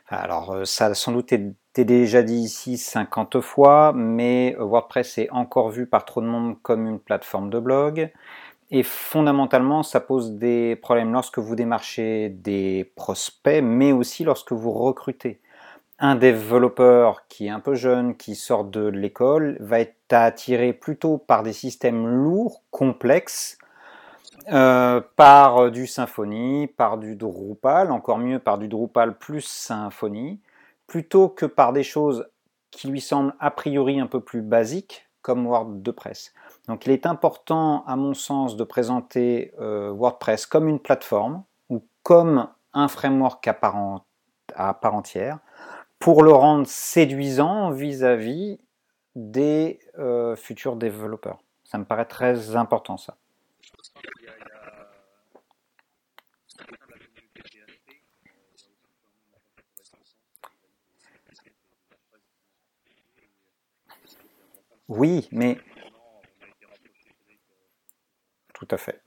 Alors, 0.09 0.65
ça 0.65 0.85
a 0.85 0.93
sans 0.93 1.11
doute 1.11 1.33
été 1.33 1.83
déjà 1.83 2.23
dit 2.23 2.37
ici 2.37 2.77
50 2.77 3.41
fois, 3.41 3.91
mais 3.93 4.55
WordPress 4.57 5.17
est 5.17 5.29
encore 5.31 5.69
vu 5.69 5.85
par 5.85 6.05
trop 6.05 6.21
de 6.21 6.27
monde 6.27 6.55
comme 6.61 6.87
une 6.87 6.99
plateforme 6.99 7.49
de 7.49 7.59
blog. 7.59 8.11
Et 8.71 8.83
fondamentalement, 8.83 9.83
ça 9.83 9.99
pose 9.99 10.33
des 10.33 10.77
problèmes 10.77 11.11
lorsque 11.11 11.39
vous 11.39 11.55
démarchez 11.55 12.29
des 12.29 12.91
prospects, 12.95 13.61
mais 13.61 13.91
aussi 13.91 14.23
lorsque 14.23 14.53
vous 14.53 14.71
recrutez. 14.71 15.41
Un 15.99 16.15
développeur 16.15 17.27
qui 17.27 17.47
est 17.47 17.49
un 17.49 17.59
peu 17.59 17.75
jeune, 17.75 18.15
qui 18.15 18.35
sort 18.35 18.63
de 18.63 18.87
l'école, 18.87 19.57
va 19.59 19.79
être 19.81 19.95
attiré 20.11 20.71
plutôt 20.71 21.17
par 21.17 21.43
des 21.43 21.53
systèmes 21.53 22.07
lourds, 22.07 22.61
complexes, 22.71 23.57
euh, 24.49 25.01
par 25.15 25.71
du 25.71 25.87
Symfony, 25.87 26.67
par 26.67 26.97
du 26.97 27.15
Drupal, 27.15 27.91
encore 27.91 28.17
mieux 28.17 28.39
par 28.39 28.57
du 28.57 28.67
Drupal 28.67 29.17
plus 29.17 29.41
Symfony, 29.41 30.39
plutôt 30.87 31.29
que 31.29 31.45
par 31.45 31.73
des 31.73 31.83
choses 31.83 32.27
qui 32.71 32.87
lui 32.87 33.01
semblent 33.01 33.35
a 33.39 33.51
priori 33.51 33.99
un 33.99 34.07
peu 34.07 34.19
plus 34.19 34.41
basiques, 34.41 35.07
comme 35.27 35.45
WordPress. 35.45 36.33
Donc 36.69 36.85
il 36.85 36.93
est 36.93 37.05
important, 37.05 37.83
à 37.85 37.97
mon 37.97 38.13
sens, 38.13 38.55
de 38.55 38.63
présenter 38.63 39.53
euh, 39.59 39.91
WordPress 39.91 40.45
comme 40.45 40.69
une 40.69 40.79
plateforme 40.79 41.43
ou 41.69 41.85
comme 42.01 42.47
un 42.73 42.87
framework 42.87 43.45
à 43.45 43.53
part, 43.53 44.93
entière 44.95 45.39
pour 45.99 46.23
le 46.23 46.31
rendre 46.31 46.65
séduisant 46.65 47.71
vis-à-vis 47.71 48.61
des 49.15 49.79
euh, 49.99 50.37
futurs 50.37 50.77
développeurs. 50.77 51.39
Ça 51.65 51.77
me 51.77 51.83
paraît 51.83 52.05
très 52.05 52.55
important 52.55 52.95
ça. 52.95 53.17
Oui, 64.87 65.27
mais 65.31 65.57
tout 68.53 68.67
à 68.71 68.77
fait. 68.77 69.01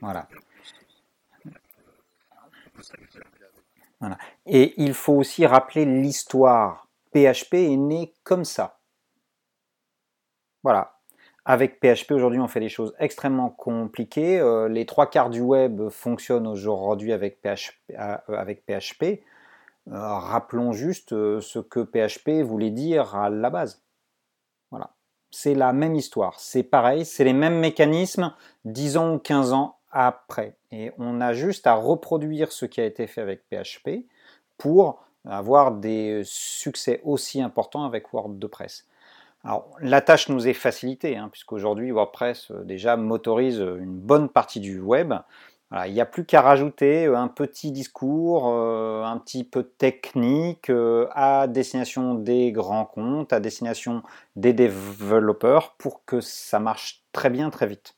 Voilà. 0.00 0.28
Voilà. 4.00 4.18
Et 4.46 4.74
il 4.80 4.94
faut 4.94 5.14
aussi 5.14 5.44
rappeler 5.44 5.84
l'histoire. 5.84 6.87
PHP 7.12 7.54
est 7.54 7.76
né 7.76 8.14
comme 8.24 8.44
ça. 8.44 8.78
Voilà. 10.62 10.98
Avec 11.44 11.80
PHP, 11.80 12.12
aujourd'hui, 12.12 12.40
on 12.40 12.46
fait 12.48 12.60
des 12.60 12.68
choses 12.68 12.94
extrêmement 12.98 13.48
compliquées. 13.48 14.38
Euh, 14.38 14.68
les 14.68 14.84
trois 14.84 15.08
quarts 15.08 15.30
du 15.30 15.40
web 15.40 15.88
fonctionnent 15.88 16.46
aujourd'hui 16.46 17.12
avec 17.12 17.40
PHP. 17.40 17.94
Euh. 17.98 18.16
Euh, 19.90 20.18
rappelons 20.18 20.72
juste 20.72 21.10
ce 21.10 21.58
que 21.58 21.80
PHP 21.80 22.42
voulait 22.42 22.70
dire 22.70 23.16
à 23.16 23.30
la 23.30 23.48
base. 23.48 23.82
Voilà. 24.70 24.90
C'est 25.30 25.54
la 25.54 25.72
même 25.72 25.94
histoire. 25.94 26.38
C'est 26.38 26.62
pareil. 26.62 27.06
C'est 27.06 27.24
les 27.24 27.32
mêmes 27.32 27.58
mécanismes 27.58 28.34
10 28.66 28.98
ans 28.98 29.14
ou 29.14 29.18
15 29.18 29.54
ans 29.54 29.78
après. 29.90 30.58
Et 30.70 30.92
on 30.98 31.22
a 31.22 31.32
juste 31.32 31.66
à 31.66 31.72
reproduire 31.72 32.52
ce 32.52 32.66
qui 32.66 32.82
a 32.82 32.84
été 32.84 33.06
fait 33.06 33.22
avec 33.22 33.48
PHP 33.48 34.04
pour 34.58 35.02
avoir 35.28 35.72
des 35.72 36.22
succès 36.24 37.00
aussi 37.04 37.42
importants 37.42 37.84
avec 37.84 38.12
WordPress. 38.12 38.86
Alors, 39.44 39.70
la 39.80 40.00
tâche 40.00 40.28
nous 40.28 40.48
est 40.48 40.54
facilitée, 40.54 41.16
hein, 41.16 41.28
puisqu'aujourd'hui 41.30 41.90
WordPress 41.90 42.50
euh, 42.50 42.64
déjà 42.64 42.96
motorise 42.96 43.58
une 43.58 43.94
bonne 43.94 44.28
partie 44.28 44.60
du 44.60 44.80
web. 44.80 45.14
il 45.86 45.92
n'y 45.92 46.00
a 46.00 46.06
plus 46.06 46.24
qu'à 46.24 46.40
rajouter 46.40 47.06
euh, 47.06 47.16
un 47.16 47.28
petit 47.28 47.70
discours, 47.70 48.48
euh, 48.48 49.04
un 49.04 49.16
petit 49.18 49.44
peu 49.44 49.62
technique 49.62 50.72
à 51.12 51.46
destination 51.46 52.14
des 52.14 52.50
grands 52.50 52.84
comptes, 52.84 53.32
à 53.32 53.38
destination 53.38 54.02
des 54.34 54.52
développeurs 54.52 55.74
pour 55.78 56.04
que 56.04 56.20
ça 56.20 56.58
marche 56.58 57.04
très 57.12 57.30
bien 57.30 57.50
très 57.50 57.66
vite. 57.66 57.94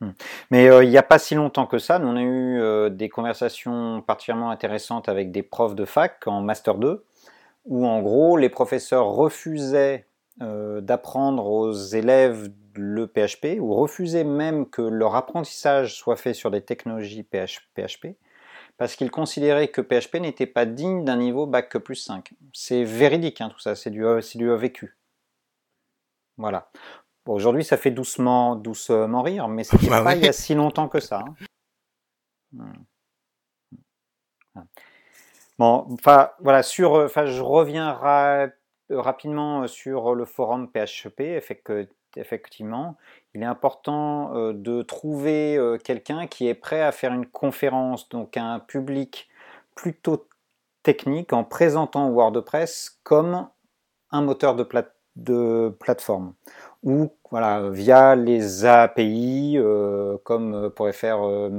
Hmm. 0.00 0.10
Mais 0.52 0.68
euh, 0.68 0.84
il 0.84 0.90
n'y 0.90 0.96
a 0.96 1.02
pas 1.02 1.18
si 1.18 1.34
longtemps 1.34 1.66
que 1.66 1.78
ça, 1.78 1.98
nous 1.98 2.06
on 2.06 2.16
a 2.16 2.22
eu 2.22 2.60
euh, 2.60 2.88
des 2.88 3.08
conversations 3.08 4.00
particulièrement 4.00 4.50
intéressantes 4.50 5.08
avec 5.08 5.32
des 5.32 5.42
profs 5.42 5.74
de 5.74 5.84
fac 5.84 6.22
en 6.26 6.40
Master 6.40 6.76
2, 6.76 7.04
où 7.68 7.86
en 7.86 8.00
gros 8.02 8.36
les 8.36 8.48
professeurs 8.48 9.06
refusaient 9.06 10.06
euh, 10.42 10.80
d'apprendre 10.80 11.46
aux 11.46 11.72
élèves 11.72 12.50
le 12.74 13.06
PHP, 13.06 13.60
ou 13.60 13.74
refusaient 13.74 14.24
même 14.24 14.68
que 14.68 14.82
leur 14.82 15.14
apprentissage 15.16 15.96
soit 15.96 16.16
fait 16.16 16.34
sur 16.34 16.50
des 16.50 16.62
technologies 16.62 17.24
PHP, 17.24 18.16
parce 18.76 18.96
qu'ils 18.96 19.10
considéraient 19.10 19.68
que 19.68 19.80
PHP 19.80 20.16
n'était 20.16 20.46
pas 20.46 20.64
digne 20.64 21.04
d'un 21.04 21.16
niveau 21.16 21.46
Bac 21.46 21.76
plus 21.78 21.96
5. 21.96 22.32
C'est 22.52 22.84
véridique 22.84 23.40
hein, 23.40 23.50
tout 23.50 23.58
ça, 23.58 23.74
c'est 23.74 23.90
du, 23.90 24.04
du 24.34 24.56
vécu. 24.56 24.96
Voilà. 26.36 26.70
Aujourd'hui, 27.26 27.64
ça 27.64 27.76
fait 27.76 27.90
doucement, 27.90 28.56
doucement 28.56 29.22
rire, 29.22 29.48
mais 29.48 29.64
c'était 29.64 29.88
bah 29.90 30.02
pas 30.02 30.14
il 30.14 30.24
y 30.24 30.28
a 30.28 30.32
si 30.32 30.54
longtemps 30.54 30.88
que 30.88 31.00
ça. 31.00 31.24
Hein. 31.26 31.34
Hmm. 34.54 34.62
Bon, 35.58 35.86
enfin 35.92 36.30
voilà, 36.40 36.62
sur, 36.62 36.92
enfin 36.92 37.26
je 37.26 37.42
reviens 37.42 37.92
rapidement 38.90 39.66
sur 39.66 40.14
le 40.14 40.24
forum 40.24 40.68
PHP. 40.68 41.40
Effectivement, 42.16 42.96
il 43.34 43.42
est 43.42 43.46
important 43.46 44.34
euh, 44.34 44.52
de 44.52 44.82
trouver 44.82 45.56
euh, 45.56 45.76
quelqu'un 45.78 46.26
qui 46.26 46.48
est 46.48 46.54
prêt 46.54 46.80
à 46.80 46.90
faire 46.92 47.12
une 47.12 47.26
conférence, 47.26 48.08
donc 48.08 48.36
un 48.36 48.60
public 48.60 49.28
plutôt 49.74 50.26
technique, 50.82 51.32
en 51.32 51.44
présentant 51.44 52.10
WordPress 52.10 52.98
comme 53.02 53.48
un 54.10 54.22
moteur 54.22 54.54
de, 54.56 55.68
plateforme 55.78 56.34
ou 56.82 57.10
voilà, 57.30 57.68
via 57.70 58.14
les 58.16 58.64
API, 58.64 59.54
euh, 59.56 60.16
comme 60.24 60.70
pourrait 60.70 60.92
faire 60.92 61.22
euh, 61.22 61.50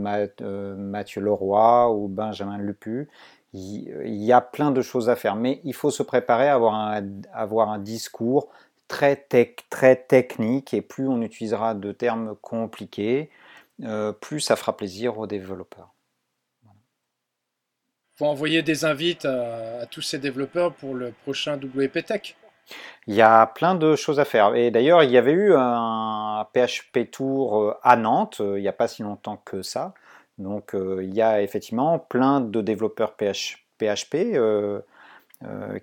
euh, 0.41 0.75
Mathieu 0.75 1.21
Leroy 1.21 1.91
ou 1.91 2.07
Benjamin 2.07 2.57
Lupu. 2.57 3.07
Il, 3.53 4.23
y 4.23 4.31
a 4.31 4.41
plein 4.41 4.71
de 4.71 4.81
choses 4.81 5.09
à 5.09 5.15
faire, 5.15 5.35
mais 5.35 5.59
il 5.63 5.73
faut 5.73 5.91
se 5.91 6.03
préparer 6.03 6.47
à 6.47 6.55
avoir 6.55 6.75
un, 6.75 7.03
avoir 7.33 7.69
un 7.69 7.79
discours 7.79 8.49
très, 8.87 9.15
tech, 9.15 9.55
très 9.69 9.95
technique, 9.95 10.73
et 10.73 10.81
plus 10.81 11.07
on 11.07 11.21
utilisera 11.21 11.73
de 11.73 11.91
termes 11.91 12.35
compliqués, 12.41 13.29
plus 14.19 14.39
ça 14.39 14.55
fera 14.55 14.77
plaisir 14.77 15.17
aux 15.17 15.27
développeurs. 15.27 15.93
Il 16.63 18.17
faut 18.17 18.25
envoyer 18.25 18.61
des 18.61 18.85
invites 18.85 19.25
à, 19.25 19.79
à 19.79 19.85
tous 19.85 20.01
ces 20.01 20.19
développeurs 20.19 20.73
pour 20.73 20.93
le 20.93 21.11
prochain 21.23 21.57
WP 21.57 22.05
Tech. 22.05 22.35
Il 23.07 23.15
y 23.15 23.21
a 23.21 23.47
plein 23.47 23.75
de 23.75 23.95
choses 23.95 24.19
à 24.19 24.25
faire. 24.25 24.55
Et 24.55 24.71
d'ailleurs, 24.71 25.03
il 25.03 25.11
y 25.11 25.17
avait 25.17 25.31
eu 25.31 25.53
un 25.55 26.45
PHP 26.53 27.09
Tour 27.11 27.59
euh, 27.59 27.77
à 27.83 27.95
Nantes, 27.95 28.41
euh, 28.41 28.59
il 28.59 28.61
n'y 28.61 28.67
a 28.67 28.73
pas 28.73 28.87
si 28.87 29.03
longtemps 29.03 29.41
que 29.43 29.61
ça. 29.61 29.93
Donc, 30.39 30.73
euh, 30.73 31.03
il 31.03 31.13
y 31.13 31.21
a 31.21 31.41
effectivement 31.41 31.99
plein 31.99 32.41
de 32.41 32.61
développeurs 32.61 33.15
PHP 33.15 34.37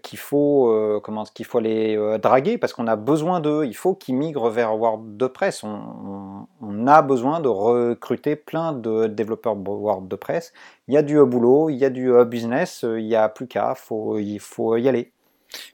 qu'il 0.03 0.19
faut, 0.19 1.01
comment, 1.03 1.25
qu'il 1.25 1.47
faut 1.47 1.61
les 1.61 2.19
draguer 2.19 2.59
parce 2.59 2.75
qu'on 2.75 2.87
a 2.87 2.97
besoin 2.97 3.41
d'eux. 3.41 3.65
Il 3.65 3.75
faut 3.75 3.95
qu'ils 3.95 4.15
migrent 4.15 4.51
vers 4.51 4.77
WordPress. 4.77 5.65
On, 5.65 6.47
on, 6.61 6.87
a 6.87 7.01
besoin 7.01 7.41
de 7.41 7.49
recruter 7.49 8.37
plein 8.37 8.75
de 8.75 9.07
développeurs 9.07 9.57
WordPress. 9.57 10.53
Il 10.89 10.95
y 10.95 10.99
a 10.99 11.03
du 11.03 11.25
boulot, 11.25 11.71
il 11.71 11.77
y 11.77 11.87
a 11.87 11.91
du 11.91 12.13
business, 12.27 12.83
il 12.83 13.07
n'y 13.07 13.17
a 13.17 13.31
plus 13.31 13.47
qu'à, 13.47 13.75
faut, 13.75 14.19
il 14.19 14.41
faut 14.41 14.77
y 14.77 14.89
aller. 14.89 15.13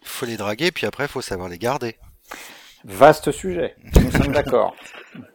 Il 0.03 0.09
faut 0.09 0.27
les 0.27 0.37
draguer, 0.37 0.71
puis 0.71 0.87
après, 0.87 1.05
il 1.05 1.09
faut 1.09 1.21
savoir 1.21 1.49
les 1.49 1.59
garder. 1.59 1.97
Vaste 2.85 3.31
sujet, 3.31 3.77
nous 3.97 4.11
sommes 4.11 4.33
d'accord. 4.33 4.75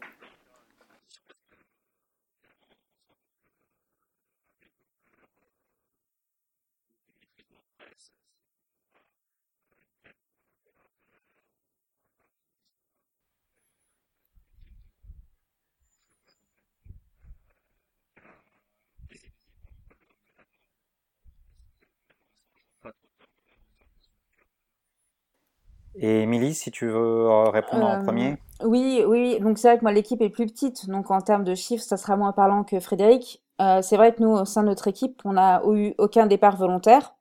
Et 25.99 26.21
Émilie, 26.21 26.53
si 26.53 26.71
tu 26.71 26.87
veux 26.87 26.95
euh, 26.95 27.49
répondre 27.49 27.85
en 27.85 28.03
premier. 28.03 28.33
Euh, 28.61 28.67
oui, 28.67 29.03
oui, 29.07 29.39
donc 29.39 29.57
c'est 29.57 29.67
vrai 29.67 29.77
que 29.77 29.83
moi 29.83 29.91
l'équipe 29.91 30.21
est 30.21 30.29
plus 30.29 30.45
petite, 30.45 30.89
donc 30.89 31.09
en 31.09 31.21
termes 31.21 31.43
de 31.43 31.55
chiffres, 31.55 31.83
ça 31.83 31.97
sera 31.97 32.15
moins 32.15 32.33
parlant 32.33 32.63
que 32.63 32.79
Frédéric. 32.79 33.41
Euh, 33.61 33.81
c'est 33.81 33.97
vrai 33.97 34.13
que 34.13 34.21
nous, 34.21 34.29
au 34.29 34.45
sein 34.45 34.61
de 34.61 34.67
notre 34.67 34.87
équipe, 34.87 35.21
on 35.25 35.33
n'a 35.33 35.61
eu 35.65 35.95
aucun 35.97 36.27
départ 36.27 36.55
volontaire. 36.55 37.15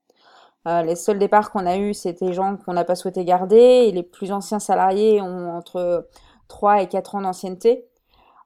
les 0.67 0.97
seuls 0.97 1.19
départs 1.19 1.53
qu'on 1.53 1.65
a 1.65 1.79
eus, 1.79 1.95
c'était 1.95 2.27
des 2.27 2.33
gens 2.33 2.57
qu'on 2.57 2.75
n'a 2.75 2.85
pas 2.85 2.97
souhaité 2.97 3.25
garder, 3.25 3.57
et 3.57 3.93
les 3.93 4.03
plus 4.03 4.33
anciens 4.33 4.59
salariés 4.59 5.23
ont 5.23 5.57
entre 5.57 6.09
3 6.49 6.83
et 6.83 6.89
4 6.89 7.15
ans 7.15 7.23
d'ancienneté. 7.23 7.87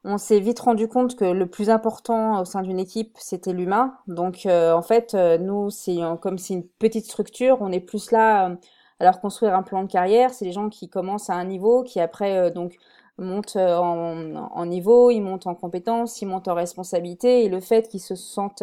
on 0.05 0.19
s'est 0.19 0.41
vite 0.41 0.61
rendu 0.61 0.87
compte 0.89 1.17
que 1.17 1.25
le 1.25 1.47
plus 1.47 1.71
important 1.71 2.41
au 2.41 2.45
sein 2.45 2.63
d'une 2.63 2.79
équipe, 2.79 3.17
c'était 3.19 3.53
l'humain. 3.53 3.95
Donc, 4.07 4.47
euh, 4.47 4.73
en 4.75 4.83
fait, 4.83 5.15
nous, 5.15 5.71
c'est 5.71 5.99
comme 6.21 6.39
c'est 6.39 6.55
une 6.55 6.67
petite 6.67 7.07
structure, 7.07 7.59
on 7.61 7.73
est 7.73 7.81
plus 7.81 8.13
là 8.13 8.57
leur 9.01 9.21
construire 9.21 9.55
un 9.55 9.63
plan 9.63 9.83
de 9.83 9.91
carrière. 9.91 10.33
C'est 10.33 10.45
des 10.45 10.53
gens 10.53 10.69
qui 10.69 10.89
commencent 10.89 11.31
à 11.31 11.35
un 11.35 11.45
niveau, 11.45 11.83
qui 11.83 12.01
après 12.01 12.51
donc 12.51 12.77
montent 13.19 13.57
en, 13.57 14.35
en, 14.35 14.67
niveau, 14.67 15.11
ils 15.11 15.21
montent 15.21 15.47
en 15.47 15.55
compétences, 15.55 16.23
ils 16.23 16.27
montent 16.27 16.49
en 16.49 16.55
responsabilité. 16.55 17.45
Et 17.45 17.49
le 17.49 17.61
fait 17.61 17.89
qu'ils 17.89 18.01
se 18.01 18.15
sentent 18.15 18.63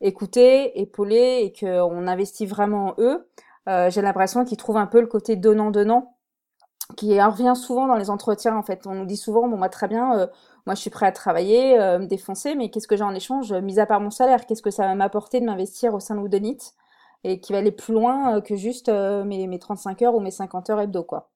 écoutés, 0.00 0.80
épaulés 0.80 1.40
et 1.42 1.52
qu'on 1.52 2.06
investit 2.06 2.46
vraiment 2.46 2.88
en 2.88 2.94
eux, 2.98 3.28
j'ai 3.90 4.02
l'impression 4.02 4.44
qu'ils 4.44 4.58
trouvent 4.58 4.76
un 4.76 4.86
peu 4.86 5.00
le 5.00 5.06
côté 5.06 5.36
donnant-donnant 5.36 6.14
qui 6.96 7.20
revient 7.20 7.54
souvent 7.56 7.86
dans 7.86 7.96
les 7.96 8.10
entretiens 8.10 8.56
en 8.56 8.62
fait. 8.62 8.86
On 8.86 8.94
nous 8.94 9.06
dit 9.06 9.16
souvent 9.16 9.48
bon 9.48 9.56
moi 9.56 9.68
très 9.68 9.88
bien, 9.88 10.18
euh, 10.18 10.26
moi 10.66 10.74
je 10.74 10.80
suis 10.80 10.90
prêt 10.90 11.06
à 11.06 11.12
travailler, 11.12 11.78
euh, 11.78 11.98
me 11.98 12.06
défoncer, 12.06 12.54
mais 12.54 12.70
qu'est-ce 12.70 12.88
que 12.88 12.96
j'ai 12.96 13.04
en 13.04 13.14
échange, 13.14 13.52
mis 13.52 13.80
à 13.80 13.86
part 13.86 14.00
mon 14.00 14.10
salaire, 14.10 14.46
qu'est-ce 14.46 14.62
que 14.62 14.70
ça 14.70 14.86
va 14.86 14.94
m'apporter 14.94 15.40
de 15.40 15.46
m'investir 15.46 15.94
au 15.94 16.00
sein 16.00 16.14
de 16.14 16.20
Woodonit? 16.20 16.58
Et 17.24 17.40
qui 17.40 17.52
va 17.52 17.58
aller 17.58 17.72
plus 17.72 17.94
loin 17.94 18.36
euh, 18.36 18.40
que 18.40 18.56
juste 18.56 18.88
mes, 18.88 19.46
mes 19.46 19.58
35 19.58 20.02
heures 20.02 20.14
ou 20.14 20.20
mes 20.20 20.30
50 20.30 20.70
heures 20.70 20.80
hebdo 20.80 21.04
quoi. 21.04 21.30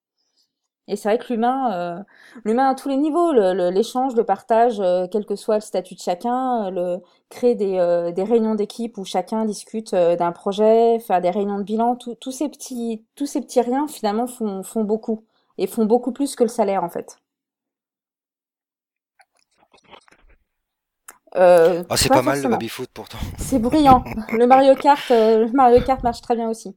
Et 0.86 0.96
c'est 0.96 1.08
vrai 1.08 1.18
que 1.18 1.32
l'humain, 1.32 2.04
l'humain 2.44 2.68
à 2.68 2.74
tous 2.74 2.90
les 2.90 2.98
niveaux, 2.98 3.32
l'échange, 3.32 4.14
le, 4.16 4.24
partage, 4.24 4.82
quel 5.10 5.24
que 5.24 5.34
soit 5.34 5.54
le 5.54 5.60
statut 5.62 5.94
de 5.94 6.00
chacun, 6.00 6.70
le 6.70 6.98
créer 7.30 7.54
des, 7.54 8.22
réunions 8.22 8.54
d'équipe 8.54 8.98
où 8.98 9.04
chacun 9.06 9.46
discute 9.46 9.94
d'un 9.94 10.32
projet, 10.32 10.98
faire 10.98 11.22
des 11.22 11.30
réunions 11.30 11.56
de 11.56 11.62
bilan, 11.62 11.96
tous 11.96 12.30
ces 12.30 12.50
petits, 12.50 13.02
tous 13.14 13.24
ces 13.24 13.40
petits 13.40 13.62
riens 13.62 13.88
finalement 13.88 14.26
font 14.26 14.84
beaucoup 14.84 15.24
et 15.56 15.66
font 15.66 15.86
beaucoup 15.86 16.12
plus 16.12 16.36
que 16.36 16.44
le 16.44 16.50
salaire 16.50 16.84
en 16.84 16.90
fait. 16.90 17.16
Euh, 21.36 21.82
ah, 21.88 21.96
c'est 21.96 22.08
pas, 22.08 22.22
mal 22.22 22.40
le 22.40 22.48
baby-foot 22.48 22.90
pourtant. 22.94 23.18
C'est 23.38 23.58
bruyant. 23.58 24.04
le 24.32 24.46
Mario 24.46 24.74
Kart, 24.76 25.10
euh, 25.10 25.46
le 25.46 25.52
Mario 25.52 25.80
Kart 25.80 26.02
marche 26.02 26.20
très 26.20 26.36
bien 26.36 26.48
aussi. 26.48 26.76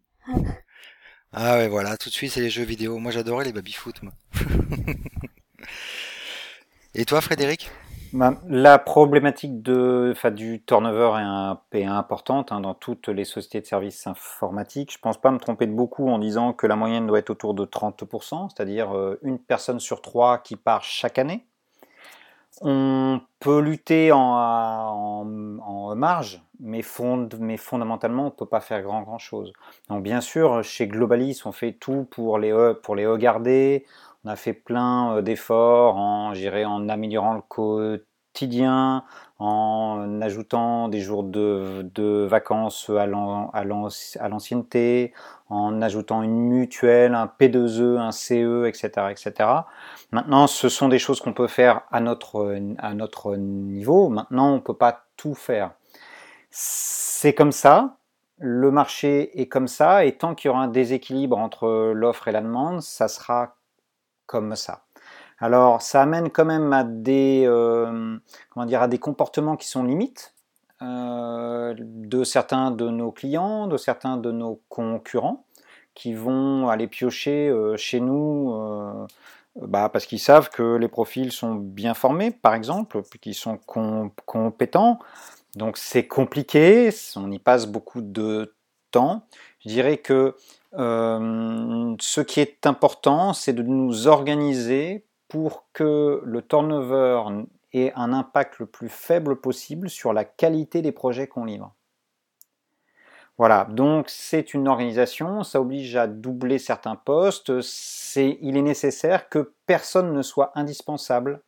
Ah 1.32 1.58
ouais, 1.58 1.68
voilà, 1.68 1.98
tout 1.98 2.10
de 2.10 2.14
suite 2.14 2.32
c'est 2.32 2.42
les 2.42 2.50
jeux 2.50 2.64
vidéo. 2.64 2.98
Moi 2.98 3.12
j'adorais 3.12 3.46
les 3.46 3.54
baby-foot. 3.54 4.02
Et 6.96 7.06
toi, 7.06 7.22
Frédéric? 7.22 7.70
Bah, 8.14 8.42
la 8.48 8.80
problématique 8.80 9.62
de, 9.62 10.14
du 10.30 10.64
turnover 10.64 11.12
est, 11.74 11.84
importante 11.84 12.52
hein, 12.52 12.62
dans 12.62 12.74
toutes 12.74 13.10
les 13.10 13.26
sociétés 13.26 13.62
de 13.62 13.66
services 13.66 14.08
informatiques. 14.08 14.92
Je 14.94 14.98
ne 14.98 15.02
pense 15.02 15.20
pas 15.20 15.30
me 15.30 15.38
tromper 15.38 15.68
de 15.68 15.74
beaucoup 15.74 16.10
en 16.10 16.18
disant 16.18 16.54
que 16.54 16.66
la 16.66 16.76
moyenne 16.76 17.06
doit 17.06 17.20
être 17.20 17.30
autour 17.30 17.54
de 17.54 17.66
30%, 17.66 18.50
c'est-à-dire 18.50 18.96
euh, 18.96 19.20
une 19.24 19.38
personne 19.38 19.80
sur 19.80 20.02
trois 20.02 20.38
qui 20.40 20.56
part 20.56 20.84
chaque 20.84 21.20
année. 21.20 21.46
On 22.62 23.22
peut 23.40 23.60
lutter 23.60 24.12
en, 24.12 25.26
marge, 25.96 26.44
mais, 26.60 26.82
fondamentalement, 26.82 28.24
on 28.24 28.26
ne 28.26 28.32
peut 28.32 28.46
pas 28.46 28.60
faire 28.60 28.82
grand, 28.82 29.02
grand 29.02 29.20
chose. 29.20 29.54
Donc 29.90 30.04
bien 30.04 30.22
sûr, 30.22 30.64
chez 30.64 30.88
Globalis, 30.88 31.42
on 31.46 31.52
fait 31.52 31.74
tout 31.74 32.08
pour 32.12 32.40
les, 32.40 32.74
pour 32.84 32.96
les 32.96 33.08
regarder, 33.08 33.86
on 34.24 34.30
a 34.30 34.36
fait 34.36 34.54
plein 34.54 35.16
euh, 35.16 35.22
d'efforts 35.22 35.96
en, 35.96 36.34
en 36.34 36.90
améliorant 36.90 37.34
le 37.34 37.42
quotidien, 37.42 39.04
en 39.40 40.20
ajoutant 40.22 40.88
des 40.88 41.00
jours 41.00 41.24
de, 41.24 42.26
vacances 42.28 42.90
à 42.90 43.06
l'ancienneté, 44.28 45.14
en 45.50 45.82
ajoutant 45.82 46.24
une 46.24 46.40
mutuelle, 46.40 47.14
un 47.14 47.28
P2E, 47.40 47.98
un 47.98 48.12
CE, 48.12 48.66
etc. 48.68 48.90
etc. 49.12 49.50
Maintenant, 50.12 50.48
ce 50.48 50.70
sont 50.70 50.90
des 50.90 51.00
choses 51.00 51.22
qu'on 51.22 51.34
peut 51.34 51.48
faire 51.48 51.82
à 51.92 52.00
notre, 52.00 52.58
à 52.80 52.94
notre 52.94 53.36
niveau. 53.36 54.10
Maintenant, 54.10 54.52
on 54.52 54.56
ne 54.56 54.62
peut 54.62 54.74
pas 54.74 55.06
tout 55.18 55.36
faire. 55.36 55.72
C'est 56.50 57.34
comme 57.34 57.52
ça, 57.52 57.98
le 58.40 58.72
marché 58.72 59.40
est 59.40 59.48
comme 59.48 59.68
ça, 59.68 60.06
et 60.06 60.18
tant 60.18 60.36
qu'il 60.36 60.50
y 60.50 60.52
aura 60.52 60.62
un 60.62 60.68
déséquilibre 60.68 61.38
entre 61.38 61.92
l'offre 61.94 62.28
et 62.28 62.32
la 62.32 62.42
demande, 62.42 62.82
ça 62.82 63.08
sera 63.08 63.56
comme 64.26 64.56
ça. 64.56 64.87
Alors, 65.40 65.82
ça 65.84 66.02
amène 66.02 66.32
quand 66.32 66.46
même 66.46 66.74
à 66.74 66.84
des, 66.84 67.44
euh, 67.46 68.18
comment 68.50 68.66
dire, 68.66 68.82
à 68.82 68.88
des 68.88 68.98
comportements 68.98 69.56
qui 69.56 69.68
sont 69.68 69.84
limites 69.84 70.34
euh, 70.82 71.76
de 71.78 72.24
certains 72.24 72.72
de 72.72 72.90
nos 72.90 73.12
clients, 73.12 73.68
de 73.68 73.78
certains 73.78 74.18
de 74.18 74.32
nos 74.32 74.62
concurrents, 74.70 75.46
qui 75.94 76.14
vont 76.14 76.70
aller 76.70 76.88
piocher 76.88 77.50
euh, 77.50 77.78
chez 77.78 78.00
nous 78.00 79.08
bah, 79.62 79.90
parce 79.90 80.06
qu'ils 80.06 80.20
savent 80.20 80.50
que 80.50 80.76
les 80.76 80.88
profils 80.88 81.32
sont 81.32 81.56
bien 81.56 81.94
formés, 81.94 82.32
par 82.32 82.56
exemple, 82.56 83.02
qu'ils 83.22 83.36
sont 83.36 83.60
compétents. 84.26 85.00
Donc, 85.56 85.78
c'est 85.78 86.08
compliqué, 86.08 86.90
on 87.16 87.32
y 87.32 87.40
passe 87.40 87.68
beaucoup 87.68 88.02
de 88.02 88.56
temps. 88.92 89.26
Je 89.64 89.70
dirais 89.70 89.98
que 89.98 90.36
ce 90.74 92.22
qui 92.22 92.40
est 92.40 92.68
important, 92.68 93.34
c'est 93.34 93.54
de 93.54 93.64
nous 93.64 94.08
organiser 94.08 95.07
pour 95.28 95.68
que 95.74 96.22
le 96.24 96.42
turnover 96.42 97.24
ait 97.74 97.92
un 97.96 98.14
impact 98.14 98.60
le 98.60 98.66
plus 98.66 98.90
faible 98.90 99.40
possible 99.40 99.90
sur 99.90 100.14
la 100.14 100.26
qualité 100.26 100.82
des 100.82 100.92
projets 100.92 101.28
qu'on 101.28 101.46
livre. 101.46 101.74
Voilà, 103.38 103.66
donc 103.70 104.10
c'est 104.10 104.56
une 104.56 104.68
organisation, 104.68 105.44
ça 105.44 105.62
oblige 105.62 105.96
à 105.96 106.08
doubler 106.08 106.58
certains 106.58 106.96
postes, 106.96 107.52
il 108.16 108.58
est 108.58 108.62
nécessaire 108.62 109.30
que 109.30 109.54
personne 109.68 110.12
ne 110.12 110.24
soit 110.24 110.52
indispensable 110.56 111.42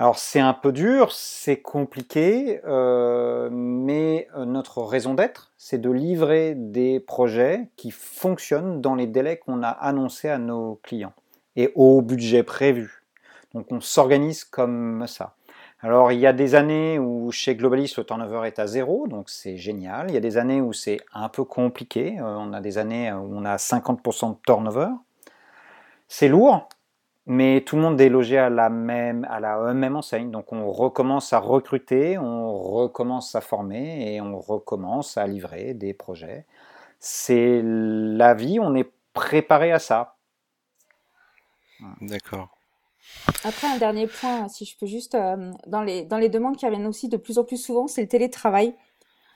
alors 0.00 0.18
c'est 0.18 0.40
un 0.40 0.54
peu 0.54 0.72
dur, 0.72 1.12
c'est 1.12 1.60
compliqué, 1.60 2.62
euh, 2.64 3.50
mais 3.52 4.28
euh, 4.34 4.46
notre 4.46 4.82
raison 4.82 5.12
d'être, 5.12 5.52
c'est 5.58 5.78
de 5.78 5.90
livrer 5.90 6.54
des 6.54 7.00
projets 7.00 7.68
qui 7.76 7.90
fonctionnent 7.90 8.80
dans 8.80 8.94
les 8.94 9.06
délais 9.06 9.36
qu'on 9.36 9.62
a 9.62 9.68
annoncés 9.68 10.30
à 10.30 10.38
nos 10.38 10.80
clients 10.82 11.12
et 11.56 11.72
au 11.74 12.02
budget 12.02 12.42
prévu. 12.42 13.02
Donc 13.54 13.66
on 13.70 13.80
s'organise 13.80 14.44
comme 14.44 15.06
ça. 15.06 15.34
Alors 15.82 16.12
il 16.12 16.20
y 16.20 16.26
a 16.26 16.32
des 16.32 16.54
années 16.54 16.98
où 16.98 17.30
chez 17.32 17.56
Globalis 17.56 17.94
le 17.96 18.04
turnover 18.04 18.46
est 18.46 18.58
à 18.58 18.66
zéro, 18.66 19.08
donc 19.08 19.30
c'est 19.30 19.56
génial. 19.56 20.10
Il 20.10 20.14
y 20.14 20.18
a 20.18 20.20
des 20.20 20.36
années 20.36 20.60
où 20.60 20.72
c'est 20.72 21.00
un 21.14 21.28
peu 21.28 21.44
compliqué. 21.44 22.18
Euh, 22.18 22.36
on 22.38 22.52
a 22.52 22.60
des 22.60 22.76
années 22.78 23.10
où 23.12 23.30
on 23.34 23.44
a 23.44 23.56
50% 23.56 24.30
de 24.30 24.36
turnover. 24.46 24.88
C'est 26.06 26.28
lourd, 26.28 26.68
mais 27.26 27.62
tout 27.62 27.76
le 27.76 27.82
monde 27.82 28.00
est 28.00 28.08
logé 28.08 28.36
à 28.36 28.50
la 28.50 28.68
même, 28.68 29.26
à 29.30 29.40
la 29.40 29.72
même 29.72 29.96
enseigne. 29.96 30.30
Donc 30.30 30.52
on 30.52 30.70
recommence 30.70 31.32
à 31.32 31.38
recruter, 31.38 32.18
on 32.18 32.52
recommence 32.52 33.34
à 33.34 33.40
former 33.40 34.14
et 34.14 34.20
on 34.20 34.38
recommence 34.38 35.16
à 35.16 35.26
livrer 35.26 35.72
des 35.74 35.94
projets. 35.94 36.44
C'est 36.98 37.62
la 37.64 38.34
vie, 38.34 38.58
on 38.60 38.74
est 38.74 38.90
préparé 39.14 39.72
à 39.72 39.78
ça. 39.78 40.16
D'accord. 42.00 42.56
Après, 43.44 43.66
un 43.66 43.78
dernier 43.78 44.06
point, 44.06 44.48
si 44.48 44.64
je 44.64 44.76
peux 44.76 44.86
juste, 44.86 45.14
euh, 45.14 45.52
dans, 45.66 45.82
les, 45.82 46.04
dans 46.04 46.18
les 46.18 46.28
demandes 46.28 46.56
qui 46.56 46.66
reviennent 46.66 46.86
aussi 46.86 47.08
de 47.08 47.16
plus 47.16 47.38
en 47.38 47.44
plus 47.44 47.56
souvent, 47.56 47.86
c'est 47.86 48.02
le 48.02 48.08
télétravail. 48.08 48.74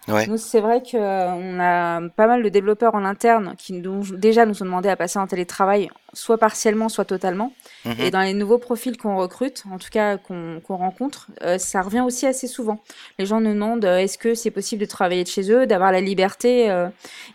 Nous, 0.09 0.37
c'est 0.37 0.61
vrai 0.61 0.83
qu'on 0.83 0.99
euh, 0.99 1.59
a 1.61 2.01
pas 2.17 2.27
mal 2.27 2.43
de 2.43 2.49
développeurs 2.49 2.95
en 2.95 3.05
interne 3.05 3.55
qui 3.57 3.73
nous, 3.73 4.17
déjà 4.17 4.45
nous 4.45 4.63
ont 4.63 4.67
demandé 4.67 4.89
à 4.89 4.97
passer 4.97 5.19
en 5.19 5.27
télétravail, 5.27 5.89
soit 6.13 6.37
partiellement, 6.39 6.89
soit 6.89 7.05
totalement. 7.05 7.53
Mhm. 7.85 7.95
Et 8.01 8.11
dans 8.11 8.21
les 8.21 8.35
nouveaux 8.35 8.59
profils 8.59 8.97
qu'on 8.97 9.17
recrute, 9.17 9.65
en 9.71 9.79
tout 9.79 9.89
cas 9.91 10.19
qu'on 10.19 10.61
rencontre, 10.69 11.29
euh, 11.43 11.59
ça 11.59 11.81
revient 11.81 12.03
aussi 12.03 12.27
assez 12.27 12.47
souvent. 12.47 12.83
Les 13.19 13.27
gens 13.27 13.41
nous 13.41 13.55
demandent 13.55 13.85
euh, 13.85 13.99
est-ce 13.99 14.19
que 14.19 14.35
c'est 14.35 14.51
possible 14.51 14.83
de 14.83 14.87
travailler 14.87 15.25
de 15.25 15.29
chez 15.29 15.51
eux, 15.51 15.67
d'avoir 15.67 15.93
la 15.93 16.01
liberté. 16.01 16.71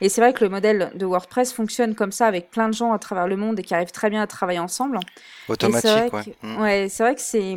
Et 0.01 0.09
c'est 0.09 0.21
vrai 0.21 0.33
que 0.33 0.43
le 0.43 0.49
modèle 0.49 0.91
de 0.95 1.05
WordPress 1.05 1.53
fonctionne 1.53 1.95
comme 1.95 2.11
ça 2.11 2.27
avec 2.27 2.51
plein 2.51 2.69
de 2.69 2.73
gens 2.73 2.93
à 2.93 2.99
travers 2.99 3.27
le 3.27 3.35
monde 3.35 3.59
et 3.59 3.63
qui 3.63 3.73
arrivent 3.73 3.91
très 3.91 4.09
bien 4.09 4.21
à 4.21 4.27
travailler 4.27 4.59
ensemble. 4.59 4.99
Automatique, 5.47 6.13
ouais. 6.13 6.35
Mhm. 6.43 6.61
ouais 6.61 6.87
c'est 6.89 7.03
vrai 7.03 7.15
que 7.15 7.21
c'est 7.21 7.55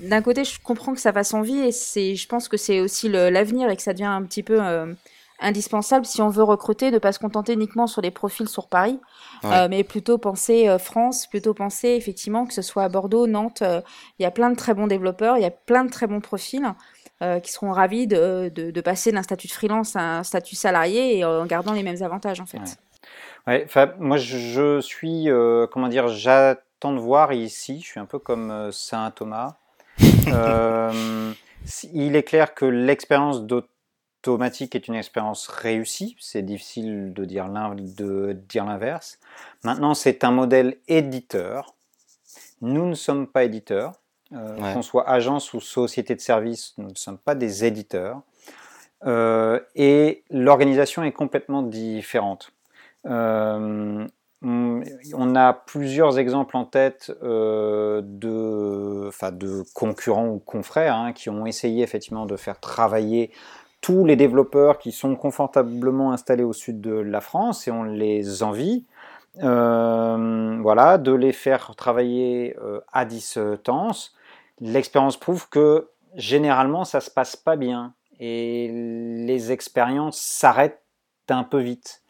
d'un 0.00 0.22
côté, 0.22 0.44
je 0.44 0.60
comprends 0.60 0.94
que 0.94 1.00
ça 1.00 1.12
fasse 1.12 1.34
envie 1.34 1.58
et 1.58 1.72
c'est, 1.72 2.14
je 2.14 2.28
pense 2.28 2.48
que 2.48 2.56
c'est 2.56 2.80
aussi 2.80 3.08
l'avenir 3.08 3.68
et 3.68 3.76
que 3.76 3.82
ça 3.82 3.92
devient 3.92 4.04
un 4.04 4.22
petit 4.32 4.42
peu 4.42 4.58
euh, 4.60 4.94
indispensable 5.40 6.06
si 6.06 6.22
on 6.22 6.30
veut 6.30 6.42
recruter, 6.42 6.90
de 6.90 6.98
pas 6.98 7.12
se 7.12 7.18
contenter 7.18 7.52
uniquement 7.52 7.86
sur 7.86 8.00
des 8.00 8.10
profils 8.10 8.48
sur 8.48 8.68
Paris, 8.68 8.98
euh, 9.44 9.68
mais 9.68 9.84
plutôt 9.84 10.16
penser 10.16 10.68
euh, 10.68 10.78
France, 10.78 11.26
plutôt 11.26 11.52
penser 11.52 11.88
effectivement 11.88 12.46
que 12.46 12.54
ce 12.54 12.62
soit 12.62 12.84
à 12.84 12.88
Bordeaux, 12.88 13.26
Nantes. 13.26 13.62
Il 14.18 14.22
y 14.22 14.26
a 14.26 14.30
plein 14.30 14.50
de 14.50 14.56
très 14.56 14.72
bons 14.72 14.86
développeurs, 14.86 15.36
il 15.36 15.42
y 15.42 15.46
a 15.46 15.50
plein 15.50 15.84
de 15.84 15.90
très 15.90 16.06
bons 16.06 16.20
profils. 16.20 16.74
qui 17.42 17.52
seront 17.52 17.70
ravis 17.70 18.08
de, 18.08 18.50
de, 18.52 18.80
passer 18.80 19.12
d'un 19.12 19.22
statut 19.22 19.46
de 19.46 19.52
freelance 19.52 19.94
à 19.94 20.18
un 20.18 20.24
statut 20.24 20.56
salarié 20.56 21.18
et 21.18 21.24
en 21.24 21.46
gardant 21.46 21.72
les 21.72 21.84
mêmes 21.84 22.02
avantages 22.02 22.40
en 22.40 22.46
fait. 22.46 22.78
Ouais. 23.46 23.68
moi 24.00 24.16
je 24.16 24.80
suis, 24.80 25.28
comment 25.70 25.86
dire, 25.88 26.08
j'attends 26.08 26.92
de 26.92 26.98
voir 26.98 27.32
ici, 27.32 27.80
je 27.80 27.86
suis 27.86 28.00
un 28.00 28.06
peu 28.06 28.18
comme 28.18 28.70
Saint 28.72 29.12
Thomas, 29.12 29.54
il 31.92 32.16
est 32.16 32.22
clair 32.22 32.54
que 32.54 32.64
l'expérience 32.64 33.42
d'automatique 34.22 34.74
est 34.74 34.88
une 34.88 34.94
expérience 34.94 35.46
réussie. 35.48 36.16
C'est 36.20 36.42
difficile 36.42 37.12
de 37.12 37.24
dire 37.24 37.48
l'inverse. 37.48 39.18
Maintenant, 39.64 39.94
c'est 39.94 40.24
un 40.24 40.30
modèle 40.30 40.78
éditeur. 40.88 41.74
Nous 42.60 42.86
ne 42.86 42.94
sommes 42.94 43.26
pas 43.26 43.44
éditeurs. 43.44 43.94
Qu'on 44.30 44.80
soit 44.80 45.06
agence 45.10 45.52
ou 45.52 45.60
société 45.60 46.14
de 46.14 46.20
service, 46.20 46.72
nous 46.78 46.88
ne 46.88 46.94
sommes 46.94 47.18
pas 47.18 47.34
des 47.34 47.66
éditeurs. 47.66 48.22
et 49.04 50.24
l'organisation 50.30 51.02
est 51.02 51.12
complètement 51.12 51.62
différente. 51.62 52.50
Hum, 54.42 54.82
on 55.14 55.36
a 55.36 55.52
plusieurs 55.52 56.18
exemples 56.18 56.56
en 56.56 56.64
tête 56.64 57.12
euh, 57.22 58.00
de, 58.02 59.08
de, 59.30 59.62
concurrents 59.72 60.26
ou 60.26 60.40
confrères 60.40 60.96
hein, 60.96 61.12
qui 61.12 61.30
ont 61.30 61.46
essayé 61.46 61.84
effectivement 61.84 62.26
de 62.26 62.36
faire 62.36 62.58
travailler 62.58 63.30
tous 63.82 64.06
les 64.06 64.16
développeurs 64.16 64.78
qui 64.78 64.92
sont 64.92 65.16
confortablement 65.16 66.12
installés 66.12 66.44
au 66.44 66.54
sud 66.54 66.80
de 66.80 66.94
la 66.94 67.20
France 67.20 67.68
et 67.68 67.70
on 67.70 67.82
les 67.82 68.42
envie. 68.42 68.86
Euh, 69.42 70.58
voilà, 70.60 70.98
de 70.98 71.12
les 71.12 71.32
faire 71.32 71.74
travailler 71.74 72.56
euh, 72.62 72.80
à 72.92 73.04
distance. 73.04 74.14
L'expérience 74.60 75.16
prouve 75.16 75.48
que 75.48 75.88
généralement 76.14 76.84
ça 76.84 77.00
se 77.00 77.10
passe 77.10 77.34
pas 77.34 77.56
bien 77.56 77.94
et 78.20 78.70
les 78.70 79.50
expériences 79.50 80.20
s'arrêtent 80.20 80.82
un 81.28 81.44
peu 81.44 81.58
vite. 81.58 82.02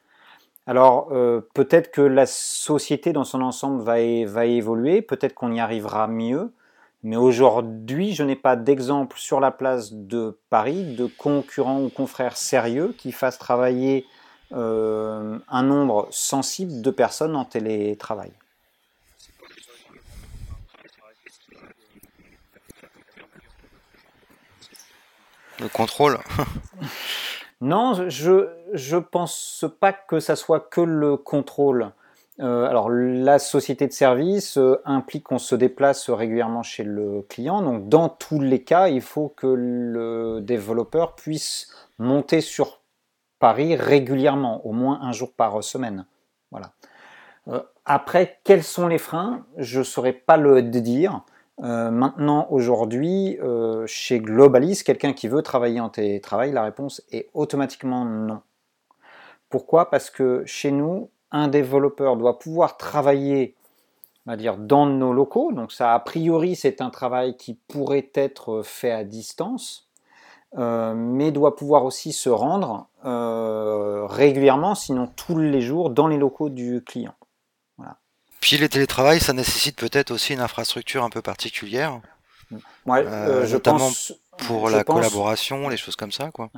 Alors 0.67 1.09
euh, 1.13 1.41
peut-être 1.55 1.91
que 1.91 2.03
la 2.03 2.27
société 2.27 3.13
dans 3.13 3.25
son 3.25 3.41
ensemble 3.41 3.83
va, 3.83 3.95
va 4.27 4.47
évoluer, 4.47 5.01
peut-être 5.01 5.35
qu'on 5.35 5.53
y 5.53 5.61
arrivera 5.61 6.07
mieux, 6.07 6.53
mais 7.03 7.17
aujourd'hui 7.17 8.15
je 8.15 8.23
n'ai 8.23 8.37
pas 8.37 8.57
d'exemple 8.57 9.19
sur 9.19 9.41
la 9.41 9.51
place 9.51 9.93
de 9.93 10.39
Paris 10.51 10.95
de 10.95 11.07
concurrents 11.07 11.83
ou 11.83 11.89
confrères 11.89 12.37
sérieux 12.37 12.95
qui 12.97 13.13
fassent 13.13 13.39
travailler 13.39 14.07
euh, 14.53 15.39
un 15.49 15.63
nombre 15.63 16.09
sensible 16.11 16.83
de 16.83 16.91
personnes 16.91 17.37
en 17.37 17.45
télétravail. 17.45 18.33
Le 25.61 25.69
contrôle 25.69 26.19
Non, 27.61 28.09
je 28.09 28.49
je 28.73 28.97
pense 28.97 29.65
pas 29.79 29.93
que 29.93 30.19
ça 30.19 30.35
soit 30.35 30.59
que 30.59 30.81
le 30.81 31.17
contrôle. 31.17 31.93
Euh, 32.43 32.67
alors 32.67 32.91
la 32.91 33.39
société 33.39 33.87
de 33.87 33.93
service 33.93 34.59
euh, 34.59 34.81
implique 34.85 35.25
qu'on 35.25 35.39
se 35.39 35.55
déplace 35.55 36.11
régulièrement 36.11 36.65
chez 36.65 36.83
le 36.83 37.23
client. 37.29 37.63
Donc 37.63 37.89
dans 37.89 38.09
tous 38.09 38.41
les 38.41 38.65
cas, 38.65 38.89
il 38.89 39.01
faut 39.01 39.29
que 39.29 39.47
le 39.47 40.41
développeur 40.41 41.15
puisse 41.15 41.73
monter 41.99 42.41
sur 42.41 42.81
Paris 43.39 43.77
régulièrement, 43.77 44.67
au 44.67 44.73
moins 44.73 45.01
un 45.03 45.13
jour 45.13 45.33
par 45.33 45.63
semaine. 45.63 46.05
Voilà. 46.51 46.73
Euh, 47.49 47.61
après, 47.85 48.41
quels 48.45 48.65
sont 48.65 48.89
les 48.89 48.99
freins? 48.99 49.45
Je 49.57 49.81
ne 49.81 49.85
saurais 49.85 50.13
pas 50.13 50.37
le 50.37 50.63
dire. 50.63 51.23
Maintenant, 51.59 52.49
aujourd'hui, 52.51 53.39
chez 53.87 54.19
Globalis, 54.19 54.83
quelqu'un 54.85 55.13
qui 55.13 55.29
veut 55.29 55.43
travailler 55.43 55.79
en 55.79 55.91
télétravail, 55.91 56.51
la 56.51 56.65
réponse 56.65 57.03
est 57.13 57.29
automatiquement 57.35 58.05
non. 58.05 58.41
Pourquoi? 59.49 59.91
Parce 59.91 60.11
que 60.11 60.43
chez 60.45 60.73
nous, 60.73 61.11
un 61.33 61.49
développeur 61.49 62.17
doit 62.17 62.39
pouvoir 62.39 62.77
travailler 62.77 63.55
on 64.27 64.31
va 64.31 64.37
dire, 64.37 64.57
dans 64.57 64.87
nos 64.87 65.13
locaux. 65.13 65.53
Donc 65.53 65.73
ça, 65.73 65.95
a 65.95 65.99
priori, 65.99 66.55
c'est 66.55 66.81
un 66.81 66.91
travail 66.91 67.37
qui 67.37 67.55
pourrait 67.55 68.11
être 68.15 68.63
fait 68.63 68.93
à 68.93 69.03
distance, 69.03 69.89
euh, 70.57 70.95
mais 70.95 71.33
doit 71.33 71.57
pouvoir 71.57 71.85
aussi 71.85 72.13
se 72.13 72.29
rendre 72.29 72.87
régulièrement, 73.05 74.77
sinon 74.77 75.09
tous 75.17 75.37
les 75.37 75.61
jours, 75.61 75.91
dans 75.91 76.07
les 76.07 76.19
locaux 76.19 76.51
du 76.51 76.85
client. 76.87 77.15
Puis 78.43 78.59
le 78.59 78.69
télétravail, 78.69 79.21
ça 79.21 79.33
nécessite 79.33 79.77
peut-être 79.77 80.11
aussi 80.11 80.35
une 80.35 80.41
infrastructure 80.41 81.05
un 81.05 81.11
peu 81.11 81.23
particulière. 81.23 82.01
Ouais, 82.87 83.07
euh, 83.07 83.47
je 83.47 83.55
notamment 83.55 83.79
pense, 83.79 84.13
pour 84.37 84.69
la 84.69 84.83
collaboration, 84.83 85.69
les 85.69 85.77
choses 85.77 85.95
comme 85.95 86.11
ça, 86.11 86.33
quoi. 86.33 86.51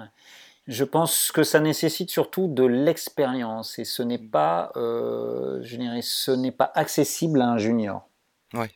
Je 0.67 0.85
pense 0.85 1.31
que 1.31 1.43
ça 1.43 1.61
nécessite 1.61 2.11
surtout 2.11 2.49
de 2.49 2.65
l'expérience 2.65 3.79
et 3.79 3.85
ce 3.85 4.03
n'est 4.03 4.19
pas, 4.19 4.73
euh, 4.77 5.61
je 5.63 5.77
dirais, 5.77 6.01
ce 6.03 6.31
n'est 6.31 6.53
pas 6.53 6.73
accessible 6.75 7.43
à 7.43 7.49
un 7.49 7.59
junior. 7.59 8.09
Ouais. 8.55 8.71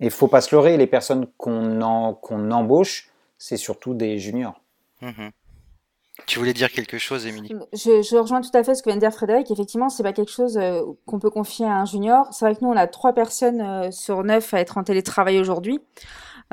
Et 0.00 0.06
il 0.06 0.10
faut 0.10 0.28
pas 0.28 0.40
se 0.40 0.54
leurrer, 0.54 0.76
les 0.76 0.86
personnes 0.86 1.26
qu'on 1.36 2.14
qu'on 2.20 2.50
embauche, 2.50 3.10
c'est 3.38 3.56
surtout 3.56 3.94
des 3.94 4.18
juniors. 4.18 4.60
Mmh 5.00 5.30
tu 6.26 6.38
voulais 6.38 6.52
dire 6.52 6.70
quelque 6.70 6.96
chose, 6.96 7.26
Émilie? 7.26 7.54
Je, 7.72 8.02
je, 8.02 8.16
rejoins 8.16 8.40
tout 8.40 8.56
à 8.56 8.62
fait 8.62 8.74
ce 8.74 8.82
que 8.82 8.88
vient 8.88 8.96
de 8.96 9.00
dire 9.00 9.12
Frédéric. 9.12 9.50
Effectivement, 9.50 9.88
c'est 9.88 10.04
pas 10.04 10.12
quelque 10.12 10.30
chose 10.30 10.56
euh, 10.56 10.82
qu'on 11.06 11.18
peut 11.18 11.30
confier 11.30 11.66
à 11.66 11.76
un 11.76 11.84
junior. 11.84 12.28
C'est 12.30 12.44
vrai 12.44 12.54
que 12.54 12.60
nous, 12.62 12.70
on 12.70 12.76
a 12.76 12.86
trois 12.86 13.12
personnes 13.12 13.60
euh, 13.60 13.90
sur 13.90 14.22
neuf 14.22 14.54
à 14.54 14.60
être 14.60 14.78
en 14.78 14.84
télétravail 14.84 15.40
aujourd'hui. 15.40 15.80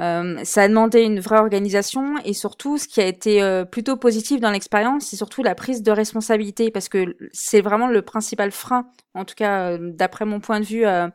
Euh, 0.01 0.43
ça 0.43 0.63
a 0.63 0.67
demandé 0.67 1.01
une 1.01 1.19
vraie 1.19 1.37
organisation 1.37 2.15
et 2.25 2.33
surtout, 2.33 2.77
ce 2.77 2.87
qui 2.87 3.01
a 3.01 3.05
été 3.05 3.41
euh, 3.41 3.65
plutôt 3.65 3.97
positif 3.97 4.39
dans 4.39 4.49
l'expérience, 4.49 5.05
c'est 5.05 5.15
surtout 5.15 5.43
la 5.43 5.53
prise 5.53 5.83
de 5.83 5.91
responsabilité 5.91 6.71
parce 6.71 6.89
que 6.89 7.15
c'est 7.33 7.61
vraiment 7.61 7.87
le 7.87 8.01
principal 8.01 8.51
frein, 8.51 8.87
en 9.13 9.25
tout 9.25 9.35
cas 9.35 9.77
d'après 9.77 10.25
mon 10.25 10.39
point 10.39 10.59
de 10.59 10.65
vue, 10.65 10.85
à 10.85 11.11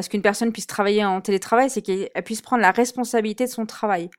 ce 0.00 0.08
qu'une 0.08 0.22
personne 0.22 0.52
puisse 0.52 0.66
travailler 0.66 1.04
en 1.04 1.20
télétravail, 1.20 1.70
c'est 1.70 1.82
qu'elle 1.82 2.10
puisse 2.24 2.42
prendre 2.42 2.62
la 2.62 2.72
responsabilité 2.72 3.44
de 3.44 3.50
son 3.50 3.66
travail. 3.66 4.10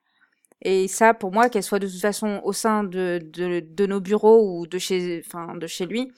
Et 0.62 0.88
ça, 0.88 1.14
pour 1.14 1.32
moi, 1.32 1.50
qu'elle 1.50 1.64
soit 1.64 1.80
de 1.80 1.88
toute 1.88 2.00
façon 2.00 2.42
au 2.44 2.54
sein 2.54 2.84
de, 2.84 3.20
de, 3.24 3.60
de 3.60 3.86
nos 3.86 4.00
bureaux 4.00 4.60
ou 4.60 4.68
de 4.68 4.78
chez, 4.78 5.22
enfin, 5.26 5.56
de 5.56 5.68
chez 5.68 5.86
lui, 5.86 6.12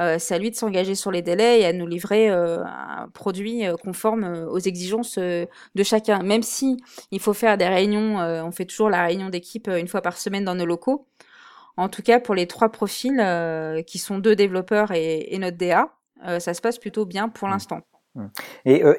euh, 0.00 0.16
c'est 0.18 0.34
à 0.34 0.38
lui 0.38 0.50
de 0.50 0.56
s'engager 0.56 0.94
sur 0.94 1.10
les 1.10 1.22
délais 1.22 1.60
et 1.60 1.64
à 1.64 1.72
nous 1.72 1.86
livrer 1.86 2.28
euh, 2.28 2.64
un 2.64 3.08
produit 3.14 3.66
euh, 3.66 3.76
conforme 3.76 4.24
euh, 4.24 4.46
aux 4.48 4.58
exigences 4.58 5.18
de 5.18 5.82
chacun. 5.82 6.22
Même 6.22 6.42
si 6.42 6.76
il 7.12 7.20
faut 7.20 7.32
faire 7.34 7.56
des 7.56 7.68
réunions, 7.68 8.18
on 8.18 8.50
fait 8.50 8.64
toujours 8.64 8.90
la 8.90 9.04
réunion 9.04 9.30
d'équipe 9.30 9.68
une 9.68 9.88
fois 9.88 10.02
par 10.02 10.16
semaine 10.18 10.44
dans 10.44 10.54
nos 10.54 10.66
locaux. 10.66 11.06
En 11.76 11.88
tout 11.88 12.02
cas, 12.02 12.20
pour 12.20 12.34
les 12.34 12.46
trois 12.46 12.70
profils 12.70 13.20
qui 13.86 13.98
sont 13.98 14.18
deux 14.18 14.36
développeurs 14.36 14.92
et, 14.92 15.34
et 15.34 15.38
notre 15.38 15.56
DA, 15.56 15.88
ça 16.40 16.54
se 16.54 16.60
passe 16.60 16.78
plutôt 16.78 17.06
bien 17.06 17.28
pour 17.28 17.48
mmh. 17.48 17.52
l'instant. 17.52 17.80
Et, 18.64 18.84
euh, 18.84 18.94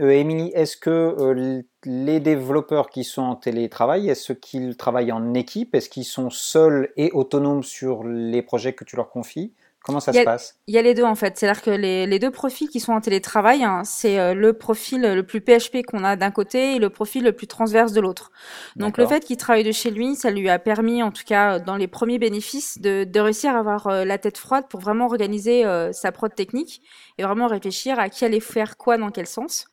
euh, 0.00 0.10
Émilie, 0.10 0.50
est-ce 0.54 0.76
que 0.76 0.90
euh, 0.90 1.62
les 1.84 2.20
développeurs 2.20 2.90
qui 2.90 3.04
sont 3.04 3.22
en 3.22 3.36
télétravail, 3.36 4.08
est-ce 4.08 4.32
qu'ils 4.32 4.76
travaillent 4.76 5.12
en 5.12 5.34
équipe? 5.34 5.74
Est-ce 5.74 5.88
qu'ils 5.88 6.04
sont 6.04 6.30
seuls 6.30 6.92
et 6.96 7.10
autonomes 7.12 7.62
sur 7.62 8.04
les 8.04 8.42
projets 8.42 8.74
que 8.74 8.84
tu 8.84 8.96
leur 8.96 9.10
confies? 9.10 9.54
Comment 9.84 10.00
ça 10.00 10.14
se 10.14 10.24
passe? 10.24 10.56
Il 10.66 10.74
y 10.74 10.78
a 10.78 10.82
les 10.82 10.94
deux 10.94 11.04
en 11.04 11.14
fait. 11.14 11.36
C'est-à-dire 11.36 11.62
que 11.62 11.70
les, 11.70 12.06
les, 12.06 12.18
deux 12.18 12.30
profils 12.30 12.70
qui 12.70 12.80
sont 12.80 12.94
en 12.94 13.02
télétravail, 13.02 13.64
hein, 13.64 13.82
c'est 13.84 14.18
euh, 14.18 14.32
le 14.32 14.54
profil 14.54 15.02
le 15.02 15.22
plus 15.22 15.42
PHP 15.42 15.84
qu'on 15.86 16.02
a 16.04 16.16
d'un 16.16 16.30
côté 16.30 16.76
et 16.76 16.78
le 16.78 16.88
profil 16.88 17.22
le 17.22 17.32
plus 17.32 17.46
transverse 17.46 17.92
de 17.92 18.00
l'autre. 18.00 18.32
Donc 18.76 18.96
le 18.96 19.06
fait 19.06 19.22
qu'il 19.22 19.36
travaille 19.36 19.62
de 19.62 19.72
chez 19.72 19.90
lui, 19.90 20.16
ça 20.16 20.30
lui 20.30 20.48
a 20.48 20.58
permis, 20.58 21.02
en 21.02 21.10
tout 21.10 21.24
cas 21.26 21.58
dans 21.58 21.76
les 21.76 21.86
premiers 21.86 22.18
bénéfices, 22.18 22.80
de, 22.80 23.04
de 23.04 23.20
réussir 23.20 23.54
à 23.54 23.58
avoir 23.58 23.86
euh, 23.88 24.06
la 24.06 24.16
tête 24.16 24.38
froide 24.38 24.64
pour 24.70 24.80
vraiment 24.80 25.04
organiser 25.04 25.66
euh, 25.66 25.92
sa 25.92 26.12
prod 26.12 26.34
technique 26.34 26.80
et 27.18 27.22
vraiment 27.22 27.46
réfléchir 27.46 27.98
à 27.98 28.08
qui 28.08 28.24
allait 28.24 28.40
faire 28.40 28.78
quoi 28.78 28.96
dans 28.96 29.10
quel 29.10 29.26
sens. 29.26 29.66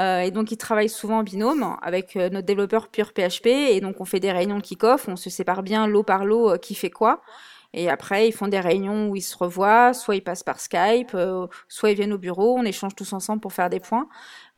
Euh, 0.00 0.20
et 0.20 0.32
donc, 0.32 0.50
il 0.50 0.56
travaille 0.56 0.88
souvent 0.88 1.18
en 1.18 1.22
binôme 1.22 1.76
avec 1.82 2.16
notre 2.16 2.44
développeur 2.44 2.88
pur 2.88 3.12
PHP. 3.12 3.46
Et 3.46 3.80
donc, 3.80 4.00
on 4.00 4.04
fait 4.04 4.20
des 4.20 4.32
réunions 4.32 4.58
de 4.58 4.62
kick-off, 4.62 5.06
on 5.06 5.16
se 5.16 5.30
sépare 5.30 5.62
bien 5.62 5.86
lot 5.86 6.02
par 6.02 6.24
lot 6.24 6.58
qui 6.58 6.74
fait 6.74 6.90
quoi. 6.90 7.22
Et 7.72 7.90
après, 7.90 8.28
ils 8.28 8.32
font 8.32 8.48
des 8.48 8.60
réunions 8.60 9.08
où 9.08 9.16
ils 9.16 9.22
se 9.22 9.36
revoient, 9.36 9.92
soit 9.92 10.16
ils 10.16 10.22
passent 10.22 10.42
par 10.42 10.60
Skype, 10.60 11.12
euh, 11.14 11.46
soit 11.68 11.90
ils 11.90 11.96
viennent 11.96 12.12
au 12.12 12.18
bureau, 12.18 12.56
on 12.58 12.64
échange 12.64 12.94
tous 12.94 13.12
ensemble 13.12 13.40
pour 13.40 13.52
faire 13.52 13.70
des 13.70 13.80
points, 13.80 14.08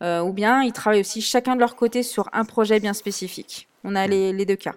euh, 0.03 0.21
ou 0.21 0.33
bien 0.33 0.63
ils 0.63 0.73
travaillent 0.73 1.01
aussi 1.01 1.21
chacun 1.21 1.55
de 1.55 1.61
leur 1.61 1.77
côté 1.77 2.03
sur 2.03 2.29
un 2.33 2.45
projet 2.45 2.81
bien 2.81 2.93
spécifique. 2.93 3.69
On 3.85 3.95
a 3.95 4.07
les, 4.07 4.45
deux 4.45 4.57
cas. 4.57 4.75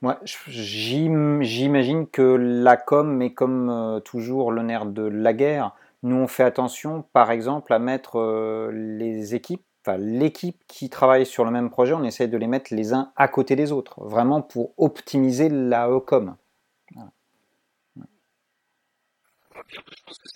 Moi, 0.00 0.20
j'imagine 0.24 2.06
que 2.06 2.22
la 2.22 2.76
com 2.76 3.20
est 3.20 3.34
comme 3.34 3.68
euh, 3.68 4.00
toujours 4.00 4.52
le 4.52 4.62
nerf 4.62 4.86
de 4.86 5.02
la 5.02 5.32
guerre. 5.32 5.74
Nous, 6.02 6.16
on 6.16 6.26
fait 6.26 6.44
attention, 6.44 7.04
par 7.12 7.30
exemple, 7.30 7.72
à 7.74 7.78
mettre 7.78 8.70
les 8.72 9.34
équipes 9.34 9.62
Enfin, 9.86 9.96
l'équipe 9.96 10.62
qui 10.66 10.90
travaille 10.90 11.24
sur 11.24 11.44
le 11.46 11.50
même 11.50 11.70
projet, 11.70 11.94
on 11.94 12.04
essaie 12.04 12.28
de 12.28 12.36
les 12.36 12.46
mettre 12.46 12.74
les 12.74 12.92
uns 12.92 13.12
à 13.16 13.28
côté 13.28 13.56
des 13.56 13.72
autres, 13.72 14.04
vraiment 14.04 14.42
pour 14.42 14.74
optimiser 14.76 15.48
la 15.48 15.88
com. 16.06 16.36
Après, 16.96 17.12
je 19.96 20.02
pense 20.04 20.18
que 20.18 20.28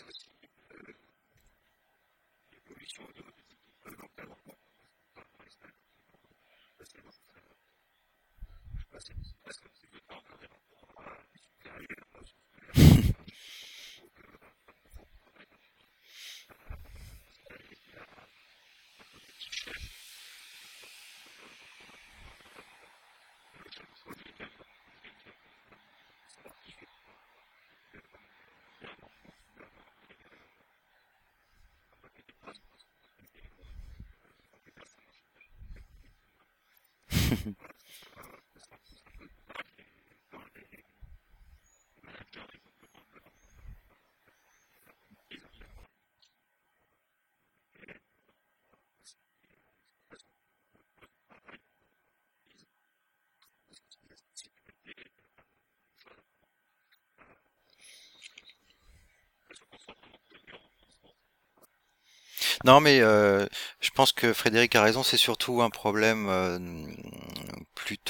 Non, 62.65 62.81
mais 62.81 63.01
euh, 63.01 63.47
je 63.81 63.91
pense 63.91 64.13
que 64.13 64.33
Frédéric 64.33 64.75
a 64.77 64.83
raison, 64.83 65.03
c'est 65.03 65.17
surtout 65.17 65.63
un 65.63 65.71
problème 65.71 66.27
euh, 66.29 66.59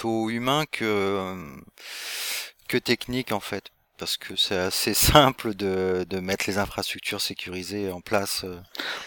humain 0.04 0.64
que, 0.70 0.84
euh, 0.84 1.34
que 2.68 2.76
technique 2.76 3.32
en 3.32 3.40
fait 3.40 3.70
parce 3.98 4.16
que 4.16 4.36
c'est 4.36 4.56
assez 4.56 4.94
simple 5.12 5.54
de, 5.54 6.04
de, 6.08 6.20
mettre 6.20 6.44
les 6.48 6.58
infrastructures 6.58 7.20
sécurisées 7.20 7.90
en 7.90 8.00
place. 8.00 8.44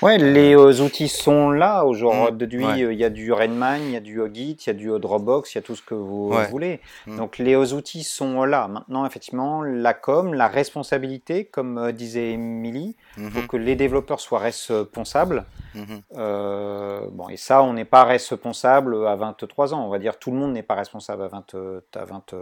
Euh. 0.02 0.06
Ouais, 0.06 0.18
les 0.18 0.56
euh, 0.56 0.82
outils 0.82 1.08
sont 1.08 1.50
là 1.50 1.86
aujourd'hui. 1.86 2.66
Mm, 2.66 2.92
il 2.92 2.98
y 2.98 3.04
a 3.04 3.10
du 3.10 3.32
Redmine, 3.32 3.84
il 3.84 3.92
y 3.92 3.96
a 3.96 4.00
du 4.00 4.20
Git, 4.34 4.54
il 4.54 4.68
y 4.68 4.70
a 4.70 4.74
du 4.74 4.88
Dropbox, 5.00 5.54
il 5.54 5.58
y 5.58 5.60
a 5.60 5.62
tout 5.62 5.76
ce 5.76 5.82
que 5.82 5.96
vous 5.96 6.32
voulez. 6.50 6.80
Mm. 7.06 7.18
Donc 7.18 7.38
les 7.38 7.56
outils 7.74 8.04
sont 8.04 8.44
là. 8.44 8.68
Maintenant, 8.68 9.06
effectivement, 9.06 9.62
la 9.64 9.94
com, 9.94 10.34
la 10.34 10.48
responsabilité, 10.48 11.46
comme 11.46 11.78
euh, 11.78 11.92
disait 11.92 12.32
Emily, 12.32 12.96
il 13.18 13.30
faut 13.30 13.40
mm-hmm. 13.40 13.48
que 13.48 13.58
les 13.58 13.76
développeurs 13.76 14.20
soient 14.20 14.40
responsables. 14.40 15.46
Mm-hmm. 15.76 17.10
bon, 17.12 17.30
et 17.30 17.38
ça, 17.38 17.62
on 17.64 17.74
n'est 17.74 17.86
pas 17.86 18.04
responsable 18.04 19.08
à 19.08 19.16
23 19.16 19.74
ans. 19.74 19.86
On 19.86 19.90
va 19.90 20.00
dire 20.00 20.18
tout 20.20 20.32
le 20.32 20.38
monde 20.38 20.54
n'est 20.54 20.64
pas 20.64 20.76
responsable 20.76 21.24
à 21.24 21.28
20, 21.28 21.56
à 21.96 22.06
20 22.06 22.36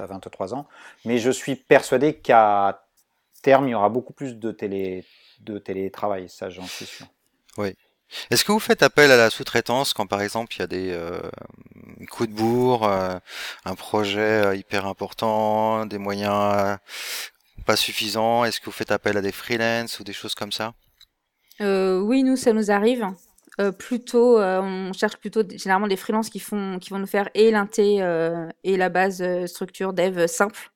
à 0.00 0.06
23 0.06 0.54
ans. 0.54 0.66
Mais 1.04 1.18
je 1.18 1.30
suis 1.30 1.56
persuadé 1.56 2.14
qu'à 2.14 2.84
terme, 3.42 3.68
il 3.68 3.72
y 3.72 3.74
aura 3.74 3.88
beaucoup 3.88 4.12
plus 4.12 4.36
de, 4.36 4.50
télé, 4.52 5.04
de 5.40 5.58
télétravail, 5.58 6.28
ça 6.28 6.50
j'en 6.50 6.66
suis 6.66 6.86
sûr. 6.86 7.06
Oui. 7.56 7.74
Est-ce 8.30 8.44
que 8.44 8.52
vous 8.52 8.58
faites 8.58 8.82
appel 8.82 9.10
à 9.10 9.16
la 9.16 9.28
sous-traitance 9.28 9.92
quand 9.92 10.06
par 10.06 10.22
exemple 10.22 10.54
il 10.56 10.60
y 10.60 10.62
a 10.62 10.66
des 10.66 10.90
euh, 10.92 11.20
coups 12.10 12.30
de 12.30 12.34
bourre, 12.34 12.84
euh, 12.84 13.18
un 13.64 13.74
projet 13.74 14.46
euh, 14.46 14.56
hyper 14.56 14.86
important, 14.86 15.84
des 15.84 15.98
moyens 15.98 16.78
pas 17.66 17.76
suffisants? 17.76 18.44
Est-ce 18.44 18.60
que 18.60 18.66
vous 18.66 18.72
faites 18.72 18.92
appel 18.92 19.16
à 19.18 19.20
des 19.20 19.32
freelances 19.32 20.00
ou 20.00 20.04
des 20.04 20.14
choses 20.14 20.34
comme 20.34 20.52
ça? 20.52 20.74
Oui, 21.60 22.22
nous 22.22 22.36
ça 22.36 22.52
nous 22.52 22.70
arrive. 22.70 23.06
Euh, 23.60 23.72
plutôt, 23.72 24.38
euh, 24.38 24.60
on 24.60 24.92
cherche 24.92 25.16
plutôt 25.16 25.42
généralement 25.48 25.88
des 25.88 25.96
freelances 25.96 26.30
qui 26.30 26.38
font, 26.38 26.78
qui 26.78 26.90
vont 26.90 27.00
nous 27.00 27.08
faire 27.08 27.28
et 27.34 27.50
l'inté 27.50 28.00
euh, 28.02 28.48
et 28.62 28.76
la 28.76 28.88
base 28.88 29.24
structure 29.46 29.92
dev 29.92 30.28
simple. 30.28 30.70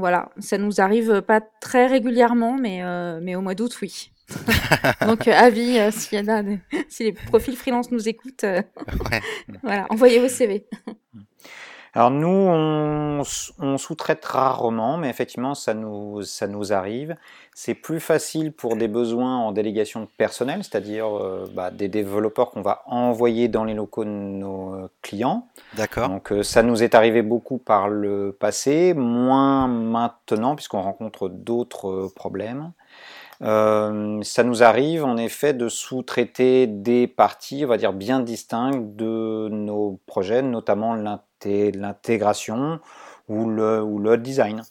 Voilà, 0.00 0.30
ça 0.38 0.58
nous 0.58 0.80
arrive 0.80 1.22
pas 1.22 1.40
très 1.60 1.86
régulièrement, 1.86 2.56
mais 2.58 2.82
mais 3.20 3.36
au 3.36 3.40
mois 3.40 3.54
d'août, 3.54 3.76
oui. 3.82 4.12
Donc 5.06 5.28
avis 5.28 5.78
s'il 5.92 6.18
y 6.18 6.22
en 6.22 6.28
a, 6.28 6.42
si 6.88 7.04
les 7.04 7.12
profils 7.12 7.56
freelance 7.56 7.90
nous 7.90 8.08
écoutent, 8.08 8.44
voilà, 9.62 9.86
envoyez 9.90 10.18
vos 10.18 10.28
CV. 10.28 10.66
Alors 11.94 12.10
nous, 12.10 12.28
on, 12.28 13.76
sous-traite 13.76 14.24
rarement, 14.24 14.96
mais 14.96 15.10
effectivement, 15.10 15.54
ça 15.54 15.74
nous, 15.74 16.22
ça 16.22 16.46
nous 16.46 16.72
arrive. 16.72 17.16
C'est 17.52 17.74
plus 17.74 17.98
facile 17.98 18.52
pour 18.52 18.76
des 18.76 18.86
besoins 18.86 19.38
en 19.38 19.52
délégation 19.52 20.00
de 20.00 20.06
personnel, 20.16 20.62
c'est-à-dire 20.62 21.06
euh, 21.06 21.50
bah, 21.52 21.70
des 21.70 21.88
développeurs 21.88 22.52
qu'on 22.52 22.62
va 22.62 22.82
envoyer 22.86 23.48
dans 23.48 23.64
les 23.64 23.74
locaux 23.74 24.04
de 24.04 24.10
nos 24.10 24.74
euh, 24.74 24.88
clients. 25.02 25.48
D'accord. 25.76 26.08
Donc 26.08 26.32
euh, 26.32 26.42
ça 26.42 26.62
nous 26.62 26.82
est 26.82 26.94
arrivé 26.94 27.22
beaucoup 27.22 27.58
par 27.58 27.88
le 27.88 28.36
passé, 28.38 28.94
moins 28.94 29.66
maintenant 29.66 30.54
puisqu'on 30.54 30.82
rencontre 30.82 31.28
d'autres 31.28 32.08
problèmes. 32.14 32.72
Ça 33.40 34.44
nous 34.44 34.62
arrive 34.62 35.04
en 35.04 35.16
effet 35.16 35.54
de 35.54 35.68
sous-traiter 35.68 36.66
des 36.66 37.06
parties, 37.06 37.64
on 37.64 37.68
va 37.68 37.76
dire 37.78 37.92
bien 37.92 38.20
distinctes 38.20 38.96
de 38.96 39.48
nos 39.50 39.98
projets, 40.06 40.42
notamment 40.42 40.94
l'intégration 40.94 42.80
ou 43.28 43.48
le, 43.48 43.82
ou 43.82 43.98
le 43.98 44.18
design. 44.18 44.62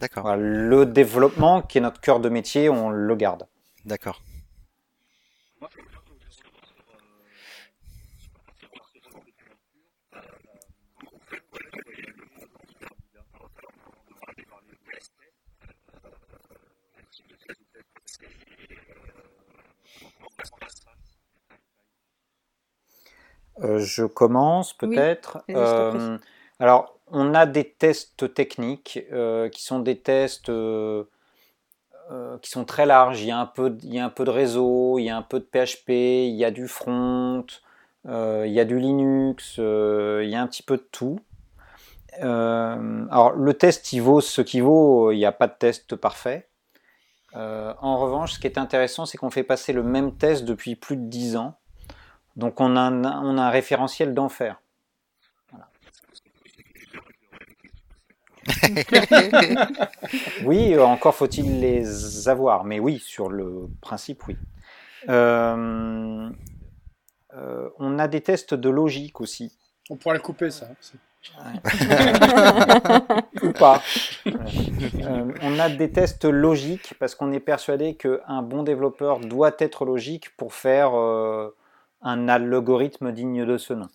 D'accord. 0.00 0.36
le 0.36 0.86
développement, 0.86 1.60
qui 1.60 1.78
est 1.78 1.80
notre 1.80 2.00
cœur 2.00 2.20
de 2.20 2.28
métier, 2.28 2.68
on 2.68 2.90
le 2.90 3.16
garde. 3.16 3.48
D'accord. 3.84 4.22
Euh, 23.64 23.78
je 23.78 24.04
commence 24.04 24.72
peut-être. 24.72 25.42
Euh, 25.50 26.18
alors, 26.60 26.98
on 27.10 27.34
a 27.34 27.46
des 27.46 27.64
tests 27.64 28.32
techniques 28.34 29.00
euh, 29.12 29.48
qui 29.48 29.62
sont 29.62 29.80
des 29.80 29.98
tests 29.98 30.50
qui 32.40 32.50
sont 32.50 32.64
très 32.64 32.86
larges. 32.86 33.20
Il 33.20 33.28
y, 33.28 33.30
a 33.30 33.38
un 33.38 33.46
peu, 33.46 33.76
il 33.82 33.92
y 33.92 33.98
a 33.98 34.04
un 34.04 34.10
peu 34.10 34.24
de 34.24 34.30
réseau, 34.30 34.98
il 34.98 35.04
y 35.04 35.10
a 35.10 35.16
un 35.16 35.22
peu 35.22 35.40
de 35.40 35.44
PHP, 35.44 35.90
il 35.90 36.36
y 36.36 36.44
a 36.44 36.50
du 36.50 36.66
front, 36.66 37.44
il 38.06 38.50
y 38.50 38.60
a 38.60 38.64
du 38.64 38.78
Linux, 38.78 39.56
il 39.58 40.28
y 40.28 40.34
a 40.34 40.40
un 40.40 40.46
petit 40.46 40.62
peu 40.62 40.78
de 40.78 40.88
tout. 40.90 41.20
alors, 42.20 43.32
le 43.32 43.54
test, 43.54 43.92
il 43.92 44.00
vaut 44.00 44.20
ce 44.20 44.40
qu'il 44.40 44.62
vaut, 44.62 45.12
il 45.12 45.18
n'y 45.18 45.26
a 45.26 45.32
pas 45.32 45.48
de 45.48 45.54
test 45.58 45.96
parfait. 45.96 46.48
en 47.34 47.98
revanche, 47.98 48.32
ce 48.32 48.38
qui 48.38 48.46
est 48.46 48.58
intéressant, 48.58 49.04
c'est 49.04 49.18
qu'on 49.18 49.30
fait 49.30 49.42
passer 49.42 49.74
le 49.74 49.82
même 49.82 50.16
test 50.16 50.44
depuis 50.44 50.76
plus 50.76 50.96
de 50.96 51.04
10 51.04 51.36
ans. 51.36 51.58
Donc 52.38 52.60
on 52.60 52.76
a 52.76 52.82
un, 52.82 53.50
référentiel 53.50 54.14
d'enfer. 54.14 54.62
oui, 60.44 60.78
encore 60.78 61.16
faut-il 61.16 61.60
les 61.60 62.28
avoir, 62.28 62.64
mais 62.64 62.78
oui, 62.78 63.00
sur 63.04 63.28
le 63.28 63.68
principe, 63.80 64.26
oui. 64.28 64.36
Euh, 65.08 66.30
euh, 67.34 67.68
on 67.78 67.98
a 67.98 68.06
des 68.06 68.20
tests 68.20 68.54
de 68.54 68.70
logique 68.70 69.20
aussi. 69.20 69.52
On 69.90 69.96
pourra 69.96 70.14
le 70.14 70.20
couper, 70.20 70.50
ça. 70.50 70.68
Ou 73.42 73.52
pas. 73.52 73.82
Euh, 74.26 75.32
on 75.42 75.58
a 75.58 75.68
des 75.68 75.90
tests 75.90 76.24
logiques 76.24 76.94
parce 77.00 77.16
qu'on 77.16 77.32
est 77.32 77.40
persuadé 77.40 77.96
qu'un 77.96 78.42
bon 78.42 78.62
développeur 78.62 79.18
doit 79.18 79.56
être 79.58 79.84
logique 79.84 80.36
pour 80.36 80.54
faire 80.54 80.92
un 82.02 82.28
algorithme 82.28 83.12
digne 83.12 83.44
de 83.44 83.58
ce 83.58 83.74
nom. 83.74 83.88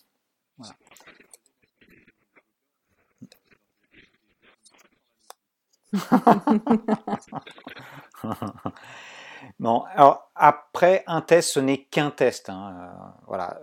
bon, 9.59 9.83
alors 9.93 10.31
après, 10.35 11.03
un 11.07 11.21
test, 11.21 11.51
ce 11.51 11.59
n'est 11.59 11.83
qu'un 11.83 12.09
test. 12.09 12.49
Hein. 12.49 12.73
Euh, 12.75 12.89
voilà, 13.27 13.59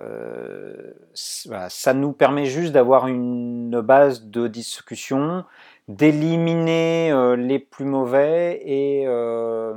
ça 1.14 1.94
nous 1.94 2.12
permet 2.12 2.46
juste 2.46 2.72
d'avoir 2.72 3.08
une 3.08 3.80
base 3.80 4.26
de 4.26 4.46
discussion, 4.46 5.44
d'éliminer 5.88 7.10
euh, 7.10 7.34
les 7.36 7.58
plus 7.58 7.84
mauvais 7.84 8.62
et, 8.64 9.04
euh, 9.06 9.74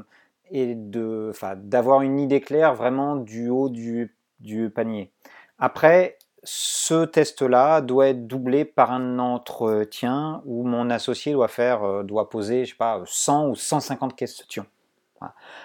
et 0.52 0.76
d'avoir 0.76 2.02
une 2.02 2.20
idée 2.20 2.42
claire 2.42 2.76
vraiment 2.76 3.16
du 3.16 3.50
haut 3.50 3.70
du 3.70 4.16
du 4.44 4.70
panier. 4.70 5.12
Après, 5.58 6.18
ce 6.44 7.06
test-là 7.06 7.82
doit 7.82 8.10
être 8.10 8.28
doublé 8.28 8.66
par 8.66 8.92
un 8.92 9.18
entretien 9.18 10.42
où 10.46 10.64
mon 10.64 10.90
associé 10.90 11.34
doit 11.34 11.48
faire, 11.48 11.84
euh, 11.84 12.04
doit 12.04 12.30
poser, 12.30 12.66
je 12.66 12.72
sais 12.72 12.78
pas, 12.78 13.02
100 13.06 13.48
ou 13.48 13.56
150 13.56 14.16
questions. 14.16 14.66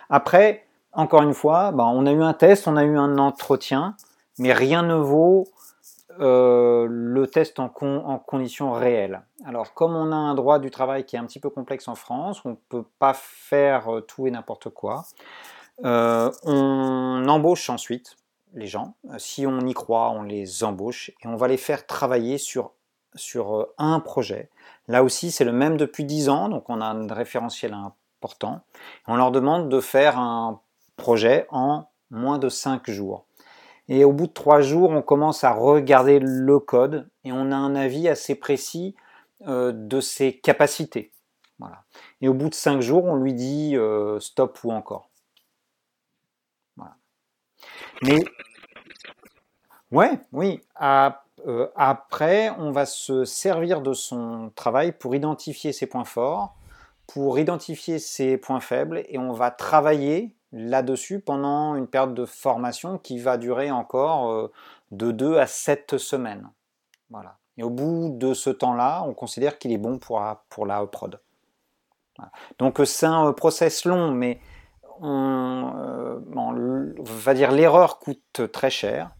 Après, 0.09 0.67
encore 0.93 1.23
une 1.23 1.35
fois, 1.35 1.73
ben, 1.73 1.85
on 1.85 2.07
a 2.07 2.13
eu 2.13 2.23
un 2.23 2.33
test, 2.33 2.69
on 2.69 2.77
a 2.77 2.85
eu 2.85 2.97
un 2.97 3.19
entretien, 3.19 3.97
mais 4.39 4.53
rien 4.53 4.85
ne 4.85 4.95
vaut 4.95 5.49
euh, 6.21 6.87
le 6.89 7.27
test 7.27 7.59
en, 7.59 7.69
conditions 7.69 8.73
réelles. 8.73 9.23
Alors, 9.45 9.75
comme 9.75 9.97
on 9.97 10.13
a 10.13 10.17
un 10.17 10.37
droit 10.37 10.61
du 10.61 10.71
travail 10.71 11.05
qui 11.05 11.17
est 11.17 11.19
un 11.19 11.25
petit 11.25 11.41
peu 11.41 11.51
complexe 11.51 11.89
en 11.89 11.97
France, 11.97 12.45
on 12.45 12.51
ne 12.51 12.57
peut 12.69 12.85
pas 13.01 13.15
faire 13.15 13.93
euh, 13.93 14.01
tout 14.01 14.29
et 14.29 14.31
n'importe 14.31 14.69
quoi, 14.69 15.03
on 15.83 17.25
embauche 17.29 17.71
ensuite 17.71 18.17
les 18.55 18.67
gens. 18.67 18.95
Euh, 19.11 19.19
si 19.19 19.47
on 19.47 19.61
y 19.61 19.75
croit, 19.75 20.11
on 20.11 20.23
les 20.23 20.65
embauche 20.65 21.11
et 21.23 21.27
on 21.27 21.37
va 21.37 21.49
les 21.49 21.57
faire 21.57 21.87
travailler 21.87 22.39
sur, 22.39 22.73
sur 23.15 23.57
euh, 23.57 23.75
un 23.79 24.01
projet. 24.01 24.51
Là 24.87 25.03
aussi, 25.03 25.31
c'est 25.31 25.45
le 25.45 25.53
même 25.53 25.77
depuis 25.77 26.05
10 26.05 26.29
ans, 26.29 26.49
donc 26.49 26.69
on 26.71 26.81
a 26.81 26.87
un 26.87 27.07
référentiel 27.13 27.75
important. 27.75 28.61
On 29.07 29.17
leur 29.17 29.31
demande 29.31 29.69
de 29.69 29.81
faire 29.81 30.19
un 30.19 30.61
projet 30.97 31.47
en 31.51 31.85
moins 32.11 32.39
de 32.39 32.49
5 32.49 32.91
jours. 32.91 33.27
Et 33.89 34.05
au 34.05 34.13
bout 34.13 34.27
de 34.27 34.33
trois 34.33 34.61
jours, 34.61 34.91
on 34.91 35.01
commence 35.01 35.45
à 35.45 35.53
regarder 35.53 36.19
le 36.19 36.59
code 36.59 37.09
et 37.25 37.33
on 37.33 37.51
a 37.53 37.57
un 37.57 37.75
avis 37.75 38.07
assez 38.07 38.35
précis 38.35 38.95
euh, 39.47 39.73
de 39.73 40.01
ses 40.01 40.39
capacités. 40.39 41.13
Voilà. 41.59 41.85
Et 42.21 42.29
au 42.29 42.35
bout 42.35 42.51
de 42.51 42.55
cinq 42.55 42.83
jours, 42.83 43.05
on 43.05 43.17
lui 43.17 43.33
dit 43.33 43.77
stop 44.21 44.59
ou 44.63 44.73
encore. 44.73 45.08
Mais 48.03 48.25
ouais, 49.91 50.21
oui. 50.33 50.61
Euh, 50.81 51.67
après, 51.77 52.51
on 52.59 52.73
va 52.73 52.87
se 52.87 53.25
servir 53.25 53.81
de 53.81 53.93
son 53.93 54.51
travail 54.55 54.93
pour 54.93 55.15
identifier 55.15 55.73
ses 55.73 55.87
points 55.87 56.05
forts, 56.05 56.57
pour 57.07 57.39
identifier 57.39 57.99
ses 57.99 58.37
points 58.37 58.61
faibles, 58.61 59.03
et 59.09 59.19
on 59.19 59.33
va 59.33 59.51
travailler 59.51 60.35
là-dessus 60.53 61.21
pendant 61.21 61.75
une 61.75 61.87
période 61.87 62.15
de 62.15 62.25
formation 62.25 62.99
qui 62.99 63.19
va 63.19 63.37
durer 63.37 63.71
encore 63.71 64.31
euh, 64.31 64.53
de 64.91 65.11
2 65.13 65.39
à 65.39 65.47
7 65.47 65.99
semaines. 65.99 66.49
Voilà. 67.11 67.37
Et 67.57 67.63
au 67.63 67.71
bout 67.71 68.11
de 68.17 68.35
ce 68.35 68.51
temps-là, 68.51 69.03
on 69.07 69.15
considère 69.15 69.59
qu'il 69.59 69.73
est 69.73 69.79
bon 69.79 69.99
pour, 69.99 70.23
pour 70.49 70.65
la 70.65 70.85
prod. 70.87 71.21
Donc 72.59 72.81
c'est 72.85 73.07
un 73.07 73.33
process 73.33 73.85
long, 73.85 74.11
mais 74.13 74.41
on, 75.01 75.75
euh, 75.77 76.95
va 76.99 77.35
dire 77.35 77.53
l'erreur 77.53 77.99
coûte 77.99 78.43
très 78.53 78.71
cher, 78.71 79.11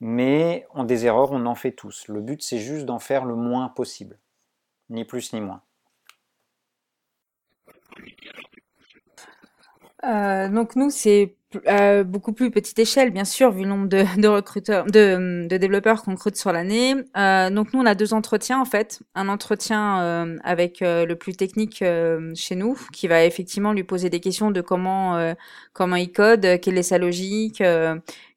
mais 0.00 0.66
en 0.70 0.84
des 0.84 1.06
erreurs, 1.06 1.32
on 1.32 1.46
en 1.46 1.54
fait 1.54 1.72
tous. 1.72 2.08
Le 2.08 2.20
but, 2.20 2.42
c'est 2.42 2.58
juste 2.58 2.86
d'en 2.86 2.98
faire 2.98 3.24
le 3.24 3.34
moins 3.34 3.68
possible, 3.68 4.18
ni 4.90 5.04
plus 5.04 5.32
ni 5.32 5.40
moins. 5.40 5.62
Euh, 10.04 10.48
donc 10.48 10.74
nous, 10.76 10.90
c'est 10.90 11.36
à 11.66 12.02
beaucoup 12.02 12.32
plus 12.32 12.50
petite 12.50 12.78
échelle, 12.78 13.10
bien 13.10 13.24
sûr, 13.24 13.50
vu 13.52 13.62
le 13.62 13.68
nombre 13.68 13.88
de, 13.88 14.04
de 14.20 14.28
recruteurs, 14.28 14.84
de, 14.86 15.46
de 15.48 15.56
développeurs 15.56 16.02
qu'on 16.02 16.12
recrute 16.12 16.36
sur 16.36 16.52
l'année. 16.52 16.94
Euh, 17.16 17.50
donc 17.50 17.72
nous, 17.72 17.80
on 17.80 17.86
a 17.86 17.94
deux 17.94 18.14
entretiens 18.14 18.60
en 18.60 18.64
fait. 18.64 19.00
Un 19.14 19.28
entretien 19.28 20.00
euh, 20.00 20.38
avec 20.44 20.82
euh, 20.82 21.06
le 21.06 21.16
plus 21.16 21.34
technique 21.34 21.82
euh, 21.82 22.32
chez 22.34 22.54
nous, 22.54 22.78
qui 22.92 23.08
va 23.08 23.24
effectivement 23.24 23.72
lui 23.72 23.84
poser 23.84 24.10
des 24.10 24.20
questions 24.20 24.50
de 24.50 24.60
comment 24.60 25.34
comment 25.72 25.96
il 25.96 26.12
code, 26.12 26.60
quelle 26.60 26.78
est 26.78 26.82
sa 26.82 26.98
logique, 26.98 27.62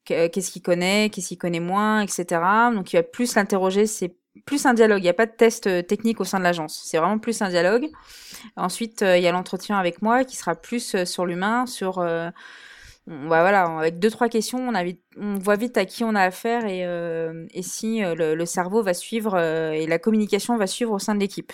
qu'est-ce 0.06 0.52
qu'il 0.52 0.62
connaît, 0.62 1.10
qu'est-ce 1.10 1.30
qu'il 1.30 1.38
connaît 1.38 1.60
moins, 1.60 2.02
etc. 2.02 2.42
Donc 2.74 2.94
il 2.94 2.98
va 2.98 3.04
plus 3.04 3.36
l'interroger. 3.36 3.88
C'est 3.88 4.14
plus 4.46 4.66
un 4.66 4.74
dialogue. 4.74 5.00
Il 5.00 5.04
n'y 5.04 5.10
a 5.10 5.14
pas 5.14 5.26
de 5.26 5.32
test 5.32 5.88
technique 5.88 6.20
au 6.20 6.24
sein 6.26 6.40
de 6.40 6.44
l'agence. 6.44 6.82
C'est 6.86 6.98
vraiment 6.98 7.20
plus 7.20 7.42
un 7.42 7.50
dialogue. 7.50 7.88
Ensuite, 8.58 9.02
il 9.02 9.22
y 9.22 9.28
a 9.28 9.32
l'entretien 9.32 9.78
avec 9.78 10.02
moi 10.02 10.24
qui 10.24 10.36
sera 10.36 10.56
plus 10.56 11.04
sur 11.06 11.26
l'humain, 11.26 11.66
sur 11.66 12.06
bah 13.08 13.42
voilà, 13.42 13.66
avec 13.78 14.00
deux 14.00 14.10
trois 14.10 14.30
questions, 14.30 14.58
on, 14.58 14.74
a 14.74 14.84
on 15.18 15.36
voit 15.36 15.58
vite 15.58 15.78
à 15.78 15.86
qui 15.86 16.04
on 16.04 16.16
a 16.16 16.22
affaire 16.22 16.66
et, 16.66 16.86
euh, 16.88 17.46
si 17.62 18.04
euh, 18.04 18.16
le, 18.16 18.34
le, 18.34 18.46
cerveau 18.48 18.82
va 18.82 18.96
suivre 18.96 19.36
euh, 19.36 19.72
et 19.74 19.86
la 19.86 20.00
communication 20.00 20.58
va 20.58 20.66
suivre 20.66 20.92
au 20.92 20.98
sein 21.00 21.14
de 21.14 21.20
l'équipe. 21.20 21.54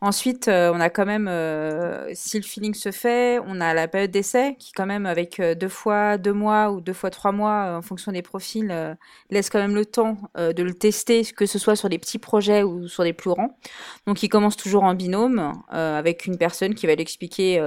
Ensuite, 0.00 0.46
euh, 0.46 0.70
on 0.72 0.78
a 0.78 0.90
quand 0.90 1.06
même, 1.06 1.26
euh, 1.26 2.08
si 2.14 2.36
le 2.38 2.44
feeling 2.44 2.72
se 2.72 2.92
fait, 2.92 3.40
on 3.44 3.60
a 3.60 3.74
la 3.74 3.88
période 3.88 4.12
d'essai 4.12 4.54
qui 4.56 4.70
quand 4.70 4.86
même 4.86 5.06
avec 5.06 5.40
euh, 5.40 5.56
deux 5.56 5.68
fois 5.68 6.18
deux 6.18 6.32
mois 6.32 6.70
ou 6.70 6.80
deux 6.80 6.92
fois 6.92 7.10
trois 7.10 7.32
mois 7.32 7.76
en 7.76 7.82
fonction 7.82 8.12
des 8.12 8.22
profils 8.22 8.96
laisse 9.30 9.50
quand 9.50 9.58
même 9.58 9.74
le 9.74 9.84
temps 9.84 10.16
de 10.36 10.62
le 10.62 10.72
tester, 10.72 11.24
que 11.24 11.46
ce 11.46 11.58
soit 11.58 11.74
sur 11.74 11.88
des 11.88 11.98
petits 11.98 12.18
projets 12.18 12.62
ou 12.62 12.86
sur 12.86 13.02
des 13.02 13.12
plus 13.12 13.30
grands. 13.30 13.58
Donc, 14.06 14.22
il 14.22 14.28
commence 14.28 14.56
toujours 14.56 14.84
en 14.84 14.94
binôme 14.94 15.52
avec 15.68 16.26
une 16.26 16.38
personne 16.38 16.74
qui 16.74 16.86
va 16.86 16.94
l'expliquer 16.94 17.60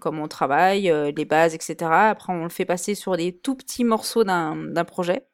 comment 0.00 0.24
on 0.24 0.28
travaille, 0.28 0.92
les 1.14 1.24
bases, 1.24 1.54
etc. 1.54 1.90
Après, 1.90 2.32
on 2.32 2.44
le 2.44 2.48
fait 2.48 2.64
passer 2.64 2.94
sur 2.94 3.16
des 3.16 3.32
tout 3.32 3.54
petits 3.54 3.84
morceaux 3.84 4.24
d'un 4.24 4.84
projet 4.86 5.26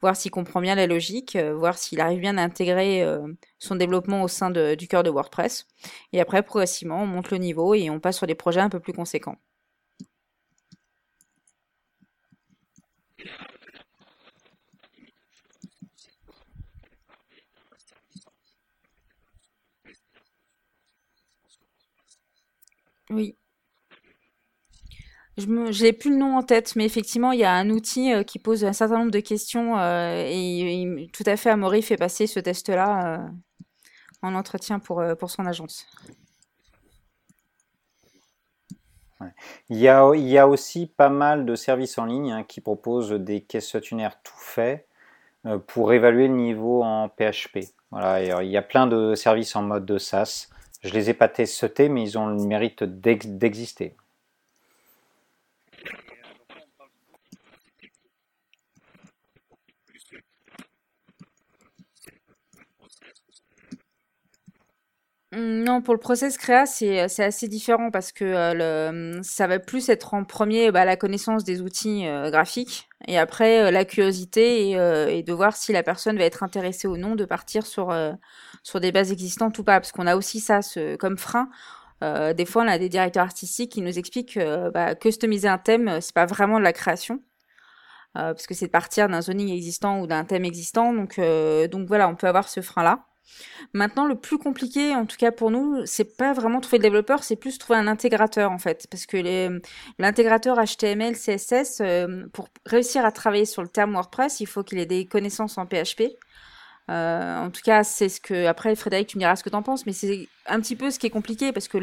voir 0.00 0.16
s'il 0.16 0.30
comprend 0.30 0.60
bien 0.60 0.74
la 0.74 0.86
logique, 0.86 1.36
euh, 1.36 1.54
voir 1.54 1.78
s'il 1.78 2.00
arrive 2.00 2.20
bien 2.20 2.38
à 2.38 2.42
intégrer 2.42 3.02
euh, 3.02 3.26
son 3.58 3.76
développement 3.76 4.22
au 4.22 4.28
sein 4.28 4.50
du 4.50 4.88
cœur 4.88 5.02
de 5.02 5.10
WordPress. 5.10 5.66
Et 6.12 6.20
après, 6.20 6.42
progressivement, 6.42 7.02
on 7.02 7.06
monte 7.06 7.30
le 7.30 7.38
niveau 7.38 7.74
et 7.74 7.90
on 7.90 8.00
passe 8.00 8.18
sur 8.18 8.26
des 8.26 8.34
projets 8.34 8.60
un 8.60 8.68
peu 8.70 8.80
plus 8.80 8.92
conséquents. 8.92 9.36
Oui. 23.10 23.36
Je 25.38 25.82
n'ai 25.82 25.92
plus 25.92 26.10
le 26.10 26.16
nom 26.16 26.36
en 26.36 26.42
tête, 26.42 26.76
mais 26.76 26.86
effectivement, 26.86 27.30
il 27.32 27.40
y 27.40 27.44
a 27.44 27.52
un 27.52 27.68
outil 27.68 28.12
euh, 28.12 28.22
qui 28.22 28.38
pose 28.38 28.64
un 28.64 28.72
certain 28.72 28.98
nombre 28.98 29.10
de 29.10 29.20
questions 29.20 29.78
euh, 29.78 30.24
et, 30.26 31.10
tout 31.12 31.24
à 31.26 31.36
fait 31.36 31.50
Amaury 31.50 31.82
fait 31.82 31.98
passer 31.98 32.26
ce 32.26 32.40
test-là 32.40 33.18
euh, 33.18 33.28
en 34.22 34.34
entretien 34.34 34.78
pour, 34.78 35.02
pour 35.18 35.30
son 35.30 35.44
agence. 35.44 35.86
Il, 39.68 39.76
y 39.76 39.88
a, 39.88 40.10
il 40.14 40.26
y 40.26 40.38
a 40.38 40.48
aussi 40.48 40.86
pas 40.86 41.10
mal 41.10 41.44
de 41.44 41.54
services 41.54 41.98
en 41.98 42.06
ligne 42.06 42.32
hein, 42.32 42.42
qui 42.42 42.62
proposent 42.62 43.12
des 43.12 43.42
questionnaires 43.42 44.18
tout 44.22 44.38
faits 44.38 44.86
pour 45.66 45.92
évaluer 45.92 46.28
le 46.28 46.34
niveau 46.34 46.82
en 46.82 47.08
PHP. 47.08 47.58
Voilà, 47.90 48.42
il 48.42 48.50
y 48.50 48.56
a 48.56 48.62
plein 48.62 48.86
de 48.86 49.14
services 49.14 49.54
en 49.54 49.62
mode 49.62 49.86
de 49.86 49.98
SaaS. 49.98 50.48
Je 50.82 50.92
les 50.92 51.10
ai 51.10 51.14
pas 51.14 51.28
testés, 51.28 51.88
mais 51.88 52.02
ils 52.02 52.18
ont 52.18 52.26
le 52.26 52.42
mérite 52.42 52.84
d'exister. 52.84 53.96
Non, 65.38 65.82
pour 65.82 65.92
le 65.92 66.00
process 66.00 66.38
créa, 66.38 66.64
c'est 66.64 66.98
assez 66.98 67.46
différent 67.46 67.90
parce 67.90 68.10
que 68.10 68.24
euh, 68.24 68.54
le, 69.18 69.22
ça 69.22 69.46
va 69.46 69.58
plus 69.58 69.90
être 69.90 70.14
en 70.14 70.24
premier 70.24 70.70
bah, 70.70 70.86
la 70.86 70.96
connaissance 70.96 71.44
des 71.44 71.60
outils 71.60 72.06
euh, 72.06 72.30
graphiques 72.30 72.88
et 73.06 73.18
après 73.18 73.66
euh, 73.66 73.70
la 73.70 73.84
curiosité 73.84 74.70
et, 74.70 75.22
de 75.22 75.32
voir 75.34 75.54
si 75.54 75.74
la 75.74 75.82
personne 75.82 76.16
va 76.16 76.24
être 76.24 76.42
intéressée 76.42 76.88
ou 76.88 76.96
non 76.96 77.16
de 77.16 77.26
partir 77.26 77.66
sur 77.66 77.94
sur 78.62 78.80
des 78.80 78.92
bases 78.92 79.12
existantes 79.12 79.58
ou 79.58 79.64
pas 79.64 79.78
parce 79.78 79.92
qu'on 79.92 80.06
a 80.06 80.16
aussi 80.16 80.40
ça 80.40 80.62
ce, 80.62 80.96
comme 80.96 81.18
frein. 81.18 81.50
des 82.00 82.46
fois, 82.46 82.62
on 82.64 82.68
a 82.68 82.78
des 82.78 82.88
directeurs 82.88 83.24
artistiques 83.24 83.72
qui 83.72 83.82
nous 83.82 83.98
expliquent 83.98 84.34
que 84.34 84.70
bah, 84.70 84.94
customiser 84.94 85.48
un 85.48 85.58
thème, 85.58 86.00
c'est 86.00 86.14
pas 86.14 86.26
vraiment 86.26 86.58
de 86.58 86.64
la 86.64 86.72
création. 86.72 87.22
parce 88.14 88.46
que 88.46 88.54
c'est 88.54 88.66
de 88.66 88.70
partir 88.72 89.08
d'un 89.08 89.20
zoning 89.20 89.50
existant 89.50 90.00
ou 90.00 90.06
d'un 90.06 90.24
thème 90.24 90.44
existant, 90.44 90.92
donc 90.94 91.20
donc 91.70 91.88
voilà, 91.88 92.08
on 92.08 92.16
peut 92.16 92.28
avoir 92.28 92.48
ce 92.48 92.60
frein-là. 92.62 93.04
Maintenant, 93.72 94.06
le 94.06 94.14
plus 94.14 94.38
compliqué, 94.38 94.94
en 94.94 95.06
tout 95.06 95.16
cas 95.16 95.32
pour 95.32 95.50
nous, 95.50 95.84
c'est 95.86 96.16
pas 96.16 96.32
vraiment 96.32 96.60
trouver 96.60 96.78
le 96.78 96.82
développeur, 96.82 97.24
c'est 97.24 97.36
plus 97.36 97.58
trouver 97.58 97.78
un 97.78 97.86
intégrateur 97.86 98.52
en 98.52 98.58
fait, 98.58 98.86
parce 98.90 99.06
que 99.06 99.16
l'intégrateur 99.98 100.58
HTML, 100.58 101.14
CSS, 101.14 101.80
euh, 101.80 102.26
pour 102.32 102.48
réussir 102.64 103.04
à 103.04 103.12
travailler 103.12 103.44
sur 103.44 103.62
le 103.62 103.68
terme 103.68 103.92
WordPress, 103.92 104.40
il 104.40 104.46
faut 104.46 104.62
qu'il 104.62 104.78
ait 104.78 104.86
des 104.86 105.06
connaissances 105.06 105.58
en 105.58 105.66
PHP. 105.66 106.16
Euh, 106.88 107.38
en 107.44 107.50
tout 107.50 107.62
cas, 107.64 107.82
c'est 107.82 108.08
ce 108.08 108.20
que 108.20 108.46
après 108.46 108.76
Frédéric, 108.76 109.08
tu 109.08 109.16
me 109.16 109.20
diras 109.20 109.34
ce 109.34 109.42
que 109.42 109.50
tu 109.50 109.56
en 109.56 109.62
penses, 109.62 109.86
mais 109.86 109.92
c'est 109.92 110.28
un 110.46 110.60
petit 110.60 110.76
peu 110.76 110.92
ce 110.92 111.00
qui 111.00 111.08
est 111.08 111.10
compliqué 111.10 111.50
parce 111.50 111.66
que 111.66 111.78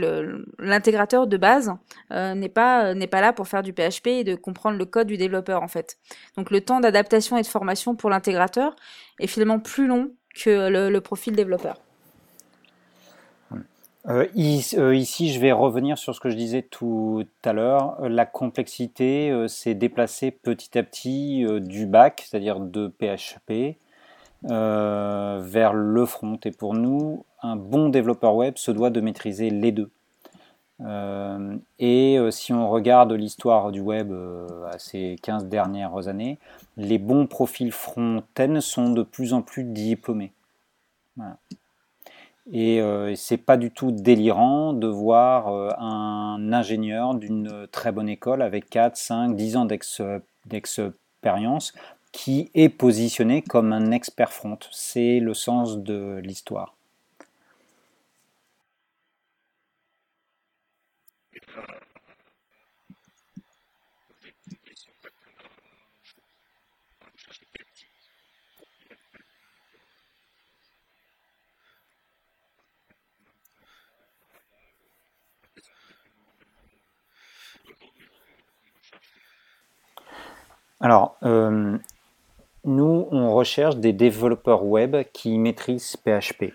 l'intégrateur 0.60 1.28
de 1.28 1.36
base 1.36 1.74
euh, 2.12 2.34
n'est 2.36 2.48
pas 2.48 2.94
n'est 2.94 3.08
pas 3.08 3.20
là 3.20 3.34
pour 3.34 3.50
faire 3.50 3.64
du 3.64 3.74
PHP 3.74 4.08
et 4.08 4.24
de 4.24 4.36
comprendre 4.36 4.78
le 4.78 4.86
code 4.86 5.08
du 5.08 5.18
développeur 5.18 5.62
en 5.62 5.68
fait. 5.68 5.98
Donc 6.38 6.52
le 6.52 6.62
temps 6.62 6.80
d'adaptation 6.80 7.36
et 7.38 7.41
de 7.41 7.48
formation 7.48 7.96
pour 7.96 8.10
l'intégrateur 8.10 8.78
est 9.20 9.28
finalement 9.28 9.60
plus 9.60 9.88
long 9.88 10.14
que 10.34 10.70
le, 10.70 11.00
profil 11.02 11.36
développeur. 11.36 11.78
Euh, 14.10 14.28
euh, 14.36 14.96
ici, 14.96 15.32
je 15.32 15.40
vais 15.40 15.54
revenir 15.54 15.98
sur 15.98 16.14
ce 16.14 16.20
que 16.20 16.30
je 16.30 16.36
disais 16.36 16.62
tout 16.62 17.26
à 17.46 17.54
l'heure. 17.54 17.98
La 18.02 18.26
complexité 18.26 19.32
euh, 19.32 19.48
s'est 19.48 19.76
déplacée 19.76 20.32
petit 20.32 20.78
à 20.78 20.84
petit 20.84 21.46
du 21.62 21.86
bac, 21.86 22.26
c'est-à-dire 22.28 22.60
de 22.60 22.88
PHP, 22.88 23.78
vers 24.44 25.74
le 25.74 26.06
front. 26.06 26.38
Et 26.44 26.52
pour 26.52 26.74
nous, 26.74 27.26
un 27.42 27.56
bon 27.56 27.90
développeur 27.90 28.36
web 28.36 28.58
se 28.58 28.72
doit 28.72 28.90
de 28.90 29.00
maîtriser 29.00 29.50
les 29.50 29.72
deux. 29.72 29.90
Et 30.80 32.20
si 32.32 32.52
on 32.52 32.70
regarde 32.70 33.12
l'histoire 33.14 33.72
du 33.72 33.80
web 33.80 34.12
à 34.72 34.80
ces 34.80 35.18
15 35.22 35.46
dernières 35.46 36.08
années, 36.08 36.38
les 36.78 36.98
bons 36.98 37.28
profils 37.28 37.72
front-end 37.72 38.60
sont 38.60 38.90
de 38.90 39.04
plus 39.04 39.34
en 39.34 39.42
plus 39.42 39.64
diplômés. 39.64 40.34
Et 42.52 42.82
euh, 42.82 43.16
c'est 43.16 43.38
pas 43.38 43.56
du 43.56 43.72
tout 43.72 43.92
délirant 43.92 44.74
de 44.74 44.88
voir 44.88 45.48
euh, 45.48 45.70
un 45.78 46.52
ingénieur 46.52 47.16
d'une 47.16 47.68
très 47.72 47.92
bonne 47.92 48.10
école 48.10 48.42
avec 48.42 48.70
4, 48.70 48.98
5, 48.98 49.36
10 49.36 49.58
ans 49.58 49.68
d'expérience 50.46 51.74
qui 52.12 52.52
est 52.54 52.70
positionné 52.70 53.42
comme 53.42 53.72
un 53.72 53.92
expert 53.92 54.34
front. 54.34 54.60
C'est 54.72 55.20
le 55.20 55.34
sens 55.34 55.78
de 55.78 56.20
l'histoire. 56.22 56.76
Alors, 80.84 81.16
euh, 81.24 81.78
nous, 82.66 83.08
on 83.10 83.34
recherche 83.34 83.78
des 83.78 83.94
développeurs 83.94 84.66
web 84.66 84.98
qui 85.14 85.38
maîtrisent 85.38 85.96
PHP. 85.96 86.52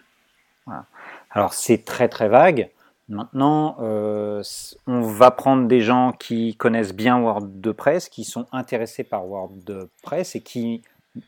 Alors, 1.30 1.54
c'est 1.54 1.82
très 1.86 2.10
très 2.10 2.28
vague. 2.28 2.70
Maintenant, 3.08 3.78
euh, 3.80 4.42
on 4.86 5.00
va 5.00 5.30
prendre 5.30 5.66
des 5.66 5.80
gens 5.80 6.12
qui 6.12 6.54
connaissent 6.56 6.94
bien 6.94 7.18
WordPress, 7.18 8.10
qui 8.10 8.24
sont 8.24 8.44
intéressés 8.52 9.02
par 9.02 9.24
WordPress 9.24 10.36
et 10.36 10.42
qui, 10.42 10.82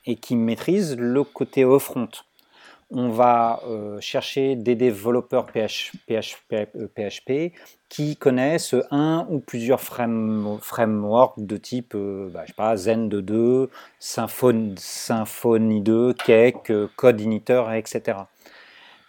et 0.05 0.17
qui 0.17 0.37
maîtrisent 0.37 0.95
le 0.99 1.25
côté 1.25 1.65
front 1.79 2.11
on 2.91 3.11
va 3.11 3.61
euh, 3.67 4.01
chercher 4.01 4.57
des 4.57 4.75
développeurs 4.75 5.47
PHP, 5.47 7.53
qui 7.89 8.17
connaissent 8.17 8.75
un 8.91 9.27
ou 9.31 9.41
plusieurs 9.41 9.81
frameworks 9.81 11.39
de 11.39 11.57
type 11.57 11.95
euh, 11.95 12.31
bah, 12.57 12.77
Zen 12.77 13.09
2, 13.09 13.71
Symfony, 13.99 14.75
Symfony 14.77 15.81
2, 15.81 16.15
Cake, 16.15 16.73
Code 16.97 17.21
Initer, 17.21 17.63
etc. 17.75 18.19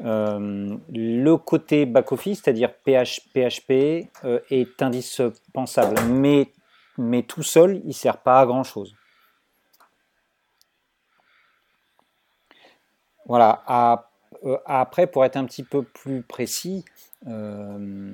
Euh, 0.04 0.76
le 0.92 1.36
côté 1.38 1.86
back-office, 1.86 2.42
c'est-à-dire 2.44 2.72
PHP, 2.74 4.08
est 4.52 4.82
indispensable, 4.82 6.02
mais, 6.10 6.52
mais 6.98 7.24
tout 7.24 7.44
seul, 7.44 7.82
il 7.84 7.90
ne 7.90 7.94
sert 7.94 8.18
pas 8.18 8.42
à 8.42 8.46
grand-chose. 8.46 8.96
Voilà. 13.32 13.64
Euh, 14.44 14.58
après, 14.66 15.08
pour 15.08 15.24
être 15.24 15.38
un 15.38 15.46
petit 15.46 15.64
peu 15.64 15.84
plus 15.84 16.22
précis, 16.22 16.84
euh, 17.28 18.12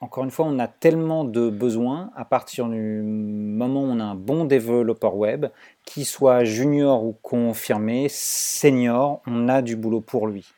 encore 0.00 0.24
une 0.24 0.32
fois, 0.32 0.46
on 0.46 0.58
a 0.58 0.66
tellement 0.66 1.22
de 1.22 1.48
besoins 1.48 2.10
à 2.16 2.24
partir 2.24 2.66
du 2.66 3.02
moment 3.04 3.82
où 3.82 3.86
on 3.86 4.00
a 4.00 4.04
un 4.04 4.14
bon 4.16 4.46
développeur 4.46 5.14
web, 5.14 5.46
qu'il 5.84 6.04
soit 6.04 6.42
junior 6.42 7.04
ou 7.04 7.16
confirmé, 7.22 8.08
senior, 8.10 9.22
on 9.28 9.48
a 9.48 9.62
du 9.62 9.76
boulot 9.76 10.00
pour 10.00 10.26
lui. 10.26 10.52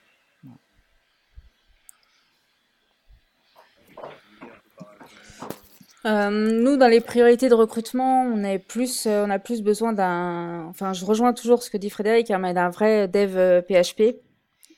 Euh, 6.07 6.31
nous, 6.31 6.77
dans 6.77 6.89
les 6.89 7.01
priorités 7.01 7.49
de 7.49 7.55
recrutement, 7.55 8.23
on, 8.23 8.43
est 8.43 8.59
plus, 8.59 9.07
on 9.07 9.31
a 9.31 9.39
plus 9.39 9.63
besoin 9.63 9.93
d'un. 9.93 10.67
Enfin, 10.69 10.93
je 10.93 11.05
rejoins 11.05 11.33
toujours 11.33 11.63
ce 11.63 11.71
que 11.71 11.77
dit 11.77 11.91
Frédéric, 11.91 12.31
hein, 12.31 12.39
mais 12.39 12.55
d'un 12.55 12.71
vrai 12.71 13.07
dev 13.09 13.63
PHP. 13.63 14.01
Euh, 14.01 14.13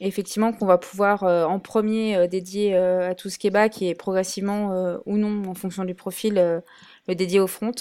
effectivement, 0.00 0.52
qu'on 0.52 0.66
va 0.66 0.78
pouvoir 0.78 1.22
euh, 1.22 1.44
en 1.44 1.60
premier 1.60 2.26
dédier 2.26 2.74
à 2.76 3.14
tout 3.14 3.30
ce 3.30 3.38
qui 3.38 3.46
est 3.46 3.50
back 3.50 3.82
et 3.82 3.94
progressivement 3.94 4.98
ou 5.06 5.16
non, 5.16 5.48
en 5.48 5.54
fonction 5.54 5.84
du 5.84 5.94
profil, 5.94 6.62
le 7.06 7.14
dédier 7.14 7.40
au 7.40 7.46
front. 7.46 7.72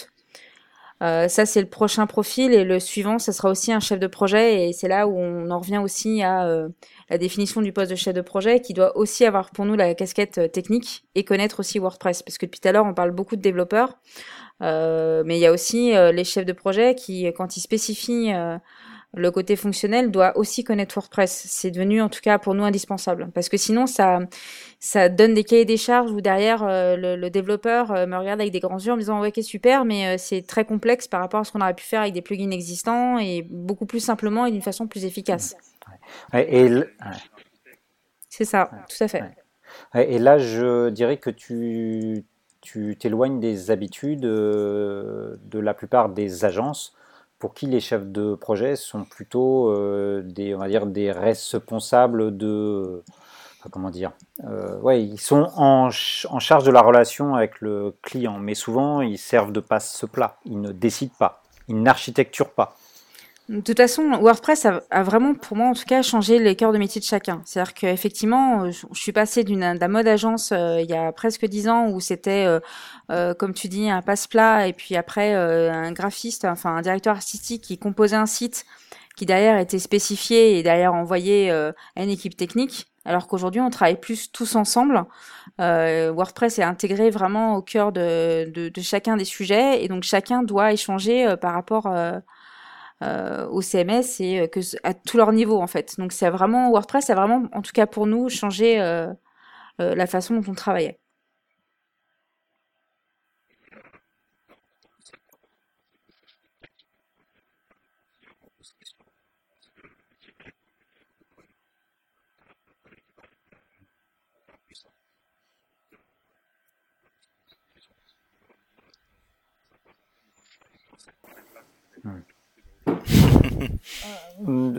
Euh, 1.01 1.27
ça, 1.27 1.45
c'est 1.45 1.61
le 1.61 1.67
prochain 1.67 2.05
profil. 2.07 2.53
Et 2.53 2.63
le 2.63 2.79
suivant, 2.79 3.19
ça 3.19 3.31
sera 3.31 3.49
aussi 3.49 3.71
un 3.71 3.79
chef 3.79 3.99
de 3.99 4.07
projet. 4.07 4.69
Et 4.69 4.73
c'est 4.73 4.87
là 4.87 5.07
où 5.07 5.17
on 5.17 5.49
en 5.49 5.59
revient 5.59 5.79
aussi 5.79 6.21
à 6.21 6.45
euh, 6.47 6.69
la 7.09 7.17
définition 7.17 7.61
du 7.61 7.73
poste 7.73 7.91
de 7.91 7.95
chef 7.95 8.13
de 8.13 8.21
projet, 8.21 8.61
qui 8.61 8.73
doit 8.73 8.95
aussi 8.97 9.25
avoir 9.25 9.51
pour 9.51 9.65
nous 9.65 9.75
la 9.75 9.95
casquette 9.95 10.37
euh, 10.37 10.47
technique 10.47 11.05
et 11.15 11.23
connaître 11.23 11.59
aussi 11.59 11.79
WordPress. 11.79 12.23
Parce 12.23 12.37
que 12.37 12.45
depuis 12.45 12.59
tout 12.59 12.67
à 12.67 12.71
l'heure, 12.71 12.85
on 12.85 12.93
parle 12.93 13.11
beaucoup 13.11 13.35
de 13.35 13.41
développeurs. 13.41 13.97
mais 14.59 15.37
il 15.37 15.39
y 15.39 15.45
a 15.45 15.51
aussi 15.51 15.91
les 15.91 16.23
chefs 16.23 16.45
de 16.45 16.53
projet 16.53 16.93
qui, 16.95 17.25
quand 17.33 17.57
ils 17.57 17.61
spécifient 17.61 18.31
le 19.13 19.29
côté 19.29 19.57
fonctionnel 19.57 20.09
doit 20.09 20.37
aussi 20.37 20.63
connaître 20.63 20.95
WordPress. 20.95 21.45
C'est 21.47 21.71
devenu 21.71 22.01
en 22.01 22.07
tout 22.07 22.21
cas 22.21 22.39
pour 22.39 22.53
nous 22.53 22.63
indispensable. 22.63 23.29
Parce 23.33 23.49
que 23.49 23.57
sinon 23.57 23.85
ça 23.85 24.19
ça 24.79 25.09
donne 25.09 25.33
des 25.33 25.43
cahiers 25.43 25.65
des 25.65 25.77
charges 25.77 26.11
où 26.11 26.21
derrière 26.21 26.63
euh, 26.63 26.95
le, 26.95 27.29
développeur 27.29 27.91
euh, 27.91 28.05
me 28.05 28.17
regarde 28.17 28.39
avec 28.39 28.53
des 28.53 28.61
grands 28.61 28.79
yeux 28.79 28.93
en 28.93 28.95
me 28.95 29.01
disant 29.01 29.19
ouais 29.21 29.27
ok 29.35 29.43
super 29.43 29.85
mais 29.85 30.07
euh, 30.07 30.15
c'est 30.17 30.41
très 30.41 30.65
complexe 30.65 31.07
par 31.07 31.19
rapport 31.19 31.41
à 31.41 31.43
ce 31.43 31.51
qu'on 31.51 31.61
aurait 31.61 31.73
pu 31.73 31.83
faire 31.83 32.01
avec 32.01 32.13
des 32.13 32.21
plugins 32.21 32.51
existants 32.51 33.19
et 33.19 33.45
beaucoup 33.49 33.85
plus 33.85 33.99
simplement 33.99 34.45
et 34.45 34.51
d'une 34.51 34.61
façon 34.61 34.87
plus 34.87 35.03
efficace. 35.03 35.55
et 36.33 36.69
C'est 38.29 38.45
ça, 38.45 38.71
tout 38.89 39.03
à 39.03 39.07
fait. 39.09 39.23
Et 39.93 40.19
là 40.19 40.37
je 40.37 40.89
dirais 40.89 41.17
que 41.17 41.29
tu 41.29 42.23
tu 42.61 42.95
t'éloignes 42.97 43.39
des 43.39 43.71
habitudes 43.71 44.21
de 44.21 45.37
la 45.53 45.73
plupart 45.73 46.09
des 46.09 46.45
agences 46.45 46.95
pour 47.41 47.55
qui 47.55 47.65
les 47.65 47.79
chefs 47.79 48.05
de 48.05 48.35
projet 48.35 48.75
sont 48.75 49.03
plutôt 49.03 49.71
euh, 49.71 50.21
des, 50.21 50.53
on 50.53 50.59
va 50.59 50.67
dire, 50.67 50.85
des 50.85 51.11
responsables 51.11 52.37
de, 52.37 53.03
comment 53.71 53.89
dire, 53.89 54.11
euh, 54.43 54.95
ils 54.95 55.19
sont 55.19 55.49
en, 55.55 55.89
en, 55.89 56.39
charge 56.39 56.63
de 56.63 56.71
la 56.71 56.81
relation 56.81 57.33
avec 57.33 57.59
le 57.59 57.95
client, 58.03 58.37
mais 58.37 58.53
souvent 58.53 59.01
ils 59.01 59.17
servent 59.17 59.51
de 59.51 59.59
passe-plat, 59.59 60.37
ils 60.45 60.61
ne 60.61 60.71
décident 60.71 61.15
pas, 61.17 61.41
ils 61.67 61.81
n'architecturent 61.81 62.51
pas. 62.51 62.77
De 63.51 63.59
toute 63.59 63.75
façon, 63.75 64.09
WordPress 64.11 64.65
a, 64.65 65.03
vraiment, 65.03 65.33
pour 65.33 65.57
moi 65.57 65.67
en 65.67 65.73
tout 65.73 65.83
cas, 65.83 66.01
changé 66.03 66.39
les 66.39 66.55
cœurs 66.55 66.71
de 66.71 66.77
métier 66.77 67.01
de 67.01 67.05
chacun. 67.05 67.41
C'est-à-dire 67.43 67.73
qu'effectivement, 67.73 68.71
je, 68.71 68.85
je 68.93 69.01
suis 69.01 69.11
passée 69.11 69.43
d'un 69.43 69.87
mode 69.89 70.07
agence 70.07 70.53
euh, 70.53 70.79
il 70.79 70.89
y 70.89 70.93
a 70.93 71.11
presque 71.11 71.45
dix 71.45 71.67
ans 71.67 71.89
où 71.89 71.99
c'était, 71.99 72.45
euh, 72.45 72.61
euh, 73.11 73.33
comme 73.33 73.53
tu 73.53 73.67
dis, 73.67 73.89
un 73.89 74.01
passe-plat 74.01 74.69
et 74.69 74.73
puis 74.73 74.95
après 74.95 75.33
un 75.33 75.91
graphiste, 75.91 76.45
enfin 76.45 76.77
un 76.77 76.81
directeur 76.81 77.13
artistique 77.13 77.61
qui 77.63 77.77
composait 77.77 78.15
un 78.15 78.25
site 78.25 78.65
qui 79.17 79.25
derrière 79.25 79.57
était 79.57 79.79
spécifié 79.79 80.57
et 80.57 80.63
derrière 80.63 80.93
envoyé 80.93 81.51
à 81.51 81.73
une 81.97 82.09
équipe 82.09 82.37
technique. 82.37 82.87
Alors 83.03 83.27
qu'aujourd'hui, 83.27 83.59
on 83.59 83.69
travaille 83.69 83.99
plus 83.99 84.31
tous 84.31 84.55
ensemble. 84.55 85.03
WordPress 85.59 86.59
est 86.59 86.63
intégré 86.63 87.09
vraiment 87.09 87.57
au 87.57 87.61
cœur 87.61 87.91
de, 87.91 88.49
de, 88.49 88.69
de, 88.69 88.81
chacun 88.81 89.17
des 89.17 89.25
sujets 89.25 89.83
et 89.83 89.89
donc 89.89 90.03
chacun 90.03 90.41
doit 90.41 90.71
échanger 90.71 91.35
par 91.41 91.53
rapport 91.53 91.93
euh, 93.03 93.47
au 93.47 93.61
CMS 93.61 94.19
et 94.19 94.41
euh, 94.41 94.47
que 94.47 94.59
à 94.83 94.93
tous 94.93 95.17
leurs 95.17 95.33
niveaux 95.33 95.59
en 95.59 95.67
fait. 95.67 95.95
Donc 95.97 96.11
c'est 96.11 96.29
vraiment 96.29 96.69
WordPress 96.69 97.09
a 97.09 97.15
vraiment, 97.15 97.45
en 97.53 97.61
tout 97.61 97.71
cas 97.73 97.87
pour 97.87 98.05
nous, 98.07 98.29
changé 98.29 98.79
euh, 98.79 99.11
la 99.79 100.07
façon 100.07 100.35
dont 100.35 100.51
on 100.51 100.53
travaillait. 100.55 101.00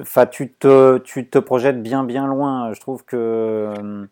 Enfin, 0.00 0.26
tu 0.26 0.52
te, 0.52 0.98
tu 0.98 1.28
te 1.28 1.38
projettes 1.38 1.82
bien, 1.82 2.04
bien 2.04 2.26
loin. 2.26 2.72
Je 2.72 2.80
trouve 2.80 3.04
que 3.04 4.06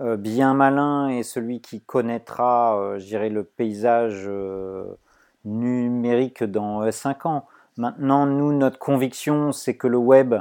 euh, 0.00 0.16
bien 0.16 0.52
malin 0.52 1.08
est 1.08 1.22
celui 1.22 1.60
qui 1.60 1.80
connaîtra, 1.80 2.78
euh, 2.78 2.98
je 2.98 3.06
dirais, 3.06 3.30
le 3.30 3.44
paysage 3.44 4.24
euh, 4.26 4.84
numérique 5.44 6.44
dans 6.44 6.90
5 6.90 7.26
ans. 7.26 7.46
Maintenant, 7.78 8.26
nous, 8.26 8.52
notre 8.52 8.78
conviction, 8.78 9.52
c'est 9.52 9.76
que 9.76 9.86
le 9.86 9.98
web 9.98 10.34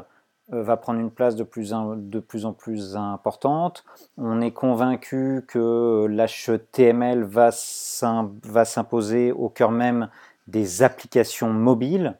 va 0.49 0.77
prendre 0.77 0.99
une 0.99 1.09
place 1.09 1.35
de 1.35 1.43
plus, 1.43 1.73
de 1.73 2.19
plus 2.19 2.45
en 2.45 2.53
plus 2.53 2.95
importante. 2.95 3.83
On 4.17 4.41
est 4.41 4.51
convaincu 4.51 5.43
que 5.47 6.05
l'HTML 6.07 7.23
va 7.23 7.51
s'imposer 7.51 9.31
au 9.31 9.49
cœur 9.49 9.71
même 9.71 10.09
des 10.47 10.83
applications 10.83 11.49
mobiles. 11.49 12.15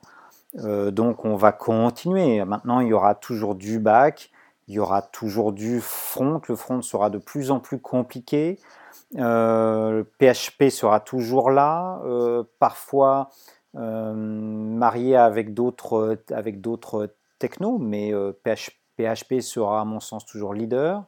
Euh, 0.63 0.91
donc 0.91 1.25
on 1.25 1.35
va 1.35 1.51
continuer. 1.51 2.43
Maintenant, 2.45 2.79
il 2.79 2.89
y 2.89 2.93
aura 2.93 3.15
toujours 3.15 3.55
du 3.55 3.79
back, 3.79 4.31
il 4.67 4.75
y 4.75 4.79
aura 4.79 5.01
toujours 5.01 5.53
du 5.53 5.81
front. 5.81 6.41
Le 6.47 6.55
front 6.55 6.81
sera 6.81 7.09
de 7.09 7.17
plus 7.17 7.51
en 7.51 7.59
plus 7.59 7.79
compliqué. 7.79 8.59
Euh, 9.17 10.03
PHP 10.19 10.69
sera 10.69 10.99
toujours 10.99 11.51
là, 11.51 12.01
euh, 12.05 12.43
parfois 12.59 13.29
marié 13.73 15.17
avec 15.17 15.53
d'autres 15.53 16.17
avec 16.31 16.61
d'autres 16.61 17.13
technos, 17.39 17.77
mais 17.77 18.13
PHP 18.97 19.41
sera 19.41 19.81
à 19.81 19.85
mon 19.85 19.99
sens 19.99 20.25
toujours 20.25 20.53
leader. 20.53 21.03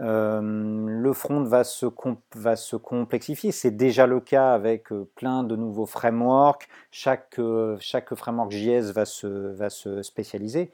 Euh, 0.00 0.40
le 0.40 1.12
front 1.12 1.42
va 1.42 1.64
se, 1.64 1.86
va 2.34 2.56
se 2.56 2.76
complexifier. 2.76 3.50
C'est 3.52 3.72
déjà 3.72 4.06
le 4.06 4.20
cas 4.20 4.52
avec 4.52 4.92
euh, 4.92 5.08
plein 5.16 5.42
de 5.42 5.56
nouveaux 5.56 5.86
frameworks. 5.86 6.68
Chaque, 6.90 7.38
euh, 7.38 7.76
chaque 7.80 8.14
framework 8.14 8.52
JS 8.52 8.92
va 8.92 9.04
se, 9.04 9.26
va 9.26 9.70
se 9.70 10.02
spécialiser. 10.02 10.70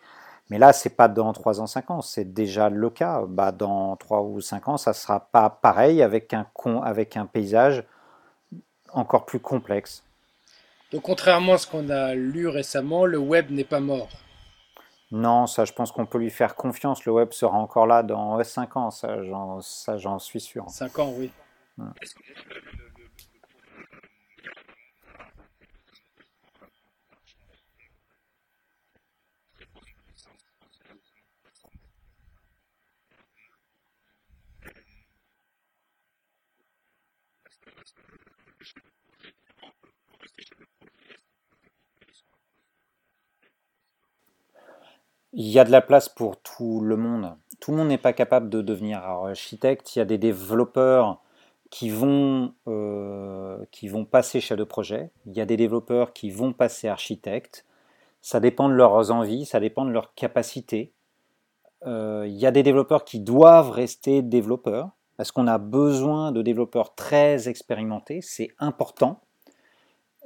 Mais 0.50 0.58
là, 0.58 0.74
c'est 0.74 0.94
pas 0.94 1.08
dans 1.08 1.32
3 1.32 1.62
ans, 1.62 1.66
5 1.66 1.90
ans, 1.90 2.02
c'est 2.02 2.34
déjà 2.34 2.68
le 2.68 2.90
cas. 2.90 3.22
Bah, 3.26 3.50
dans 3.50 3.96
3 3.96 4.22
ou 4.22 4.40
5 4.42 4.68
ans, 4.68 4.76
ça 4.76 4.92
sera 4.92 5.20
pas 5.20 5.48
pareil 5.48 6.02
avec 6.02 6.34
un, 6.34 6.46
avec 6.82 7.16
un 7.16 7.24
paysage 7.24 7.82
encore 8.92 9.24
plus 9.24 9.40
complexe. 9.40 10.04
Donc, 10.92 11.02
contrairement 11.02 11.54
à 11.54 11.58
ce 11.58 11.66
qu'on 11.66 11.88
a 11.88 12.14
lu 12.14 12.46
récemment, 12.46 13.06
le 13.06 13.18
web 13.18 13.50
n'est 13.50 13.64
pas 13.64 13.80
mort. 13.80 14.08
Non, 15.16 15.46
ça, 15.46 15.64
je 15.64 15.72
pense 15.72 15.92
qu'on 15.92 16.06
peut 16.06 16.18
lui 16.18 16.28
faire 16.28 16.56
confiance. 16.56 17.04
Le 17.04 17.12
web 17.12 17.32
sera 17.32 17.56
encore 17.56 17.86
là 17.86 18.02
dans 18.02 18.42
5 18.42 18.76
ans, 18.76 18.90
ça, 18.90 19.22
j'en 19.22 20.18
suis 20.18 20.40
sûr. 20.40 20.68
5 20.68 20.98
ans, 20.98 21.12
oui. 21.16 21.30
Il 45.36 45.48
y 45.48 45.58
a 45.58 45.64
de 45.64 45.72
la 45.72 45.80
place 45.80 46.08
pour 46.08 46.36
tout 46.36 46.80
le 46.80 46.96
monde. 46.96 47.34
Tout 47.58 47.72
le 47.72 47.78
monde 47.78 47.88
n'est 47.88 47.98
pas 47.98 48.12
capable 48.12 48.48
de 48.48 48.62
devenir 48.62 48.98
architecte. 48.98 49.96
Il 49.96 49.98
y 49.98 50.02
a 50.02 50.04
des 50.04 50.16
développeurs 50.16 51.20
qui 51.70 51.90
vont, 51.90 52.54
euh, 52.68 53.58
qui 53.72 53.88
vont 53.88 54.04
passer 54.04 54.40
chef 54.40 54.56
de 54.56 54.62
projet. 54.62 55.10
Il 55.26 55.32
y 55.32 55.40
a 55.40 55.44
des 55.44 55.56
développeurs 55.56 56.12
qui 56.12 56.30
vont 56.30 56.52
passer 56.52 56.86
architecte. 56.86 57.66
Ça 58.22 58.38
dépend 58.38 58.68
de 58.68 58.74
leurs 58.74 59.10
envies, 59.10 59.44
ça 59.44 59.58
dépend 59.58 59.84
de 59.84 59.90
leurs 59.90 60.14
capacités. 60.14 60.92
Euh, 61.84 62.26
il 62.28 62.36
y 62.36 62.46
a 62.46 62.52
des 62.52 62.62
développeurs 62.62 63.04
qui 63.04 63.18
doivent 63.18 63.72
rester 63.72 64.22
développeurs. 64.22 64.90
Parce 65.16 65.32
qu'on 65.32 65.48
a 65.48 65.58
besoin 65.58 66.30
de 66.30 66.42
développeurs 66.42 66.94
très 66.94 67.48
expérimentés, 67.48 68.20
c'est 68.20 68.50
important. 68.60 69.20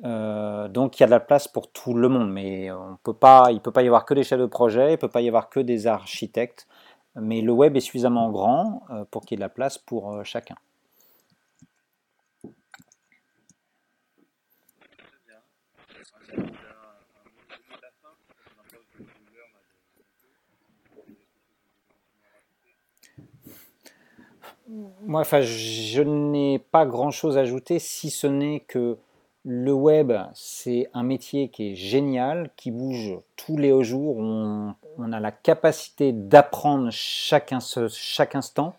Euh, 0.05 0.69
donc 0.69 0.99
il 0.99 1.03
y 1.03 1.05
a 1.05 1.07
de 1.07 1.11
la 1.11 1.21
place 1.21 1.49
pour 1.49 1.71
tout 1.73 1.93
le 1.95 2.09
monde, 2.09 2.31
mais 2.31 2.71
on 2.71 2.97
peut 3.03 3.15
pas, 3.15 3.47
il 3.51 3.57
ne 3.57 3.61
peut 3.61 3.73
pas 3.73 3.83
y 3.83 3.87
avoir 3.87 4.05
que 4.05 4.15
des 4.15 4.23
chefs 4.23 4.39
de 4.39 4.47
projet, 4.47 4.89
il 4.89 4.93
ne 4.93 4.97
peut 4.97 5.09
pas 5.09 5.21
y 5.21 5.29
avoir 5.29 5.49
que 5.49 5.61
des 5.61 5.87
architectes, 5.87 6.69
mais 7.17 7.41
le 7.41 7.53
web 7.53 7.77
est 7.77 7.81
suffisamment 7.81 8.31
grand 8.31 8.83
euh, 8.91 9.05
pour 9.11 9.23
qu'il 9.23 9.33
y 9.33 9.37
ait 9.37 9.39
de 9.39 9.43
la 9.43 9.49
place 9.49 9.79
pour 9.79 10.13
euh, 10.13 10.25
chacun. 10.25 10.55
Moi, 25.01 25.23
enfin, 25.23 25.41
je 25.41 26.03
n'ai 26.03 26.59
pas 26.59 26.85
grand-chose 26.85 27.39
à 27.39 27.41
ajouter, 27.41 27.79
si 27.79 28.11
ce 28.11 28.27
n'est 28.27 28.61
que 28.61 28.99
le 29.51 29.73
web, 29.73 30.13
c'est 30.35 30.91
un 30.93 31.03
métier 31.03 31.49
qui 31.49 31.73
est 31.73 31.75
génial, 31.75 32.51
qui 32.55 32.71
bouge 32.71 33.19
tous 33.35 33.57
les 33.57 33.83
jours. 33.83 34.19
On, 34.19 34.75
a 35.11 35.21
la 35.21 35.33
capacité 35.33 36.13
d'apprendre 36.13 36.89
chaque, 36.91 37.55
chaque 37.89 38.35
instant. 38.35 38.75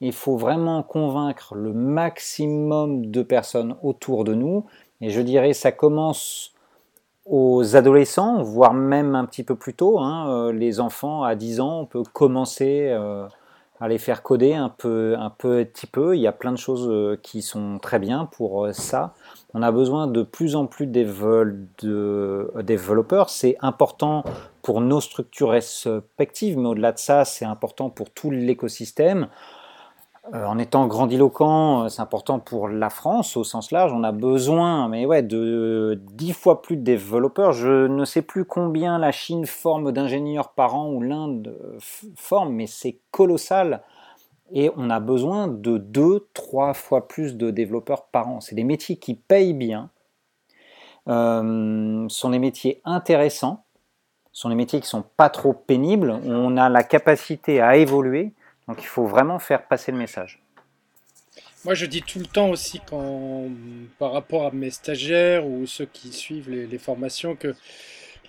Il 0.00 0.12
faut 0.12 0.36
vraiment 0.36 0.82
convaincre 0.82 1.54
le 1.54 1.72
maximum 1.72 3.06
de 3.06 3.22
personnes 3.22 3.76
autour 3.84 4.24
de 4.24 4.34
nous. 4.34 4.66
Et 5.00 5.10
je 5.10 5.20
dirais, 5.20 5.52
ça 5.52 5.70
commence 5.70 6.54
aux 7.24 7.76
adolescents, 7.76 8.42
voire 8.42 8.74
même 8.74 9.14
un 9.14 9.26
petit 9.26 9.44
peu 9.44 9.54
plus 9.54 9.74
tôt. 9.74 10.00
Hein. 10.00 10.28
Euh, 10.28 10.52
les 10.52 10.80
enfants 10.80 11.22
à 11.22 11.36
10 11.36 11.60
ans, 11.60 11.82
on 11.82 11.86
peut 11.86 12.02
commencer 12.02 12.88
euh, 12.88 13.28
à 13.80 13.88
les 13.88 13.98
faire 13.98 14.22
coder 14.22 14.54
un 14.54 14.68
peu, 14.68 15.16
un 15.18 15.30
petit 15.30 15.86
peu. 15.86 16.16
Il 16.16 16.20
y 16.20 16.26
a 16.26 16.32
plein 16.32 16.52
de 16.52 16.58
choses 16.58 16.88
euh, 16.88 17.18
qui 17.22 17.42
sont 17.42 17.78
très 17.78 17.98
bien 17.98 18.26
pour 18.26 18.68
ça 18.72 19.14
on 19.54 19.62
a 19.62 19.72
besoin 19.72 20.06
de 20.06 20.22
plus 20.22 20.54
en 20.54 20.66
plus 20.66 20.86
de 20.86 22.52
développeurs. 22.62 23.30
C'est 23.30 23.56
important 23.60 24.24
pour 24.62 24.80
nos 24.80 25.00
structures 25.00 25.50
respectives, 25.50 26.56
mais 26.58 26.68
au-delà 26.68 26.92
de 26.92 26.98
ça, 26.98 27.24
c'est 27.24 27.44
important 27.44 27.90
pour 27.90 28.10
tout 28.10 28.30
l'écosystème. 28.30 29.28
Euh, 30.34 30.44
en 30.44 30.58
étant 30.58 30.86
grandiloquent, 30.86 31.88
c'est 31.88 32.02
important 32.02 32.38
pour 32.38 32.68
la 32.68 32.90
France 32.90 33.36
au 33.36 33.44
sens 33.44 33.72
large. 33.72 33.92
On 33.92 34.04
a 34.04 34.12
besoin, 34.12 34.88
mais 34.88 35.06
ouais, 35.06 35.22
de 35.22 35.98
dix 36.12 36.32
fois 36.32 36.62
plus 36.62 36.76
de 36.76 36.82
développeurs. 36.82 37.52
Je 37.52 37.86
ne 37.86 38.04
sais 38.04 38.22
plus 38.22 38.44
combien 38.44 38.98
la 38.98 39.12
Chine 39.12 39.46
forme 39.46 39.92
d'ingénieurs 39.92 40.50
par 40.50 40.74
an 40.74 40.90
ou 40.90 41.00
l'Inde 41.00 41.56
forme, 42.16 42.52
mais 42.52 42.66
c'est 42.66 42.98
colossal 43.10 43.82
et 44.52 44.70
on 44.76 44.90
a 44.90 45.00
besoin 45.00 45.48
de 45.48 45.78
deux, 45.78 46.26
trois 46.34 46.74
fois 46.74 47.06
plus 47.06 47.36
de 47.36 47.50
développeurs 47.50 48.04
par 48.06 48.28
an. 48.28 48.40
C'est 48.40 48.54
des 48.54 48.64
métiers 48.64 48.96
qui 48.96 49.14
payent 49.14 49.54
bien, 49.54 49.90
euh, 51.08 52.06
sont 52.08 52.30
des 52.30 52.38
métiers 52.38 52.80
intéressants, 52.84 53.64
sont 54.32 54.48
des 54.48 54.54
métiers 54.54 54.80
qui 54.80 54.88
sont 54.88 55.04
pas 55.16 55.28
trop 55.28 55.52
pénibles, 55.52 56.18
on 56.24 56.56
a 56.56 56.68
la 56.68 56.82
capacité 56.82 57.60
à 57.60 57.76
évoluer, 57.76 58.32
donc 58.70 58.82
il 58.82 58.86
faut 58.86 59.06
vraiment 59.06 59.38
faire 59.38 59.66
passer 59.66 59.92
le 59.92 59.98
message. 59.98 60.40
Moi, 61.64 61.74
je 61.74 61.84
dis 61.84 62.02
tout 62.02 62.18
le 62.18 62.26
temps 62.26 62.48
aussi, 62.48 62.80
quand, 62.88 63.48
par 63.98 64.12
rapport 64.12 64.46
à 64.46 64.50
mes 64.50 64.70
stagiaires 64.70 65.46
ou 65.46 65.66
ceux 65.66 65.84
qui 65.84 66.10
suivent 66.12 66.48
les 66.50 66.78
formations, 66.78 67.36
que 67.36 67.54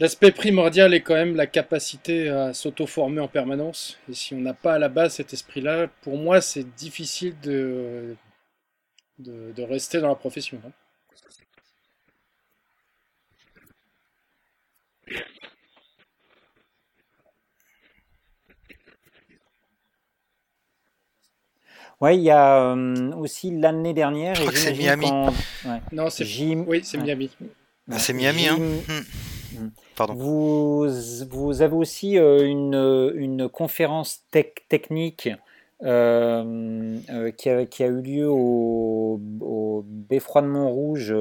L'aspect 0.02 0.32
primordial 0.32 0.96
est 0.96 1.02
quand 1.02 1.14
même 1.14 1.36
la 1.36 1.46
capacité 1.46 2.28
à 2.30 2.56
s'auto-former 2.56 3.22
en 3.22 3.28
permanence. 3.28 4.00
Et 4.10 4.16
si 4.16 4.34
on 4.34 4.40
n'a 4.40 4.56
pas 4.56 4.74
à 4.74 4.80
la 4.80 4.90
base 4.90 5.14
cet 5.14 5.32
esprit-là, 5.32 5.90
pour 6.02 6.18
moi, 6.18 6.42
c'est 6.42 6.64
difficile 6.76 7.40
de, 7.42 8.16
de, 9.20 9.62
rester 9.62 10.00
dans 10.00 10.08
la 10.08 10.16
profession. 10.16 10.60
Hein. 10.66 10.72
Oui, 22.02 22.18
il 22.18 22.24
y 22.24 22.32
a 22.32 22.74
euh, 22.74 23.12
aussi 23.14 23.52
l'année 23.52 23.94
dernière. 23.94 24.36
Je 24.36 24.42
crois 24.42 24.52
que 24.52 24.58
c'est 24.58 24.74
Miami. 24.74 25.08
Non, 25.92 26.10
c'est 26.10 26.26
Oui, 26.68 26.82
c'est 26.84 26.98
Miami. 26.98 27.30
Ah, 27.92 28.00
c'est 28.00 28.14
Miami, 28.14 28.48
hein. 28.48 28.58
Hmm. 28.58 29.02
Vous, 30.10 30.88
vous, 31.30 31.62
avez 31.62 31.76
aussi 31.76 32.18
euh, 32.18 32.46
une, 32.46 33.12
une, 33.16 33.50
conférence 33.50 34.24
technique 34.32 35.30
euh, 35.84 36.98
euh, 37.10 37.32
qui, 37.32 37.50
a, 37.50 37.66
qui, 37.66 37.84
a, 37.84 37.88
eu 37.88 38.02
lieu 38.02 38.30
au, 38.30 39.22
au 39.42 39.84
Beffroi 39.86 40.42
de 40.42 40.48
Montrouge 40.48 41.14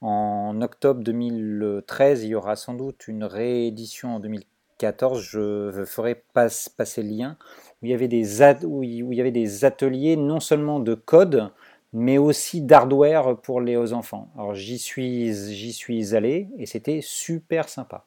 en 0.00 0.60
octobre 0.62 1.02
2013. 1.02 2.24
Il 2.24 2.28
y 2.28 2.34
aura 2.34 2.56
sans 2.56 2.74
doute 2.74 3.06
une 3.08 3.24
réédition 3.24 4.16
en 4.16 4.20
2014. 4.20 5.20
Je 5.20 5.84
ferai 5.86 6.22
passer 6.32 7.02
le 7.02 7.10
lien. 7.10 7.36
Où 7.84 7.86
il, 7.86 7.90
y 7.90 7.94
avait 7.94 8.08
des 8.08 8.42
où 8.64 8.82
il 8.82 9.14
y 9.14 9.20
avait 9.20 9.30
des 9.30 9.66
ateliers 9.66 10.16
non 10.16 10.40
seulement 10.40 10.80
de 10.80 10.94
code, 10.94 11.50
mais 11.92 12.16
aussi 12.16 12.62
d'hardware 12.62 13.36
pour 13.36 13.60
les 13.60 13.92
enfants. 13.92 14.30
Alors 14.36 14.54
j'y 14.54 14.78
suis, 14.78 15.34
j'y 15.52 15.74
suis 15.74 16.14
allé 16.14 16.48
et 16.56 16.64
c'était 16.64 17.00
super 17.02 17.68
sympa. 17.68 18.06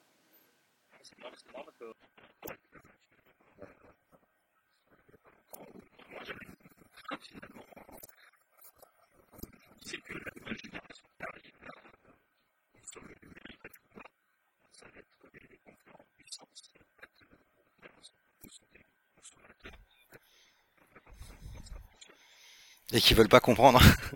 Et 22.93 22.99
qui 23.01 23.13
veulent 23.13 23.29
pas 23.29 23.39
comprendre. 23.39 23.79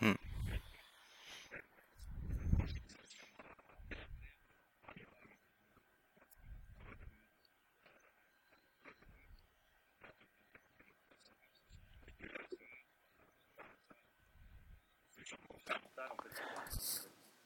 Hmm. 0.00 0.12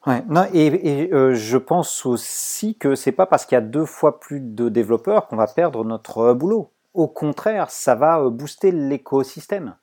Ouais, 0.07 0.23
non, 0.29 0.47
et, 0.53 1.11
euh, 1.13 1.35
je 1.35 1.57
pense 1.59 2.05
aussi 2.07 2.75
que 2.77 2.95
c'est 2.95 3.13
pas 3.13 3.27
parce 3.27 3.45
qu'il 3.47 3.57
y 3.57 3.59
a 3.59 3.61
deux 3.61 3.85
fois 3.87 4.19
plus 4.21 4.41
de 4.41 4.69
développeurs 4.69 5.27
qu'on 5.29 5.37
va 5.37 5.47
perdre 5.47 5.85
notre 5.85 6.19
euh, 6.19 6.35
boulot. 6.35 6.71
Au 6.95 7.07
contraire, 7.07 7.71
ça 7.71 7.95
va 7.95 8.21
euh, 8.21 8.31
booster 8.31 8.73
l'écosystème. 8.73 9.77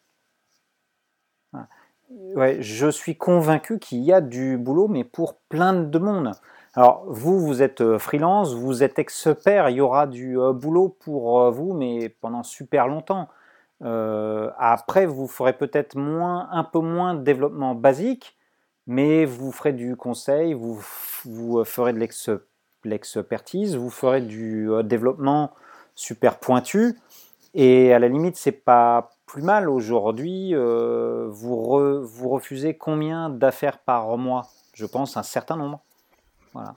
Je 2.60 2.90
suis 2.90 3.18
convaincu 3.18 3.80
qu'il 3.80 4.00
y 4.00 4.14
a 4.14 4.22
du 4.22 4.58
boulot, 4.58 4.88
mais 4.88 5.04
pour 5.04 5.36
plein 5.50 5.74
de 5.74 6.00
monde. 6.00 6.32
Alors, 6.74 7.06
vous, 7.08 7.40
vous 7.40 7.62
êtes 7.62 7.82
euh, 7.82 7.98
freelance, 7.98 8.54
vous 8.54 8.84
êtes 8.84 9.00
expert, 9.00 9.70
il 9.70 9.78
y 9.78 9.82
aura 9.82 10.08
du 10.08 10.40
euh, 10.40 10.54
boulot 10.54 10.90
pour 11.00 11.50
vous, 11.52 11.74
mais 11.74 12.10
pendant 12.10 12.44
super 12.44 12.88
longtemps. 12.88 13.28
après, 13.82 15.06
vous 15.06 15.28
ferez 15.28 15.54
peut-être 15.54 15.96
moins, 15.96 16.50
un 16.52 16.64
peu 16.64 16.80
moins 16.80 17.14
de 17.14 17.22
développement 17.24 17.76
basique, 17.76 18.38
mais 18.86 19.26
vous 19.26 19.52
ferez 19.52 19.74
du 19.74 19.96
conseil, 19.96 20.54
vous, 20.54 20.82
vous 21.26 21.64
ferez 21.64 21.94
de 21.94 22.08
l'expertise, 22.86 23.76
vous 23.76 23.90
ferez 23.90 24.22
du 24.22 24.70
développement 24.84 25.52
super 25.98 26.40
pointu. 26.40 26.98
Et 27.54 27.92
à 27.92 28.00
la 28.00 28.08
limite, 28.08 28.38
c'est 28.38 28.52
pas 28.54 29.10
plus 29.26 29.42
mal 29.42 29.68
aujourd'hui. 29.68 30.54
Euh, 30.54 31.28
vous, 31.30 32.06
vous 32.06 32.30
refusez 32.30 32.78
combien 32.78 33.30
d'affaires 33.30 33.80
par 33.80 34.18
mois? 34.18 34.48
Je 34.74 34.86
pense 34.86 35.18
un 35.18 35.24
certain 35.24 35.58
nombre. 35.58 35.82
Voilà. 36.54 36.76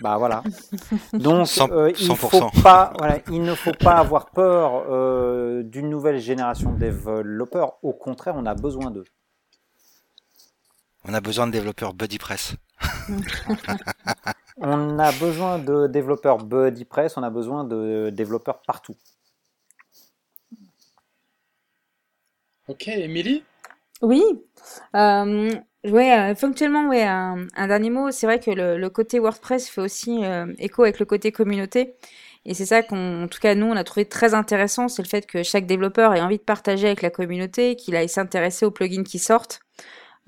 Bah 0.00 0.18
voilà. 0.18 0.42
Donc 1.12 1.48
euh, 1.70 1.92
il, 1.98 2.16
faut 2.16 2.50
pas, 2.62 2.92
voilà, 2.98 3.18
il 3.30 3.42
ne 3.42 3.54
faut 3.54 3.72
pas 3.72 3.94
avoir 3.94 4.30
peur 4.30 4.84
euh, 4.90 5.62
d'une 5.62 5.88
nouvelle 5.88 6.18
génération 6.18 6.72
de 6.72 6.78
développeurs. 6.78 7.74
Au 7.82 7.92
contraire, 7.92 8.34
on 8.36 8.44
a 8.46 8.54
besoin 8.54 8.90
d'eux. 8.90 9.06
On 11.06 11.14
a 11.14 11.20
besoin 11.20 11.46
de 11.46 11.52
développeurs 11.52 11.94
BuddyPress. 11.94 12.56
On 14.56 14.98
a 14.98 15.12
besoin 15.12 15.58
de 15.58 15.86
développeurs 15.86 16.38
BuddyPress, 16.38 17.16
on 17.16 17.22
a 17.22 17.30
besoin 17.30 17.64
de 17.64 18.10
développeurs 18.10 18.62
partout. 18.62 18.94
Ok, 22.68 22.88
Émilie? 22.88 23.44
Oui. 24.00 24.22
Euh, 24.96 25.50
ouais, 25.84 26.18
euh, 26.18 26.34
fonctionnellement, 26.34 26.88
ouais, 26.88 27.02
un, 27.02 27.46
dernier 27.66 27.90
mot. 27.90 28.10
C'est 28.10 28.26
vrai 28.26 28.38
que 28.38 28.50
le, 28.50 28.88
côté 28.90 29.18
WordPress 29.18 29.68
fait 29.68 29.80
aussi 29.80 30.24
euh, 30.24 30.52
écho 30.58 30.82
avec 30.82 30.98
le 30.98 31.06
côté 31.06 31.32
communauté. 31.32 31.96
Et 32.46 32.54
c'est 32.54 32.66
ça 32.66 32.82
qu'en 32.82 33.26
tout 33.28 33.40
cas, 33.40 33.54
nous, 33.54 33.66
on 33.66 33.76
a 33.76 33.84
trouvé 33.84 34.06
très 34.06 34.34
intéressant, 34.34 34.88
c'est 34.88 35.02
le 35.02 35.08
fait 35.08 35.26
que 35.26 35.42
chaque 35.42 35.66
développeur 35.66 36.14
ait 36.14 36.20
envie 36.20 36.38
de 36.38 36.42
partager 36.42 36.86
avec 36.86 37.02
la 37.02 37.10
communauté, 37.10 37.74
qu'il 37.76 37.96
aille 37.96 38.08
s'intéresser 38.08 38.66
aux 38.66 38.70
plugins 38.70 39.02
qui 39.02 39.18
sortent, 39.18 39.60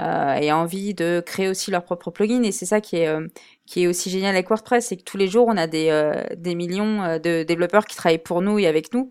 euh, 0.01 0.35
et 0.35 0.53
envie 0.53 0.95
de 0.95 1.23
créer 1.25 1.49
aussi 1.49 1.71
leur 1.71 1.85
propre 1.85 2.11
plugin. 2.11 2.43
Et 2.43 2.53
c'est 2.53 2.67
ça 2.67 2.81
qui 2.81 2.97
est, 2.97 3.09
euh, 3.09 3.27
qui 3.67 3.85
est 3.85 3.87
aussi 3.87 4.11
génial 4.11 4.35
avec 4.35 4.49
WordPress, 4.49 4.87
c'est 4.87 4.97
que 4.97 5.03
tous 5.03 5.17
les 5.17 5.29
jours, 5.29 5.47
on 5.49 5.57
a 5.57 5.67
des, 5.67 5.91
euh, 5.91 6.23
des 6.37 6.55
millions 6.55 7.03
euh, 7.03 7.19
de 7.19 7.43
développeurs 7.43 7.85
qui 7.87 7.97
travaillent 7.97 8.19
pour 8.19 8.43
nous 8.43 8.59
et 8.59 8.67
avec 8.67 8.95
nous. 8.95 9.09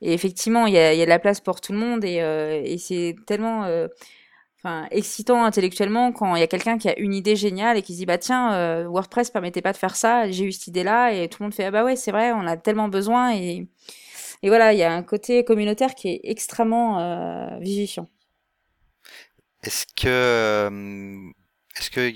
Et 0.00 0.12
effectivement, 0.12 0.66
il 0.66 0.74
y 0.74 0.78
a, 0.78 0.94
y 0.94 1.02
a 1.02 1.04
de 1.04 1.10
la 1.10 1.18
place 1.18 1.40
pour 1.40 1.60
tout 1.60 1.72
le 1.72 1.78
monde, 1.78 2.04
et, 2.04 2.16
et 2.64 2.78
c'est 2.78 3.14
tellement 3.26 3.66
enfin, 4.64 4.86
excitant 4.90 5.44
intellectuellement 5.44 6.12
quand 6.12 6.36
il 6.36 6.40
y 6.40 6.42
a 6.42 6.46
quelqu'un 6.46 6.78
qui 6.78 6.88
a 6.88 6.98
une 6.98 7.14
idée 7.14 7.36
géniale 7.36 7.76
et 7.76 7.82
qui 7.82 7.94
se 7.94 7.98
dit 7.98 8.06
bah 8.06 8.18
tiens 8.18 8.54
euh, 8.54 8.84
WordPress 8.88 9.30
permettait 9.30 9.62
pas 9.62 9.72
de 9.72 9.76
faire 9.76 9.96
ça 9.96 10.30
j'ai 10.30 10.44
eu 10.44 10.52
cette 10.52 10.68
idée 10.68 10.84
là 10.84 11.12
et 11.12 11.28
tout 11.28 11.42
le 11.42 11.46
monde 11.46 11.54
fait 11.54 11.64
ah 11.64 11.70
bah 11.70 11.84
ouais 11.84 11.96
c'est 11.96 12.12
vrai 12.12 12.32
on 12.32 12.46
a 12.46 12.56
tellement 12.56 12.88
besoin 12.88 13.34
et 13.34 13.66
et 14.42 14.48
voilà 14.48 14.72
il 14.72 14.78
y 14.78 14.82
a 14.82 14.92
un 14.92 15.02
côté 15.02 15.44
communautaire 15.44 15.94
qui 15.94 16.08
est 16.08 16.20
extrêmement 16.24 17.00
euh, 17.00 17.58
vivifiant 17.60 18.08
est-ce 19.64 19.86
que 19.86 20.08
euh, 20.08 21.30
est-ce 21.76 21.90
que 21.90 22.12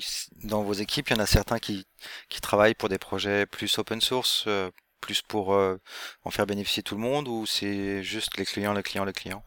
dans 0.46 0.62
vos 0.62 0.74
équipes 0.74 1.08
il 1.10 1.16
y 1.16 1.20
en 1.20 1.22
a 1.22 1.26
certains 1.26 1.58
qui 1.58 1.86
qui 2.28 2.40
travaillent 2.40 2.74
pour 2.74 2.88
des 2.88 2.98
projets 2.98 3.46
plus 3.46 3.78
open 3.78 4.00
source 4.00 4.44
euh, 4.46 4.70
plus 5.00 5.22
pour 5.22 5.50
en 5.50 6.30
faire 6.30 6.46
bénéficier 6.46 6.82
tout 6.82 6.96
le 6.96 7.00
monde 7.00 7.28
ou 7.28 7.46
c'est 7.46 8.02
juste 8.02 8.36
les 8.38 8.44
clients 8.44 8.72
les 8.72 8.82
clients 8.82 9.04
les 9.04 9.12
clients? 9.12 9.44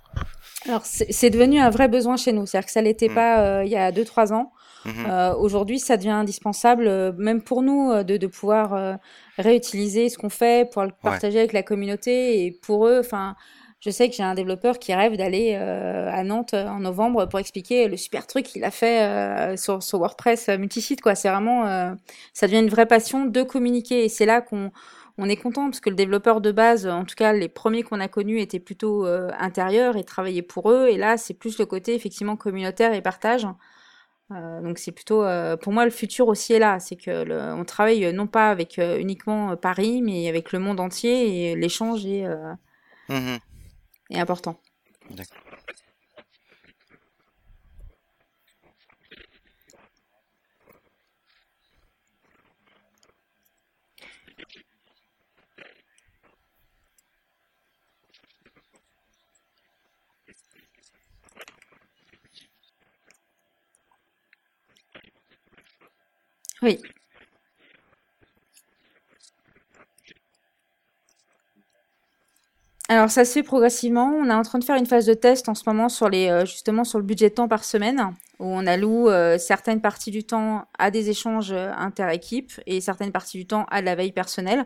Alors, 0.65 0.81
c'est 0.85 1.29
devenu 1.29 1.59
un 1.59 1.69
vrai 1.69 1.87
besoin 1.87 2.17
chez 2.17 2.33
nous. 2.33 2.45
C'est-à-dire 2.45 2.65
que 2.65 2.71
ça 2.71 2.81
l'était 2.81 3.09
mmh. 3.09 3.15
pas 3.15 3.39
euh, 3.39 3.63
il 3.63 3.71
y 3.71 3.77
a 3.77 3.91
2-3 3.91 4.33
ans. 4.33 4.51
Mmh 4.85 4.91
euh, 5.09 5.35
Aujourd'hui, 5.35 5.79
ça 5.79 5.97
devient 5.97 6.09
indispensable, 6.09 6.87
euh, 6.87 7.11
même 7.17 7.41
pour 7.41 7.61
nous, 7.61 7.91
euh, 7.91 8.03
de, 8.03 8.17
de 8.17 8.27
pouvoir 8.27 8.73
euh, 8.73 8.95
réutiliser 9.37 10.09
ce 10.09 10.17
qu'on 10.17 10.29
fait, 10.29 10.69
pour 10.69 10.83
le 10.83 10.91
partager 11.01 11.39
avec 11.39 11.53
la 11.53 11.63
communauté. 11.63 12.45
Et 12.45 12.51
pour 12.51 12.87
eux, 12.87 12.99
enfin, 12.99 13.35
je 13.79 13.89
sais 13.89 14.09
que 14.09 14.15
j'ai 14.15 14.23
un 14.23 14.35
développeur 14.35 14.79
qui 14.79 14.93
rêve 14.93 15.15
d'aller 15.15 15.55
à 15.55 16.23
Nantes 16.23 16.53
en 16.53 16.79
novembre 16.79 17.27
pour 17.27 17.39
expliquer 17.39 17.87
le 17.87 17.95
super 17.95 18.27
truc 18.27 18.45
qu'il 18.45 18.63
a 18.65 18.71
fait 18.71 19.55
sur, 19.57 19.81
sur, 19.81 19.99
WordPress 19.99 20.49
multisite. 20.49 21.01
Quoi. 21.01 21.15
C'est 21.15 21.29
vraiment, 21.29 21.95
ça 22.33 22.47
devient 22.47 22.59
une 22.59 22.69
vraie 22.69 22.87
passion 22.87 23.25
de 23.25 23.41
communiquer. 23.41 24.03
Et 24.03 24.09
c'est 24.09 24.25
là 24.25 24.41
qu'on 24.41 24.71
on 25.19 25.27
est 25.27 25.35
content 25.35 25.65
parce 25.65 25.81
que 25.81 25.89
le 25.89 25.97
développeur 25.97 26.39
de 26.39 26.51
base, 26.51 26.87
en 26.87 27.03
tout 27.03 27.15
cas 27.15 27.33
les 27.33 27.49
premiers 27.49 27.83
qu'on 27.83 27.99
a 27.99 28.07
connus 28.07 28.39
étaient 28.39 28.59
plutôt 28.59 29.05
euh, 29.05 29.29
intérieurs 29.37 29.97
et 29.97 30.03
travaillaient 30.05 30.41
pour 30.41 30.71
eux. 30.71 30.87
Et 30.87 30.97
là, 30.97 31.17
c'est 31.17 31.33
plus 31.33 31.59
le 31.59 31.65
côté 31.65 31.93
effectivement 31.93 32.37
communautaire 32.37 32.93
et 32.93 33.01
partage. 33.01 33.45
Euh, 34.31 34.61
donc 34.61 34.77
c'est 34.77 34.93
plutôt, 34.93 35.23
euh, 35.23 35.57
pour 35.57 35.73
moi, 35.73 35.83
le 35.83 35.91
futur 35.91 36.29
aussi 36.29 36.53
est 36.53 36.59
là. 36.59 36.79
C'est 36.79 36.95
que 36.95 37.53
on 37.53 37.65
travaille 37.65 38.13
non 38.13 38.27
pas 38.27 38.49
avec 38.49 38.77
uniquement 38.77 39.57
Paris, 39.57 40.01
mais 40.01 40.29
avec 40.29 40.53
le 40.53 40.59
monde 40.59 40.79
entier 40.79 41.51
et 41.51 41.55
l'échange 41.55 42.05
est, 42.05 42.25
mmh 43.09 43.37
est 44.09 44.19
important. 44.19 44.59
D'accord. 45.11 45.37
Oui. 66.61 66.79
Alors 72.91 73.11
ça 73.11 73.23
se 73.23 73.33
fait 73.33 73.43
progressivement. 73.43 74.11
On 74.15 74.29
est 74.31 74.33
en 74.33 74.41
train 74.41 74.57
de 74.57 74.63
faire 74.63 74.75
une 74.75 74.87
phase 74.87 75.05
de 75.05 75.13
test 75.13 75.47
en 75.47 75.53
ce 75.53 75.63
moment 75.67 75.89
sur 75.89 76.09
les 76.09 76.27
euh, 76.27 76.43
justement 76.45 76.83
sur 76.83 76.97
le 76.97 77.05
budget 77.05 77.29
de 77.29 77.35
temps 77.35 77.47
par 77.47 77.63
semaine 77.63 78.15
où 78.39 78.45
on 78.45 78.65
alloue 78.65 79.09
euh, 79.09 79.37
certaines 79.37 79.79
parties 79.79 80.09
du 80.09 80.23
temps 80.23 80.65
à 80.79 80.89
des 80.89 81.11
échanges 81.11 81.51
euh, 81.51 81.71
inter-équipes 81.77 82.53
et 82.65 82.81
certaines 82.81 83.11
parties 83.11 83.37
du 83.37 83.45
temps 83.45 83.65
à 83.69 83.81
de 83.81 83.85
la 83.85 83.93
veille 83.93 84.11
personnelle. 84.11 84.65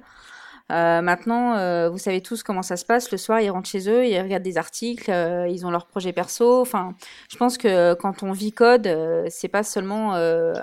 Euh, 0.72 1.02
maintenant, 1.02 1.58
euh, 1.58 1.90
vous 1.90 1.98
savez 1.98 2.22
tous 2.22 2.42
comment 2.42 2.62
ça 2.62 2.78
se 2.78 2.86
passe. 2.86 3.12
Le 3.12 3.18
soir, 3.18 3.42
ils 3.42 3.50
rentrent 3.50 3.70
chez 3.70 3.90
eux, 3.90 4.06
ils 4.08 4.20
regardent 4.20 4.44
des 4.44 4.58
articles, 4.58 5.12
euh, 5.12 5.48
ils 5.48 5.66
ont 5.66 5.72
leur 5.72 5.88
projet 5.88 6.14
perso. 6.14 6.62
Enfin, 6.62 6.96
je 7.30 7.38
pense 7.38 7.58
que 7.58 7.94
quand 7.96 8.24
on 8.24 8.32
vit 8.32 8.54
code, 8.54 8.88
c'est 9.30 9.50
pas 9.50 9.64
seulement 9.64 10.12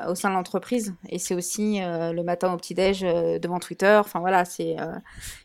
au 0.08 0.14
sein 0.14 0.30
de 0.30 0.34
l'entreprise, 0.34 0.94
et 1.08 1.18
c'est 1.18 1.34
aussi 1.34 1.80
le 1.80 2.22
matin 2.22 2.52
au 2.52 2.56
petit 2.56 2.74
déj 2.74 3.02
devant 3.02 3.58
Twitter. 3.58 3.98
Enfin 4.00 4.20
voilà, 4.20 4.44
c'est, 4.44 4.76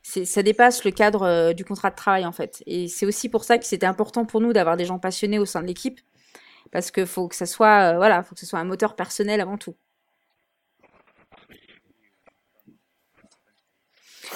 ça 0.04 0.44
dépasse 0.44 0.84
le 0.86 0.92
cadre 0.92 1.54
du 1.54 1.66
contrat 1.66 1.90
de 1.90 1.96
travail 1.96 2.26
en 2.26 2.32
fait. 2.32 2.64
Et 2.66 2.88
c'est 2.88 3.06
aussi 3.06 3.30
pour 3.30 3.44
ça 3.44 3.58
que 3.58 3.66
c'était 3.66 3.86
important 3.86 4.26
pour 4.26 4.42
nous 4.42 4.54
d'avoir 4.54 4.78
des 4.78 4.86
gens 4.86 5.00
passionnés 5.00 5.40
au 5.40 5.46
sein 5.46 5.62
de 5.62 5.68
l'équipe, 5.68 6.00
parce 6.72 6.92
que 6.92 7.06
faut 7.06 7.28
que 7.28 7.36
ça 7.36 7.46
soit, 7.46 7.94
voilà, 7.98 8.24
faut 8.24 8.36
que 8.36 8.42
ce 8.42 8.48
soit 8.48 8.60
un 8.60 8.66
moteur 8.66 8.96
personnel 8.96 9.42
avant 9.42 9.58
tout. 9.58 9.76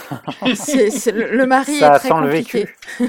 c'est, 0.55 1.11
le, 1.11 1.45
mari 1.45 1.77
est 1.77 1.89
très 1.89 1.99
sent 1.99 2.09
compliqué. 2.09 2.67
le 2.99 3.05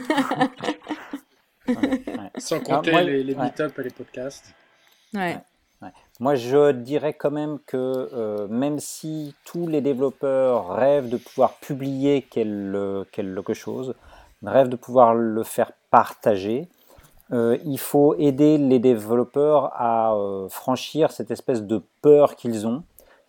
vécu. 1.76 1.98
Sans 2.38 2.60
compter 2.60 3.02
les, 3.02 3.22
les 3.22 3.34
meet-up 3.34 3.78
et 3.78 3.82
les 3.82 3.90
podcasts. 3.90 4.54
Ouais. 5.14 5.38
Moi, 6.18 6.34
je 6.34 6.72
dirais 6.72 7.14
quand 7.14 7.30
même 7.30 7.58
que 7.66 8.10
euh, 8.12 8.46
même 8.48 8.78
si 8.78 9.34
tous 9.44 9.66
les 9.66 9.80
développeurs 9.80 10.68
rêvent 10.68 11.08
de 11.08 11.16
pouvoir 11.16 11.54
publier 11.54 12.22
quelque 12.22 13.54
chose, 13.54 13.94
rêvent 14.42 14.68
de 14.68 14.76
pouvoir 14.76 15.14
le 15.14 15.42
faire 15.42 15.72
partager, 15.90 16.68
euh, 17.32 17.56
il 17.64 17.78
faut 17.78 18.14
aider 18.18 18.58
les 18.58 18.78
développeurs 18.78 19.72
à 19.74 20.12
euh, 20.14 20.48
franchir 20.48 21.10
cette 21.10 21.30
espèce 21.30 21.62
de 21.62 21.82
peur 22.02 22.36
qu'ils 22.36 22.66
ont. 22.66 22.82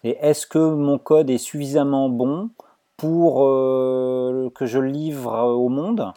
Et 0.04 0.18
est-ce 0.20 0.46
que 0.46 0.58
mon 0.58 0.98
code 0.98 1.30
est 1.30 1.38
suffisamment 1.38 2.10
bon 2.10 2.50
pour 3.02 3.48
euh, 3.48 4.52
que 4.54 4.68
je 4.68 4.78
livre 4.78 5.36
au 5.56 5.70
monde, 5.70 6.14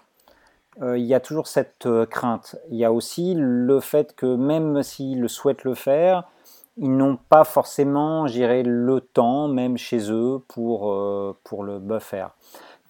euh, 0.83 0.99
il 0.99 1.07
y 1.07 1.15
a 1.15 1.21
toujours 1.21 1.47
cette 1.47 1.87
euh, 1.87 2.05
crainte. 2.05 2.57
Il 2.71 2.77
y 2.77 2.85
a 2.85 2.93
aussi 2.93 3.33
le 3.35 3.81
fait 3.81 4.15
que 4.15 4.27
même 4.27 4.83
s'ils 4.83 5.31
souhaitent 5.31 5.65
le 5.65 5.73
faire, 5.73 6.25
ils 6.77 6.95
n'ont 6.95 7.17
pas 7.31 7.45
forcément, 7.45 8.27
j'irai, 8.27 8.63
le 8.65 9.01
temps, 9.01 9.49
même 9.49 9.79
chez 9.79 10.13
eux, 10.13 10.43
pour, 10.47 10.95
pour 11.43 11.65
le 11.65 11.79
buffer. 11.79 12.27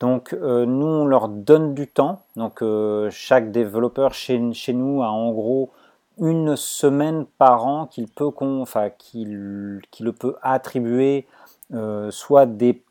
Donc 0.00 0.32
nous, 0.32 0.86
on 0.86 1.04
leur 1.04 1.28
donne 1.28 1.74
du 1.74 1.86
temps. 1.86 2.22
Donc 2.34 2.64
chaque 3.10 3.52
développeur 3.52 4.14
chez, 4.14 4.52
chez 4.54 4.72
nous 4.72 5.02
a 5.02 5.08
en 5.08 5.30
gros 5.32 5.70
une 6.18 6.56
semaine 6.56 7.26
par 7.38 7.66
an 7.66 7.86
qu'il 7.86 8.08
peut, 8.08 8.30
enfin, 8.40 8.88
qu'il, 8.88 9.82
qu'il 9.90 10.10
peut 10.14 10.36
attribuer 10.42 11.26
soit 12.10 12.46
des 12.46 12.82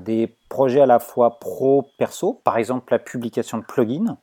des 0.00 0.36
projets 0.48 0.80
à 0.80 0.86
la 0.86 0.98
fois 0.98 1.38
pro-perso, 1.38 2.40
par 2.44 2.56
exemple 2.56 2.92
la 2.92 2.98
publication 2.98 3.58
de 3.58 3.64
plugins. 3.64 4.18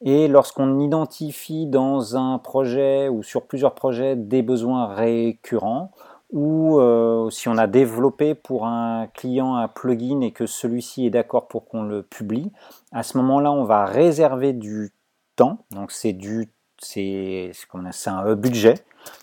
Et 0.00 0.28
lorsqu'on 0.28 0.78
identifie 0.78 1.66
dans 1.66 2.16
un 2.16 2.38
projet 2.38 3.08
ou 3.08 3.22
sur 3.22 3.46
plusieurs 3.46 3.74
projets 3.74 4.14
des 4.14 4.42
besoins 4.42 4.86
récurrents, 4.94 5.90
ou 6.30 6.78
euh, 6.78 7.30
si 7.30 7.48
on 7.48 7.56
a 7.56 7.66
développé 7.66 8.34
pour 8.34 8.66
un 8.66 9.06
client 9.08 9.56
un 9.56 9.66
plugin 9.66 10.20
et 10.20 10.30
que 10.30 10.46
celui-ci 10.46 11.06
est 11.06 11.10
d'accord 11.10 11.48
pour 11.48 11.66
qu'on 11.66 11.82
le 11.82 12.02
publie, 12.02 12.52
à 12.92 13.02
ce 13.02 13.16
moment-là, 13.18 13.50
on 13.50 13.64
va 13.64 13.86
réserver 13.86 14.52
du 14.52 14.92
temps. 15.36 15.58
Donc 15.70 15.90
c'est 15.90 16.12
du 16.12 16.52
c'est 16.80 17.50
un 18.06 18.34
budget 18.36 18.74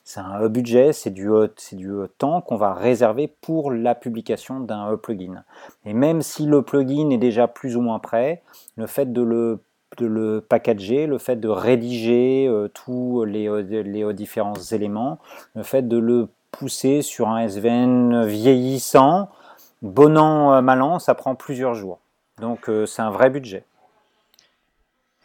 c'est 0.04 0.20
un 0.20 0.48
budget, 0.48 0.94
c'est 0.94 1.10
du, 1.10 1.30
du 1.74 1.92
temps 2.18 2.42
qu'on 2.42 2.58
va 2.58 2.74
réserver 2.74 3.28
pour 3.28 3.72
la 3.72 3.96
publication 3.96 4.60
d'un 4.60 4.96
plugin. 4.98 5.44
Et 5.86 5.94
même 5.94 6.22
si 6.22 6.46
le 6.46 6.62
plugin 6.62 7.10
est 7.10 7.18
déjà 7.18 7.48
plus 7.48 7.76
ou 7.76 7.82
moins 7.82 8.00
prêt, 8.00 8.42
le 8.76 8.88
fait 8.88 9.12
de 9.12 9.22
le 9.22 10.42
packager, 10.42 11.08
le 11.08 11.18
fait 11.18 11.38
de 11.38 11.48
rédiger 11.48 12.48
euh, 12.48 12.68
tous 12.68 13.24
les, 13.26 14.14
différents 14.14 14.54
éléments, 14.72 15.20
le 15.56 15.64
fait 15.64 15.88
de 15.88 15.98
le 15.98 16.28
pousser 16.52 17.02
sur 17.02 17.30
un 17.30 17.48
SVN 17.48 18.26
vieillissant, 18.26 19.30
bon 19.82 20.18
an, 20.18 20.54
euh, 20.54 20.62
mal 20.62 20.82
an, 20.82 21.00
ça 21.00 21.16
prend 21.16 21.36
plusieurs 21.36 21.74
jours. 21.74 22.00
Donc 22.40 22.70
euh, 22.70 22.86
c'est 22.86 23.02
un 23.02 23.12
vrai 23.12 23.30
budget. 23.30 23.64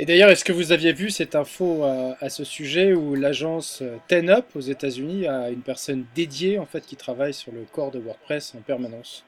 Et 0.01 0.07
d'ailleurs, 0.07 0.30
est-ce 0.30 0.46
que 0.46 0.53
vous 0.53 0.72
aviez 0.72 0.94
vu 0.94 1.11
cette 1.11 1.34
info 1.34 1.84
à, 1.84 2.30
ce 2.30 2.42
sujet 2.42 2.94
où 2.94 3.14
l'agence 3.14 3.82
TenUp 4.09 4.46
aux 4.57 4.61
États-Unis 4.61 5.26
a 5.26 5.51
une 5.51 5.61
personne 5.61 6.07
dédiée 6.14 6.59
en 6.59 6.64
fait 6.64 6.80
qui 6.86 6.96
travaille 6.96 7.34
sur 7.34 7.53
le 7.53 7.66
corps 7.70 7.90
de 7.90 7.98
WordPress 7.98 8.55
en 8.55 8.62
permanence? 8.62 9.26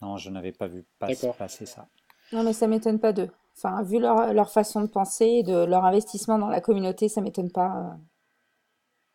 Non, 0.00 0.18
je 0.18 0.30
n'avais 0.30 0.52
pas 0.52 0.68
vu 0.68 0.84
D'accord. 1.00 1.34
passer 1.36 1.66
ça. 1.66 1.88
Non, 2.32 2.44
mais 2.44 2.52
ça 2.52 2.68
m'étonne 2.68 3.00
pas 3.00 3.12
d'eux. 3.12 3.28
Enfin, 3.56 3.82
vu 3.82 3.98
leur, 3.98 4.32
leur 4.32 4.52
façon 4.52 4.82
de 4.82 4.86
penser 4.86 5.26
et 5.26 5.42
de 5.42 5.64
leur 5.64 5.84
investissement 5.84 6.38
dans 6.38 6.48
la 6.48 6.60
communauté, 6.60 7.08
ça 7.08 7.20
m'étonne 7.20 7.50
pas. 7.50 7.66
euh. 7.76 7.96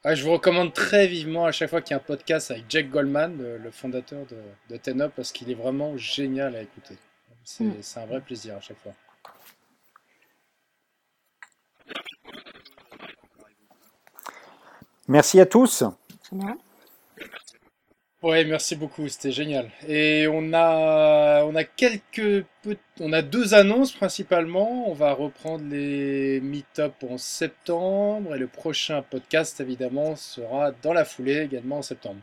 Ah, 0.04 0.16
je 0.16 0.24
vous 0.26 0.34
recommande 0.34 0.74
très 0.74 1.08
vivement 1.08 1.46
à 1.46 1.54
chaque 1.54 1.70
fois 1.70 1.82
qu'il 1.82 1.92
y 1.92 1.94
a 1.94 1.98
un 1.98 2.06
podcast 2.06 2.52
avec 2.52 2.66
Jack 2.68 2.90
Goldman, 2.90 3.38
le, 3.38 3.58
le 3.58 3.72
fondateur 3.72 4.26
de, 4.26 4.36
de 4.70 4.78
Tenop, 4.78 5.14
parce 5.16 5.32
qu'il 5.32 5.50
est 5.50 5.56
vraiment 5.56 5.96
génial 5.96 6.58
à 6.58 6.62
écouter. 6.62 6.98
C'est 7.46 7.64
Mm. 7.64 7.74
c'est 7.82 8.00
un 8.02 8.06
vrai 8.06 8.20
plaisir 8.20 8.58
à 8.58 8.60
chaque 8.60 8.80
fois. 8.80 8.92
Merci 15.08 15.40
à 15.40 15.46
tous. 15.46 15.84
Bien. 16.32 16.58
Ouais, 18.24 18.44
merci 18.44 18.76
beaucoup, 18.76 19.08
c'était 19.08 19.32
génial. 19.32 19.70
Et 19.88 20.28
on 20.28 20.52
a, 20.52 21.44
on 21.44 21.54
a 21.54 21.64
quelques, 21.64 22.44
on 23.00 23.14
a 23.14 23.22
deux 23.22 23.54
annonces 23.54 23.94
principalement. 23.94 24.90
On 24.90 24.94
va 24.94 25.14
reprendre 25.14 25.64
les 25.70 26.42
meet-up 26.42 26.96
en 27.08 27.20
septembre 27.20 28.34
et 28.34 28.40
le 28.40 28.48
prochain 28.48 29.04
podcast 29.04 29.60
évidemment 29.60 30.16
sera 30.16 30.72
dans 30.72 30.94
la 30.94 31.06
foulée 31.06 31.42
également 31.42 31.78
en 31.78 31.82
septembre. 31.84 32.22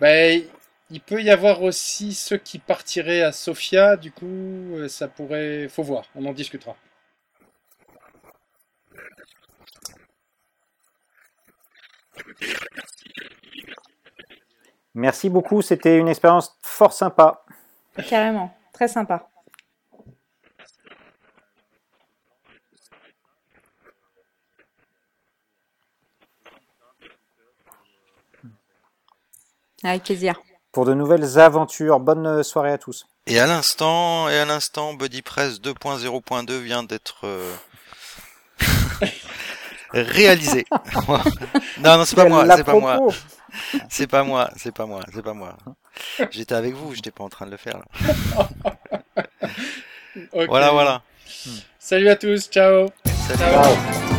Ben, 0.00 0.44
il 0.90 1.00
peut 1.00 1.22
y 1.22 1.30
avoir 1.30 1.62
aussi 1.62 2.14
ceux 2.14 2.38
qui 2.38 2.58
partiraient 2.58 3.22
à 3.22 3.32
Sofia, 3.32 3.96
du 3.96 4.12
coup, 4.12 4.26
euh, 4.26 4.88
ça 4.88 5.08
pourrait, 5.08 5.68
faut 5.68 5.82
voir, 5.82 6.04
on 6.14 6.24
en 6.26 6.32
discutera. 6.32 6.76
Merci 14.94 15.28
beaucoup, 15.28 15.60
c'était 15.60 15.98
une 15.98 16.08
expérience 16.08 16.56
fort 16.62 16.92
sympa. 16.92 17.44
Carrément. 18.08 18.56
Très 18.72 18.88
sympa. 18.88 19.28
Avec 29.82 30.02
plaisir. 30.04 30.40
Pour 30.76 30.84
de 30.84 30.92
nouvelles 30.92 31.38
aventures, 31.38 32.00
bonne 32.00 32.42
soirée 32.42 32.70
à 32.70 32.76
tous. 32.76 33.06
Et 33.26 33.40
à 33.40 33.46
l'instant, 33.46 34.28
et 34.28 34.36
à 34.36 34.44
l'instant, 34.44 34.92
BuddyPress 34.92 35.58
2.0.2 35.58 36.58
vient 36.58 36.82
d'être 36.82 37.20
euh, 37.24 37.50
réalisé. 39.94 40.66
non, 41.80 41.96
non, 41.96 42.04
c'est 42.04 42.14
pas 42.14 42.28
moi, 42.28 42.44
c'est 42.54 42.62
pas 42.62 42.78
moi, 42.78 42.98
c'est 43.88 44.06
pas 44.06 44.22
moi, 44.22 44.50
c'est 44.58 44.74
pas 44.74 44.84
moi, 44.84 45.00
c'est 45.14 45.22
pas 45.22 45.32
moi. 45.32 45.56
J'étais 46.30 46.54
avec 46.54 46.74
vous, 46.74 46.94
j'étais 46.94 47.10
pas 47.10 47.24
en 47.24 47.30
train 47.30 47.46
de 47.46 47.52
le 47.52 47.56
faire. 47.56 47.78
Là. 47.78 49.24
Voilà, 50.46 50.72
voilà. 50.72 51.00
Salut 51.78 52.10
à 52.10 52.16
tous, 52.16 52.50
ciao. 52.50 52.88
Salut. 53.28 53.38
Ciao. 53.38 53.64
Ciao. 53.64 54.15